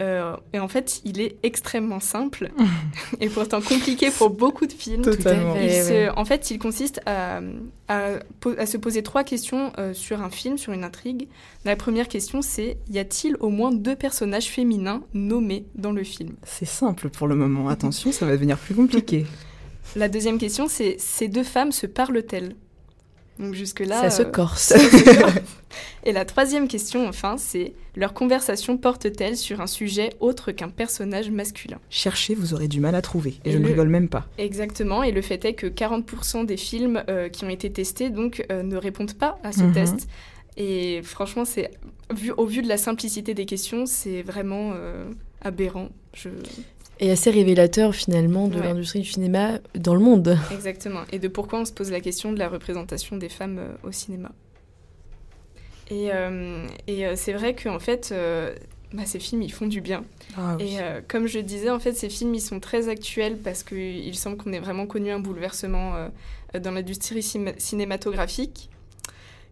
Euh, 0.00 0.36
et 0.52 0.58
en 0.58 0.66
fait, 0.66 1.00
il 1.04 1.20
est 1.20 1.36
extrêmement 1.44 2.00
simple 2.00 2.50
et 3.20 3.28
pourtant 3.28 3.60
compliqué 3.60 4.10
pour 4.10 4.30
beaucoup 4.30 4.66
de 4.66 4.72
films. 4.72 5.02
Totalement. 5.02 5.54
Il 5.56 5.70
se- 5.70 6.10
en 6.18 6.24
fait, 6.24 6.50
il 6.50 6.58
consiste 6.58 7.00
à, 7.06 7.40
à 7.88 8.10
po- 8.40 8.54
à 8.58 8.66
se 8.66 8.76
poser 8.76 9.02
trois 9.04 9.22
questions 9.22 9.72
euh, 9.78 9.94
sur 9.94 10.20
un 10.20 10.30
film, 10.30 10.58
sur 10.58 10.72
une 10.72 10.82
intrigue. 10.84 11.28
La 11.64 11.76
première 11.76 12.08
question, 12.08 12.42
c'est 12.42 12.76
y 12.90 12.98
a-t-il 12.98 13.36
au 13.38 13.50
moins 13.50 13.70
deux 13.72 13.94
personnages 13.96 14.46
féminins 14.50 15.02
nommés 15.14 15.64
dans 15.76 15.92
le 15.92 16.02
film? 16.02 16.34
C'est 16.42 16.64
simple 16.66 17.08
pour 17.08 17.28
le 17.28 17.36
moment, 17.36 17.68
attention, 17.68 18.10
ça 18.10 18.26
va 18.26 18.32
devenir 18.32 18.58
plus 18.58 18.74
compliqué. 18.74 19.26
La 19.96 20.08
deuxième 20.08 20.38
question, 20.38 20.66
c'est 20.66 20.96
ces 20.98 21.28
deux 21.28 21.44
femmes 21.44 21.70
se 21.70 21.86
parlent-elles? 21.86 22.56
Donc 23.38 23.54
jusque-là. 23.54 24.00
Ça 24.02 24.10
se 24.10 24.22
euh, 24.22 24.26
corse. 24.26 24.72
Et 26.04 26.12
la 26.12 26.24
troisième 26.24 26.68
question, 26.68 27.08
enfin, 27.08 27.36
c'est 27.38 27.72
leur 27.96 28.12
conversation 28.14 28.76
porte-t-elle 28.76 29.36
sur 29.36 29.60
un 29.60 29.66
sujet 29.66 30.10
autre 30.20 30.52
qu'un 30.52 30.68
personnage 30.68 31.30
masculin? 31.30 31.78
Cherchez, 31.90 32.34
vous 32.34 32.54
aurez 32.54 32.68
du 32.68 32.78
mal 32.80 32.94
à 32.94 33.02
trouver. 33.02 33.40
Et, 33.44 33.48
Et 33.48 33.52
je 33.52 33.58
ne 33.58 33.62
le- 33.64 33.70
rigole 33.70 33.88
même 33.88 34.08
pas. 34.08 34.26
Exactement, 34.38 35.02
et 35.02 35.10
le 35.12 35.22
fait 35.22 35.44
est 35.44 35.54
que 35.54 35.66
40% 35.66 36.44
des 36.44 36.56
films 36.58 37.02
euh, 37.08 37.28
qui 37.28 37.44
ont 37.44 37.48
été 37.48 37.72
testés 37.72 38.10
donc 38.10 38.44
euh, 38.52 38.62
ne 38.62 38.76
répondent 38.76 39.14
pas 39.14 39.38
à 39.42 39.50
ce 39.52 39.62
Mhm. 39.62 39.72
test. 39.72 40.08
Et 40.56 41.00
franchement, 41.02 41.44
c'est 41.44 41.70
vu 42.14 42.30
au 42.36 42.46
vu 42.46 42.62
de 42.62 42.68
la 42.68 42.76
simplicité 42.76 43.34
des 43.34 43.46
questions, 43.46 43.86
c'est 43.86 44.22
vraiment 44.22 44.72
euh, 44.74 45.06
aberrant. 45.40 45.88
Je... 46.12 46.28
Et 47.00 47.10
assez 47.10 47.30
révélateur 47.30 47.94
finalement 47.94 48.46
de 48.48 48.56
Ouais. 48.60 48.66
l'industrie 48.66 49.00
du 49.00 49.08
cinéma 49.08 49.58
dans 49.74 49.94
le 49.94 50.00
monde. 50.00 50.38
Exactement. 50.52 51.00
Et 51.12 51.18
de 51.18 51.28
pourquoi 51.28 51.58
on 51.60 51.64
se 51.64 51.72
pose 51.72 51.90
la 51.90 52.00
question 52.00 52.32
de 52.32 52.38
la 52.38 52.48
représentation 52.48 53.16
des 53.16 53.28
femmes 53.28 53.58
euh, 53.58 53.72
au 53.88 53.90
cinéma. 53.92 54.30
Et, 55.90 56.10
euh, 56.12 56.66
et 56.86 57.04
euh, 57.06 57.14
c'est 57.16 57.32
vrai 57.32 57.54
qu'en 57.54 57.78
fait, 57.78 58.10
euh, 58.12 58.54
bah, 58.92 59.02
ces 59.06 59.18
films, 59.18 59.42
ils 59.42 59.52
font 59.52 59.66
du 59.66 59.80
bien. 59.80 60.04
Ah 60.36 60.56
oui. 60.58 60.74
Et 60.76 60.80
euh, 60.80 61.00
comme 61.06 61.26
je 61.26 61.40
disais, 61.40 61.68
en 61.68 61.80
fait, 61.80 61.92
ces 61.94 62.08
films, 62.08 62.32
ils 62.34 62.40
sont 62.40 62.60
très 62.60 62.88
actuels 62.88 63.36
parce 63.38 63.62
qu'il 63.64 64.14
semble 64.16 64.36
qu'on 64.36 64.52
ait 64.52 64.60
vraiment 64.60 64.86
connu 64.86 65.10
un 65.10 65.18
bouleversement 65.18 65.96
euh, 65.96 66.08
dans 66.60 66.70
l'industrie 66.70 67.22
cinématographique 67.58 68.70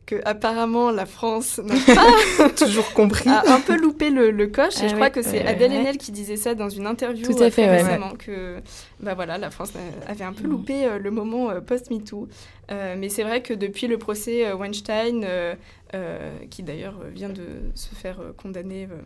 que 0.07 0.17
apparemment 0.25 0.91
la 0.91 1.07
France 1.07 1.59
n'a 1.63 1.75
pas 2.37 2.49
toujours 2.57 2.93
compris, 2.93 3.29
a 3.31 3.55
un 3.55 3.61
peu 3.61 3.77
loupé 3.77 4.11
le, 4.11 4.47
coche. 4.49 4.79
et 4.79 4.85
Ah 4.85 4.89
je 4.89 4.95
crois 4.95 5.07
ouais, 5.07 5.11
que 5.13 5.23
c'est 5.23 5.45
euh, 5.45 5.49
Adèle 5.49 5.71
ouais. 5.73 5.79
Haenel 5.79 5.99
qui 5.99 6.13
disait 6.13 6.37
ça 6.37 6.55
dans 6.55 6.69
une 6.69 6.87
interview 6.87 7.25
Tout 7.25 7.41
à 7.43 7.47
euh, 7.47 7.51
fait, 7.51 7.65
ouais. 7.65 7.83
récemment 7.83 8.13
que 8.19 8.57
bah 9.01 9.15
voilà, 9.15 9.39
la 9.39 9.51
France 9.51 9.73
avait 10.07 10.25
un 10.25 10.33
peu 10.33 10.47
loupé 10.49 10.85
euh, 10.87 10.99
le 10.99 11.11
moment 11.11 11.51
euh, 11.51 11.61
post-MeToo. 11.61 12.29
Euh, 12.71 12.95
mais 12.99 13.09
c'est 13.09 13.23
vrai 13.23 13.43
que 13.43 13.55
depuis 13.55 13.87
le 13.87 13.99
procès 13.99 14.47
euh, 14.47 14.55
Weinstein, 14.57 15.25
euh, 15.25 15.55
euh, 15.95 16.31
qui 16.51 16.63
d'ailleurs 16.63 16.95
vient 17.15 17.29
de 17.29 17.45
se 17.75 17.95
faire 17.95 18.21
euh, 18.21 18.33
condamner, 18.37 18.85
euh, 18.91 18.97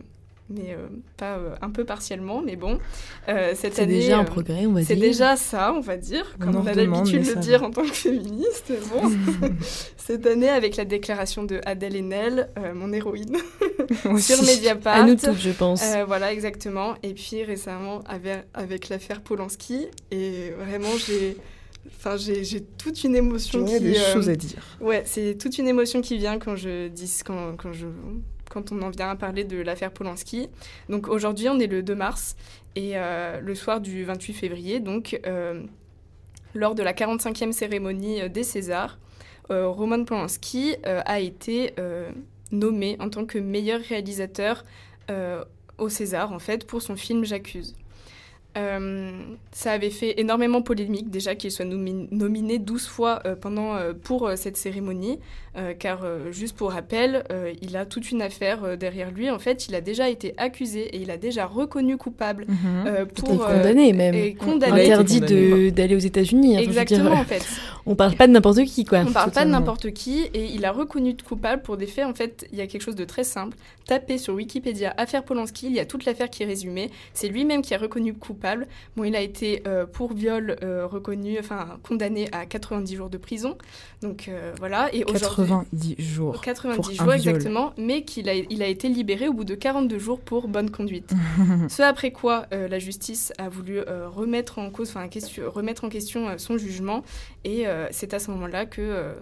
mais 0.49 0.73
euh, 0.73 0.87
pas 1.17 1.37
euh, 1.37 1.55
un 1.61 1.69
peu 1.69 1.83
partiellement, 1.83 2.41
mais 2.41 2.55
bon, 2.55 2.79
euh, 3.27 3.53
cette 3.55 3.75
C'est 3.75 3.83
année. 3.83 3.95
déjà 3.95 4.19
un 4.19 4.23
progrès, 4.23 4.65
on 4.65 4.73
va 4.73 4.79
dire. 4.79 4.87
c'est 4.87 4.95
déjà 4.95 5.35
ça, 5.35 5.73
on 5.73 5.81
va 5.81 5.97
dire, 5.97 6.37
comme 6.39 6.55
on 6.55 6.65
a 6.65 6.73
l'habitude 6.73 7.23
de 7.23 7.33
le 7.33 7.35
dire 7.41 7.59
va. 7.61 7.67
en 7.67 7.71
tant 7.71 7.81
que 7.83 7.91
féministe. 7.93 8.71
Bon, 8.89 9.11
cette 9.97 10.25
année, 10.25 10.49
avec 10.49 10.77
la 10.77 10.85
déclaration 10.85 11.43
de 11.43 11.59
Adèle 11.65 11.97
Haenel, 11.97 12.49
mon 12.73 12.93
héroïne, 12.93 13.37
sur 14.19 14.41
Mediapart. 14.43 14.95
À 14.95 15.03
nous 15.03 15.15
toutes, 15.15 15.39
je 15.39 15.51
pense. 15.51 15.83
Voilà, 16.07 16.31
exactement. 16.31 16.95
Et 17.03 17.13
puis 17.13 17.43
récemment, 17.43 18.01
avec, 18.07 18.45
avec 18.53 18.89
l'affaire 18.89 19.21
Polanski, 19.21 19.87
et 20.11 20.51
vraiment, 20.51 20.95
j'ai. 21.05 21.37
Enfin, 21.99 22.17
j'ai 22.17 22.43
j'ai 22.43 22.61
toute 22.61 23.05
une 23.05 23.15
émotion 23.15 23.65
Il 23.65 23.71
y 23.71 23.75
a 23.75 23.77
qui. 23.79 23.83
des 23.85 23.95
choses 23.95 24.29
à 24.29 24.35
dire. 24.35 24.61
Ouais, 24.81 25.03
c'est 25.05 25.37
toute 25.37 25.57
une 25.57 25.69
émotion 25.69 26.01
qui 26.01 26.17
vient 26.17 26.37
quand 26.37 26.55
je 26.57 26.89
dis 26.89 27.11
quand, 27.25 27.55
quand 27.57 27.71
je 27.71 27.87
quand 28.49 28.71
on 28.71 28.81
en 28.81 28.89
vient 28.89 29.09
à 29.09 29.15
parler 29.15 29.43
de 29.43 29.57
l'affaire 29.57 29.91
Polanski. 29.91 30.49
Donc 30.89 31.07
aujourd'hui, 31.07 31.49
on 31.49 31.59
est 31.59 31.67
le 31.67 31.83
2 31.83 31.95
mars 31.95 32.35
et 32.75 32.91
euh, 32.95 33.39
le 33.39 33.55
soir 33.55 33.81
du 33.81 34.03
28 34.03 34.33
février, 34.33 34.79
donc 34.79 35.19
euh, 35.25 35.63
lors 36.53 36.75
de 36.75 36.83
la 36.83 36.93
45e 36.93 37.51
cérémonie 37.51 38.21
euh, 38.21 38.29
des 38.29 38.43
Césars, 38.43 38.99
Roman 39.49 40.03
Polanski 40.03 40.75
a 40.83 41.21
été 41.21 41.73
nommé 42.51 42.97
en 42.99 43.09
tant 43.09 43.25
que 43.25 43.37
meilleur 43.37 43.79
réalisateur 43.79 44.65
au 45.77 45.87
César 45.87 46.33
en 46.33 46.39
fait 46.39 46.67
pour 46.67 46.81
son 46.81 46.97
film 46.97 47.23
J'accuse. 47.23 47.73
Euh, 48.57 49.11
ça 49.51 49.71
avait 49.73 49.91
fait 49.91 50.19
énormément 50.19 50.61
polémique 50.63 51.11
déjà 51.11 51.35
qu'il 51.35 51.51
soit 51.51 51.65
nomi- 51.65 52.07
nominé 52.11 52.57
12 52.57 52.87
fois 52.87 53.21
euh, 53.25 53.35
pendant, 53.35 53.75
euh, 53.75 53.93
pour 53.93 54.27
euh, 54.27 54.35
cette 54.35 54.57
cérémonie, 54.57 55.19
euh, 55.57 55.73
car 55.77 56.03
euh, 56.03 56.31
juste 56.31 56.55
pour 56.57 56.71
rappel, 56.71 57.23
euh, 57.31 57.53
il 57.61 57.77
a 57.77 57.85
toute 57.85 58.09
une 58.11 58.21
affaire 58.23 58.63
euh, 58.63 58.75
derrière 58.75 59.11
lui. 59.11 59.29
En 59.29 59.37
fait, 59.37 59.67
il 59.67 59.75
a 59.75 59.81
déjà 59.81 60.09
été 60.09 60.33
accusé 60.37 60.81
et 60.95 60.97
il 60.97 61.11
a 61.11 61.17
déjà 61.17 61.45
reconnu 61.45 61.97
coupable 61.97 62.47
Et 62.49 63.05
pour... 63.21 63.43
euh, 63.43 63.57
condamné 63.57 63.93
même. 63.93 64.15
et 64.15 64.33
condamné. 64.33 64.71
Il 64.73 64.79
a 64.79 64.83
été 64.83 64.93
Interdit 64.93 65.71
d'aller 65.71 65.95
aux 65.95 65.99
États-Unis. 65.99 66.55
hein, 66.55 66.59
dire, 66.59 66.67
Exactement, 66.69 67.11
en 67.11 67.25
fait. 67.25 67.45
on 67.85 67.93
parle 67.95 68.15
pas 68.15 68.25
de 68.25 68.31
n'importe 68.31 68.63
qui, 68.65 68.85
quoi. 68.85 69.03
On 69.07 69.11
parle 69.11 69.31
pas 69.31 69.45
de 69.45 69.51
n'importe 69.51 69.91
qui 69.93 70.21
et 70.33 70.45
il 70.45 70.65
a 70.65 70.71
reconnu 70.71 71.13
de 71.13 71.21
coupable 71.21 71.61
pour 71.61 71.77
des 71.77 71.87
faits. 71.87 72.05
En 72.05 72.15
fait, 72.15 72.47
il 72.51 72.57
y 72.57 72.61
a 72.61 72.65
quelque 72.67 72.81
chose 72.81 72.95
de 72.95 73.05
très 73.05 73.23
simple. 73.23 73.55
Tapez 73.85 74.17
sur 74.17 74.33
Wikipédia 74.33 74.93
affaire 74.97 75.23
Polanski, 75.23 75.67
il 75.67 75.73
y 75.73 75.79
a 75.79 75.85
toute 75.85 76.05
l'affaire 76.05 76.29
qui 76.29 76.41
est 76.43 76.47
résumée. 76.47 76.89
C'est 77.13 77.29
lui-même 77.29 77.61
qui 77.61 77.75
a 77.75 77.77
reconnu 77.77 78.13
coupable. 78.15 78.36
Bon, 78.95 79.03
il 79.03 79.15
a 79.15 79.21
été 79.21 79.63
euh, 79.67 79.85
pour 79.85 80.13
viol 80.13 80.57
euh, 80.63 80.85
reconnu, 80.87 81.37
enfin 81.39 81.77
condamné 81.83 82.29
à 82.31 82.45
90 82.45 82.95
jours 82.95 83.09
de 83.09 83.17
prison. 83.17 83.57
Donc 84.01 84.27
euh, 84.27 84.53
voilà. 84.59 84.93
Et 84.93 85.03
aujourd'hui. 85.03 85.19
90 85.19 85.95
jours. 85.99 86.41
90 86.41 86.75
pour 86.75 86.87
un 86.87 86.93
jours 86.93 87.05
viol. 87.05 87.15
exactement, 87.15 87.73
mais 87.77 88.03
qu'il 88.03 88.29
a, 88.29 88.35
il 88.35 88.63
a 88.63 88.67
été 88.67 88.89
libéré 88.89 89.27
au 89.27 89.33
bout 89.33 89.43
de 89.43 89.55
42 89.55 89.99
jours 89.99 90.19
pour 90.19 90.47
bonne 90.47 90.69
conduite. 90.69 91.13
Ce 91.69 91.81
après 91.81 92.11
quoi 92.11 92.45
la 92.51 92.79
justice 92.79 93.33
a 93.37 93.49
voulu 93.49 93.79
remettre 93.81 94.59
en 94.59 94.69
cause, 94.69 94.89
enfin 94.89 95.07
question, 95.07 95.49
remettre 95.49 95.83
en 95.83 95.89
question 95.89 96.37
son 96.37 96.57
jugement, 96.57 97.03
et 97.43 97.65
c'est 97.91 98.13
à 98.13 98.19
ce 98.19 98.31
moment-là 98.31 98.65
que 98.65 99.13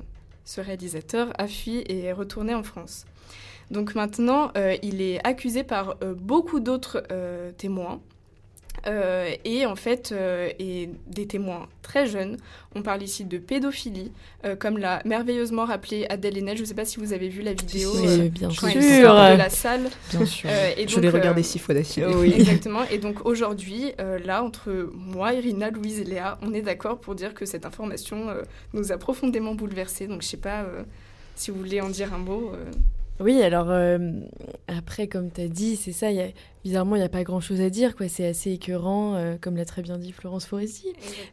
ce 0.46 0.62
réalisateur 0.62 1.34
a 1.38 1.48
fui 1.48 1.78
et 1.78 2.06
est 2.06 2.14
retourné 2.14 2.54
en 2.54 2.64
France. 2.64 3.06
Donc 3.72 3.96
maintenant, 3.96 4.52
euh, 4.58 4.76
il 4.84 5.02
est 5.02 5.26
accusé 5.26 5.64
par 5.64 5.96
euh, 6.04 6.14
beaucoup 6.14 6.60
d'autres 6.60 7.04
euh, 7.12 7.52
témoins. 7.52 8.00
Euh, 8.88 9.30
et 9.46 9.66
en 9.66 9.76
fait, 9.76 10.12
euh, 10.12 10.50
et 10.60 10.90
des 11.08 11.26
témoins 11.28 11.68
très 11.82 12.06
jeunes. 12.08 12.38
On 12.76 12.82
parle 12.82 13.02
ici 13.04 13.24
de 13.26 13.38
pédophilie, 13.38 14.12
euh, 14.46 14.56
comme 14.56 14.78
l'a 14.78 15.02
merveilleusement 15.06 15.66
rappelé 15.66 16.06
Adèle 16.10 16.38
Haenel. 16.38 16.58
Je 16.58 16.62
ne 16.64 16.68
sais 16.68 16.74
pas 16.74 16.86
si 16.86 17.00
vous 17.00 17.14
avez 17.14 17.30
vu 17.30 17.42
la 17.42 17.54
vidéo 17.54 17.96
euh, 17.96 18.18
Oui, 18.24 18.30
bien 18.30 18.50
quand 18.50 18.70
sûr. 18.70 18.82
de 18.82 19.38
la 19.38 19.50
salle. 19.50 19.90
Bien 20.12 20.26
sûr. 20.26 20.50
Euh, 20.52 20.72
et 20.78 20.88
je 20.88 21.00
l'ai 21.00 21.08
euh, 21.08 21.12
regardé 21.12 21.42
six 21.44 21.60
fois 21.60 21.74
d'affilée. 21.74 22.08
oui. 22.16 22.34
Exactement. 22.38 22.84
Et 22.92 22.98
donc 22.98 23.26
aujourd'hui, 23.26 23.94
euh, 24.00 24.20
là, 24.20 24.44
entre 24.44 24.90
moi, 24.94 25.34
Irina, 25.34 25.70
Louise 25.72 26.00
et 26.00 26.04
Léa, 26.04 26.38
on 26.42 26.54
est 26.54 26.62
d'accord 26.62 27.00
pour 27.00 27.16
dire 27.16 27.34
que 27.34 27.46
cette 27.46 27.66
information 27.66 28.30
euh, 28.30 28.42
nous 28.74 28.92
a 28.92 28.98
profondément 28.98 29.56
bouleversés. 29.56 30.08
Donc 30.08 30.22
je 30.22 30.28
sais 30.28 30.38
pas 30.38 30.64
euh, 30.64 30.84
si 31.36 31.52
vous 31.52 31.58
voulez 31.58 31.82
en 31.82 31.90
dire 31.90 32.14
un 32.14 32.18
mot. 32.20 32.52
euh. 32.54 32.72
Oui, 33.22 33.42
alors 33.42 33.68
euh, 33.70 33.98
après, 34.68 35.08
comme 35.08 35.32
tu 35.32 35.40
as 35.42 35.48
dit, 35.48 35.78
c'est 35.78 35.94
ça, 35.94 36.12
il 36.12 36.18
y 36.18 36.22
a- 36.22 36.28
bizarrement, 36.66 36.96
il 36.96 37.00
n'y 37.00 37.06
a 37.06 37.10
pas 37.10 37.24
grand-chose 37.24 37.62
à 37.62 37.70
dire, 37.70 37.96
quoi. 37.96 38.08
C'est 38.10 38.26
assez 38.26 38.52
écœurant, 38.52 39.14
euh, 39.16 39.36
comme 39.40 39.56
l'a 39.56 39.66
très 39.66 39.84
bien 39.84 40.00
dit 40.00 40.12
Florence 40.12 40.46
Foresti. 40.48 40.88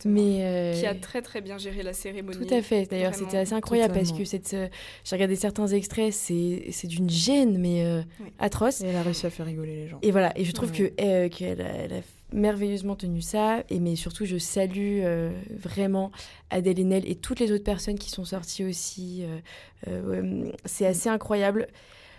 Mais, 0.05 0.39
euh, 0.43 0.79
Qui 0.79 0.85
a 0.87 0.95
très 0.95 1.23
très 1.23 1.41
bien 1.41 1.57
géré 1.57 1.83
la 1.83 1.95
cérémonie. 1.95 2.47
Tout 2.47 2.55
à 2.55 2.61
fait. 2.61 2.89
D'ailleurs, 2.91 3.15
c'était 3.15 3.39
assez 3.39 3.55
incroyable 3.55 3.95
parce 3.95 4.13
que 4.13 4.25
cette, 4.27 4.53
euh, 4.53 4.69
j'ai 5.05 5.17
regardé 5.17 5.35
certains 5.35 5.67
extraits, 5.69 6.13
c'est 6.13 6.67
c'est 6.71 6.87
d'une 6.87 7.09
gêne, 7.09 7.59
mais 7.59 7.83
euh, 7.85 8.03
Oui. 8.21 8.27
atroce. 8.39 8.83
Et 8.83 8.87
elle 8.89 8.97
a 8.97 9.03
réussi 9.03 9.25
à 9.27 9.31
faire 9.31 9.47
rigoler 9.47 9.75
les 9.75 9.89
gens. 9.89 9.99
Et 10.03 10.11
voilà, 10.11 10.39
et 10.39 10.45
je 10.45 10.53
trouve 10.53 10.71
Ouais. 10.71 10.93
que 10.93 11.03
euh, 11.03 11.29
qu'elle 11.31 11.63
a, 11.63 11.69
elle 11.69 11.93
a 11.95 12.01
merveilleusement 12.35 12.95
tenu 12.97 13.23
ça, 13.23 13.63
et 13.71 13.81
mais 13.81 13.97
surtout 13.97 14.27
je 14.27 14.37
salue 14.37 15.01
euh, 15.03 15.31
vraiment 15.51 16.13
Adèle 16.51 16.79
Haenel 16.79 17.09
et 17.11 17.15
toutes 17.15 17.41
les 17.41 17.53
autres 17.53 17.65
personnes 17.65 17.99
qui 17.99 18.11
sont 18.11 18.25
sorties 18.27 18.65
aussi. 18.65 19.25
euh, 19.25 19.39
euh, 19.89 20.51
c'est 20.67 20.87
assez 20.87 21.09
incroyable. 21.09 21.69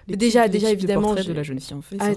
L'équipe- 0.08 0.20
déjà- 0.20 0.42
l'équipe 0.48 0.54
déjà, 0.54 0.68
de 0.68 0.74
évidemment, 0.74 1.02
portrait 1.10 1.24
je- 1.24 1.30
de 1.30 1.34
la 1.34 1.44
jeune 1.44 1.60
fille 1.60 1.76
en 1.76 1.82
fait 1.82 1.98
Ah. 2.00 2.12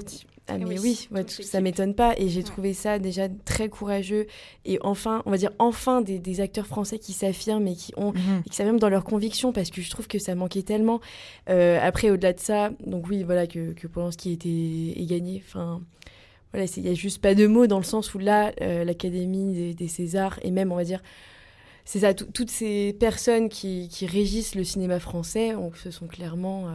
Ah 0.49 0.59
mais 0.59 0.79
oui, 0.79 1.09
oui, 1.11 1.25
tout- 1.25 1.43
ça 1.43 1.61
m'étonne 1.61 1.93
pas, 1.95 2.15
et 2.19 2.29
j'ai 2.29 2.39
Ouais. 2.39 2.45
trouvé 2.45 2.73
ça 2.73 3.01
déjà 3.01 3.29
très 3.45 3.69
courageux, 3.69 4.27
et 4.65 4.79
enfin, 4.83 5.23
on 5.27 5.33
va 5.33 5.39
dire 5.39 5.51
enfin 5.59 6.03
des, 6.03 6.21
des 6.21 6.41
acteurs 6.41 6.69
français 6.69 7.01
qui 7.01 7.13
s'affirment 7.13 7.67
et 7.67 7.75
qui 7.75 7.93
ont 7.97 8.13
Mhm. 8.13 8.43
et 8.49 8.53
ça 8.53 8.63
même 8.65 8.79
dans 8.79 8.89
leurs 8.89 9.03
convictions 9.03 9.53
parce 9.53 9.71
que 9.71 9.81
je 9.83 9.91
trouve 9.91 10.07
que 10.07 10.21
ça 10.21 10.37
manquait 10.37 10.63
tellement. 10.63 11.01
Euh, 11.49 11.81
après, 11.83 12.11
au-delà 12.11 12.33
de 12.33 12.39
ça, 12.39 12.71
donc 12.87 13.09
oui, 13.09 13.25
voilà, 13.25 13.49
que, 13.49 13.73
que 13.73 13.89
Polanski 13.89 14.31
était 14.33 14.49
est 14.49 15.07
gagné. 15.07 15.43
Enfin, 15.45 15.81
voilà, 16.53 16.67
il 16.77 16.83
n'y 16.85 16.91
a 16.91 16.95
juste 16.95 17.21
pas 17.21 17.35
de 17.35 17.49
mots 17.49 17.67
dans 17.67 17.79
le 17.79 17.85
sens 17.85 18.15
où 18.15 18.19
là, 18.19 18.53
euh, 18.61 18.85
l'Académie 18.85 19.53
des, 19.53 19.75
des 19.75 19.89
Césars 19.89 20.39
et 20.43 20.53
même, 20.53 20.71
on 20.71 20.77
va 20.77 20.85
dire, 20.85 21.03
c'est 21.85 21.99
ça, 22.01 22.15
tout- 22.15 22.27
toutes 22.33 22.51
ces 22.51 22.93
personnes 22.93 23.49
qui, 23.49 23.89
qui 23.89 24.07
régissent 24.07 24.55
le 24.55 24.63
cinéma 24.63 25.01
français 25.01 25.57
ont, 25.57 25.73
se 25.75 25.91
sont 25.91 26.07
clairement. 26.07 26.69
euh, 26.69 26.73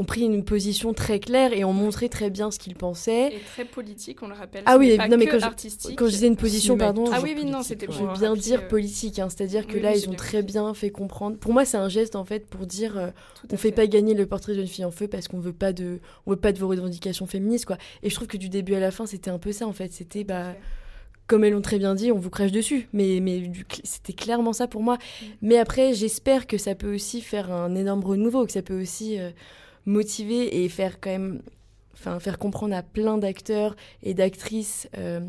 ont 0.00 0.04
pris 0.04 0.22
une 0.22 0.44
position 0.44 0.94
très 0.94 1.20
claire 1.20 1.52
et 1.52 1.62
ont 1.62 1.74
montré 1.74 2.08
très 2.08 2.30
bien 2.30 2.50
ce 2.50 2.58
qu'ils 2.58 2.74
pensaient. 2.74 3.34
Et 3.34 3.40
très 3.40 3.66
politique, 3.66 4.22
on 4.22 4.28
le 4.28 4.34
rappelle. 4.34 4.62
Ah 4.64 4.78
oui, 4.78 4.96
non, 4.96 5.18
mais 5.18 5.26
que 5.26 5.32
quand 5.32 5.40
je- 5.40 5.44
artistique. 5.44 5.98
Quand 5.98 6.06
je 6.06 6.12
disais 6.12 6.26
une 6.26 6.36
position, 6.36 6.78
pardon, 6.78 7.04
Ah 7.12 7.20
oui, 7.22 7.34
oui, 7.36 7.44
non, 7.44 7.62
c'était 7.62 7.86
je 7.90 8.02
veux 8.02 8.12
bien 8.14 8.34
dire 8.34 8.60
euh, 8.62 8.68
politique, 8.68 9.18
hein, 9.18 9.28
c'est-à-dire 9.28 9.66
que 9.66 9.74
oui, 9.74 9.80
là, 9.80 9.90
oui, 9.92 10.00
ils 10.02 10.08
ont 10.08 10.14
très 10.14 10.42
bien 10.42 10.72
fait 10.72 10.90
comprendre. 10.90 11.36
Pour 11.36 11.52
moi, 11.52 11.66
c'est 11.66 11.76
un 11.76 11.90
geste 11.90 12.16
en 12.16 12.24
fait 12.24 12.46
pour 12.46 12.66
dire 12.66 12.96
euh, 12.96 13.10
on 13.52 13.58
fait 13.58 13.72
pas 13.72 13.86
gagner 13.86 14.14
le 14.14 14.24
portrait 14.24 14.54
d'une 14.54 14.66
fille 14.66 14.86
en 14.86 14.90
feu 14.90 15.06
parce 15.06 15.28
qu'on 15.28 15.38
veut 15.38 15.52
pas 15.52 15.74
de, 15.74 16.00
on 16.24 16.30
veut 16.30 16.36
pas 16.38 16.52
de 16.52 16.58
vos 16.58 16.68
revendications 16.68 17.26
féministes 17.26 17.66
quoi. 17.66 17.76
Et 18.02 18.08
je 18.08 18.14
trouve 18.14 18.28
que 18.28 18.38
du 18.38 18.48
début 18.48 18.74
à 18.74 18.80
la 18.80 18.90
fin, 18.90 19.04
c'était 19.04 19.30
un 19.30 19.38
peu 19.38 19.52
ça 19.52 19.66
en 19.66 19.74
fait. 19.74 19.92
C'était 19.92 20.24
bah 20.24 20.52
fait. 20.52 20.60
comme 21.26 21.44
elles 21.44 21.52
l'ont 21.52 21.60
très 21.60 21.78
bien 21.78 21.94
dit, 21.94 22.10
on 22.10 22.18
vous 22.18 22.30
crache 22.30 22.52
dessus. 22.52 22.88
Mais 22.94 23.20
mais 23.20 23.50
c'était 23.84 24.14
clairement 24.14 24.54
ça 24.54 24.66
pour 24.66 24.82
moi. 24.82 24.94
Mm. 24.96 25.26
Mais 25.42 25.58
après, 25.58 25.92
j'espère 25.92 26.46
que 26.46 26.56
ça 26.56 26.74
peut 26.74 26.94
aussi 26.94 27.20
faire 27.20 27.52
un 27.52 27.74
énorme 27.74 28.02
renouveau, 28.02 28.46
que 28.46 28.52
ça 28.52 28.62
peut 28.62 28.80
aussi 28.80 29.18
euh, 29.18 29.30
motiver 29.86 30.62
et 30.62 30.68
faire 30.68 31.00
quand 31.00 31.10
même, 31.10 31.42
enfin 31.94 32.18
faire 32.20 32.38
comprendre 32.38 32.74
à 32.74 32.82
plein 32.82 33.18
d'acteurs 33.18 33.76
et 34.02 34.14
d'actrices. 34.14 34.88
euh, 34.96 35.20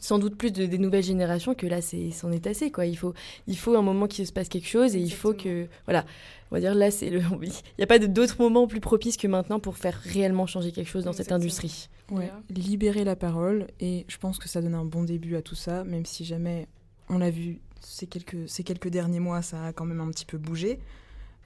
sans 0.00 0.18
doute 0.18 0.36
plus 0.36 0.52
de, 0.52 0.66
des 0.66 0.78
nouvelles 0.78 1.02
générations 1.02 1.54
que 1.54 1.66
là 1.66 1.80
c'est 1.80 2.10
c'en 2.10 2.32
est 2.32 2.46
assez 2.46 2.70
quoi. 2.70 2.86
Il 2.86 2.96
faut 2.96 3.14
il 3.46 3.56
faut 3.56 3.74
un 3.76 3.82
moment 3.82 4.06
qu'il 4.06 4.26
se 4.26 4.32
passe 4.32 4.48
quelque 4.48 4.68
chose 4.68 4.94
et 4.94 5.00
il 5.00 5.12
faut 5.12 5.32
que 5.34 5.66
voilà. 5.86 6.04
On 6.50 6.54
va 6.54 6.60
dire 6.60 6.74
là 6.74 6.90
c'est 6.90 7.10
le 7.10 7.20
il 7.42 7.50
n'y 7.78 7.84
a 7.84 7.86
pas 7.86 7.98
d'autres 7.98 8.36
moments 8.40 8.66
plus 8.66 8.80
propices 8.80 9.16
que 9.16 9.26
maintenant 9.26 9.60
pour 9.60 9.76
faire 9.76 9.98
réellement 10.04 10.46
changer 10.46 10.72
quelque 10.72 10.88
chose 10.88 11.04
dans 11.04 11.12
cette 11.12 11.32
industrie. 11.32 11.88
Ouais, 12.10 12.30
libérer 12.50 13.04
la 13.04 13.16
parole 13.16 13.66
et 13.80 14.04
je 14.08 14.16
pense 14.18 14.38
que 14.38 14.48
ça 14.48 14.62
donne 14.62 14.74
un 14.74 14.84
bon 14.84 15.02
début 15.02 15.34
à 15.34 15.42
tout 15.42 15.56
ça, 15.56 15.82
même 15.82 16.06
si 16.06 16.24
jamais 16.24 16.68
on 17.08 17.18
l'a 17.18 17.30
vu 17.30 17.60
ces 17.80 18.06
quelques, 18.06 18.48
ces 18.48 18.62
quelques 18.62 18.88
derniers 18.88 19.20
mois, 19.20 19.42
ça 19.42 19.66
a 19.66 19.72
quand 19.72 19.84
même 19.84 20.00
un 20.00 20.10
petit 20.10 20.24
peu 20.24 20.38
bougé 20.38 20.78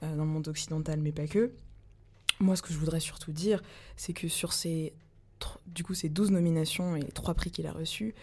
euh, 0.03 0.15
dans 0.15 0.23
le 0.23 0.29
monde 0.29 0.47
occidental, 0.47 0.99
mais 0.99 1.11
pas 1.11 1.27
que. 1.27 1.51
Moi, 2.41 2.55
ce 2.55 2.61
que 2.61 2.73
je 2.73 2.77
voudrais 2.77 2.99
surtout 2.99 3.31
dire, 3.31 3.61
c'est 3.95 4.13
que 4.13 4.27
sur 4.27 4.51
ces, 4.53 4.93
du 5.67 5.83
coup, 5.83 5.93
ces 5.93 6.09
12 6.09 6.31
nominations 6.31 6.95
et 6.95 7.01
les 7.01 7.11
trois 7.11 7.33
prix 7.33 7.51
qu'il 7.51 7.67
a 7.67 7.71
reçus, 7.71 8.13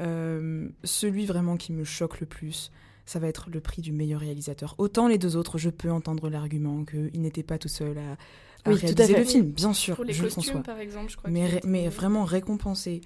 euh, 0.00 0.68
celui 0.84 1.26
vraiment 1.26 1.56
qui 1.56 1.72
me 1.72 1.84
choque 1.84 2.20
le 2.20 2.26
plus, 2.26 2.70
ça 3.06 3.18
va 3.18 3.28
être 3.28 3.48
le 3.50 3.60
prix 3.60 3.82
du 3.82 3.92
meilleur 3.92 4.20
réalisateur. 4.20 4.74
Autant 4.78 5.08
les 5.08 5.18
deux 5.18 5.36
autres, 5.36 5.58
je 5.58 5.70
peux 5.70 5.90
entendre 5.90 6.28
l'argument 6.28 6.84
qu'il 6.84 7.20
n'était 7.20 7.42
pas 7.42 7.58
tout 7.58 7.68
seul 7.68 7.96
à, 7.98 8.12
à 8.12 8.72
Oui, 8.72 8.78
tout 8.78 8.86
à 8.86 8.86
réaliser 8.86 9.06
fait. 9.14 9.18
le 9.18 9.24
film, 9.24 9.46
bien 9.50 9.72
sûr, 9.72 9.94
Pour 9.96 10.04
les 10.04 10.12
je 10.12 10.24
le 10.24 10.30
conçois. 10.30 10.62
par 10.62 10.78
exemple, 10.78 11.10
je 11.10 11.16
crois. 11.16 11.30
Mais, 11.30 11.46
ré- 11.46 11.60
mais 11.64 11.88
vraiment 11.88 12.24
récompenser 12.24 13.00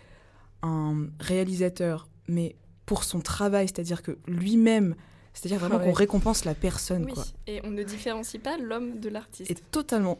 un 0.62 1.06
réalisateur, 1.20 2.08
mais 2.28 2.56
pour 2.86 3.04
son 3.04 3.20
travail, 3.20 3.68
c'est-à-dire 3.68 4.02
que 4.02 4.18
lui-même 4.26 4.94
C'est-à-dire 5.32 5.60
vraiment 5.60 5.76
Ah 5.80 5.84
qu'on 5.84 5.92
récompense 5.92 6.44
la 6.44 6.54
personne, 6.54 7.04
Oui, 7.04 7.12
quoi. 7.12 7.24
et 7.46 7.60
on 7.64 7.70
ne 7.70 7.82
différencie 7.84 8.42
pas 8.42 8.58
l'homme 8.58 8.98
de 8.98 9.08
l'artiste. 9.08 9.48
Et 9.50 9.54
totalement. 9.70 10.18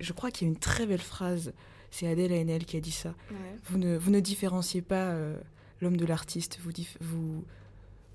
Je 0.00 0.12
crois 0.12 0.30
qu'il 0.30 0.46
y 0.46 0.50
a 0.50 0.52
une 0.52 0.58
très 0.58 0.86
belle 0.86 1.00
phrase. 1.00 1.52
C'est 1.90 2.08
Adèle 2.08 2.32
Haenel 2.32 2.64
qui 2.64 2.76
a 2.76 2.80
dit 2.80 2.90
ça. 2.90 3.10
Ouais. 3.30 3.36
Vous 3.66 3.78
ne, 3.78 3.96
vous 3.96 4.10
ne 4.10 4.20
différenciez 4.20 4.82
pas 4.82 5.10
euh, 5.12 5.36
l'homme 5.80 5.96
de 5.96 6.04
l'artiste. 6.04 6.58
Vous, 7.00 7.44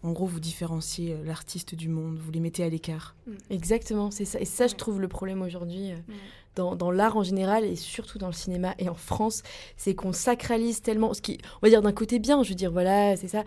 en 0.03 0.11
gros, 0.11 0.25
vous 0.25 0.39
différenciez 0.41 1.13
euh, 1.13 1.23
l'artiste 1.23 1.75
du 1.75 1.87
monde. 1.89 2.17
Vous 2.19 2.31
les 2.31 2.39
mettez 2.41 2.63
à 2.63 2.69
l'écart. 2.69 3.15
Exactement, 3.49 4.11
c'est 4.11 4.25
ça. 4.25 4.39
Et 4.41 4.45
ça, 4.45 4.67
je 4.67 4.75
trouve 4.75 4.99
le 4.99 5.07
problème 5.07 5.41
aujourd'hui 5.41 5.91
euh, 5.91 5.95
Ouais. 6.09 6.15
dans, 6.55 6.75
dans 6.75 6.91
l'art 6.91 7.15
en 7.15 7.23
général 7.23 7.63
et 7.63 7.75
surtout 7.77 8.17
dans 8.17 8.27
le 8.27 8.33
cinéma 8.33 8.75
et 8.79 8.89
en 8.89 8.95
France, 8.95 9.43
c'est 9.77 9.95
qu'on 9.95 10.11
sacralise 10.13 10.81
tellement, 10.81 11.13
ce 11.13 11.21
qui, 11.21 11.37
on 11.61 11.65
va 11.65 11.69
dire 11.69 11.81
d'un 11.81 11.93
côté 11.93 12.19
bien, 12.19 12.43
je 12.43 12.49
veux 12.49 12.55
dire, 12.55 12.71
voilà, 12.71 13.15
c'est 13.15 13.27
ça, 13.29 13.43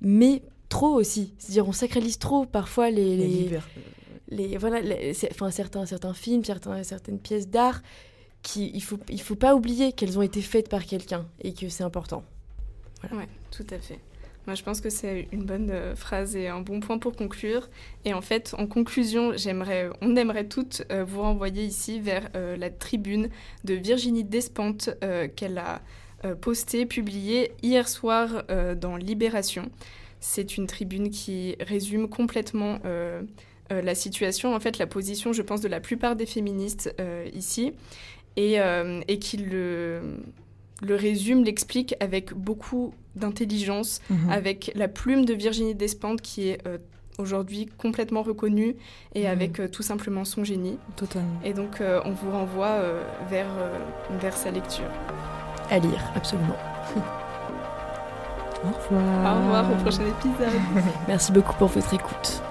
mais 0.00 0.42
trop 0.68 0.94
aussi. 0.94 1.34
C'est-à-dire, 1.38 1.68
on 1.68 1.72
sacralise 1.72 2.18
trop 2.18 2.46
parfois 2.46 2.90
les, 2.90 3.16
les, 3.16 3.26
liber- 3.28 3.60
les- 4.36 4.56
voilà, 4.56 4.80
enfin, 5.30 5.50
certains, 5.50 5.86
certains 5.86 6.14
films, 6.14 6.44
certains, 6.44 6.82
certaines 6.82 7.18
pièces 7.18 7.48
d'art, 7.48 7.82
qui, 8.42 8.70
il 8.74 8.82
faut, 8.82 8.98
il 9.08 9.20
faut 9.20 9.36
pas 9.36 9.54
oublier 9.54 9.92
qu'elles 9.92 10.18
ont 10.18 10.22
été 10.22 10.42
faites 10.42 10.68
par 10.68 10.84
quelqu'un 10.84 11.26
et 11.42 11.52
que 11.52 11.68
c'est 11.68 11.84
important. 11.84 12.24
Ouais, 13.12 13.28
tout 13.50 13.66
à 13.70 13.78
fait. 13.78 13.98
Moi, 14.46 14.56
je 14.56 14.64
pense 14.64 14.80
que 14.80 14.90
c'est 14.90 15.28
une 15.30 15.44
bonne 15.44 15.70
euh, 15.70 15.94
phrase 15.94 16.34
et 16.34 16.48
un 16.48 16.60
bon 16.60 16.80
point 16.80 16.98
pour 16.98 17.14
conclure. 17.14 17.70
Et 18.04 18.12
en 18.12 18.20
fait, 18.20 18.54
en 18.58 18.66
conclusion, 18.66 19.36
j'aimerais, 19.36 19.88
on 20.00 20.16
aimerait 20.16 20.48
toutes 20.48 20.82
euh, 20.90 21.04
vous 21.04 21.22
renvoyer 21.22 21.64
ici 21.64 22.00
vers 22.00 22.28
euh, 22.34 22.56
la 22.56 22.68
tribune 22.70 23.28
de 23.62 23.74
Virginie 23.74 24.24
Despentes 24.24 24.90
qu'elle 25.36 25.58
a 25.58 25.80
postée, 26.40 26.86
publiée 26.86 27.52
hier 27.62 27.88
soir 27.88 28.44
dans 28.76 28.96
Libération. 28.96 29.70
C'est 30.20 30.56
une 30.56 30.68
tribune 30.68 31.10
qui 31.10 31.56
résume 31.58 32.08
complètement 32.08 32.78
la 33.80 33.94
situation, 33.94 34.54
en 34.54 34.60
fait, 34.60 34.78
la 34.78 34.86
position, 34.86 35.32
je 35.32 35.40
pense, 35.42 35.60
de 35.60 35.68
la 35.68 35.80
plupart 35.80 36.16
des 36.16 36.26
féministes 36.26 36.94
euh, 37.00 37.26
ici, 37.32 37.72
et, 38.36 38.60
euh, 38.60 39.00
et 39.08 39.18
qui 39.18 39.36
le, 39.38 40.18
le 40.82 40.94
résume, 40.96 41.44
l'explique 41.44 41.94
avec 42.00 42.34
beaucoup 42.34 42.92
d'intelligence, 43.14 44.00
Mhm. 44.10 44.30
avec 44.30 44.72
la 44.74 44.88
plume 44.88 45.24
de 45.24 45.34
Virginie 45.34 45.74
Despentes 45.74 46.20
qui 46.22 46.48
est 46.48 46.66
euh, 46.66 46.78
aujourd'hui 47.18 47.66
complètement 47.66 48.22
reconnue 48.22 48.74
et 49.14 49.22
Mhm. 49.24 49.26
avec 49.30 49.60
euh, 49.60 49.68
tout 49.68 49.82
simplement 49.82 50.24
son 50.24 50.44
génie. 50.44 50.78
Totalement. 50.96 51.40
Et 51.44 51.52
donc 51.52 51.80
euh, 51.80 52.00
on 52.06 52.10
vous 52.12 52.30
renvoie 52.30 52.66
euh, 52.80 53.02
vers, 53.30 53.50
euh, 53.58 53.78
vers 54.18 54.34
sa 54.36 54.50
lecture. 54.50 54.90
À 55.70 55.78
lire, 55.78 56.02
absolument. 56.16 56.56
Au 58.64 58.68
revoir. 58.94 59.36
Au 59.36 59.40
revoir 59.42 59.72
au 59.72 59.74
prochain 59.82 60.04
épisode. 60.06 60.60
Merci 61.08 61.32
beaucoup 61.32 61.54
pour 61.54 61.68
votre 61.68 61.92
écoute. 61.94 62.42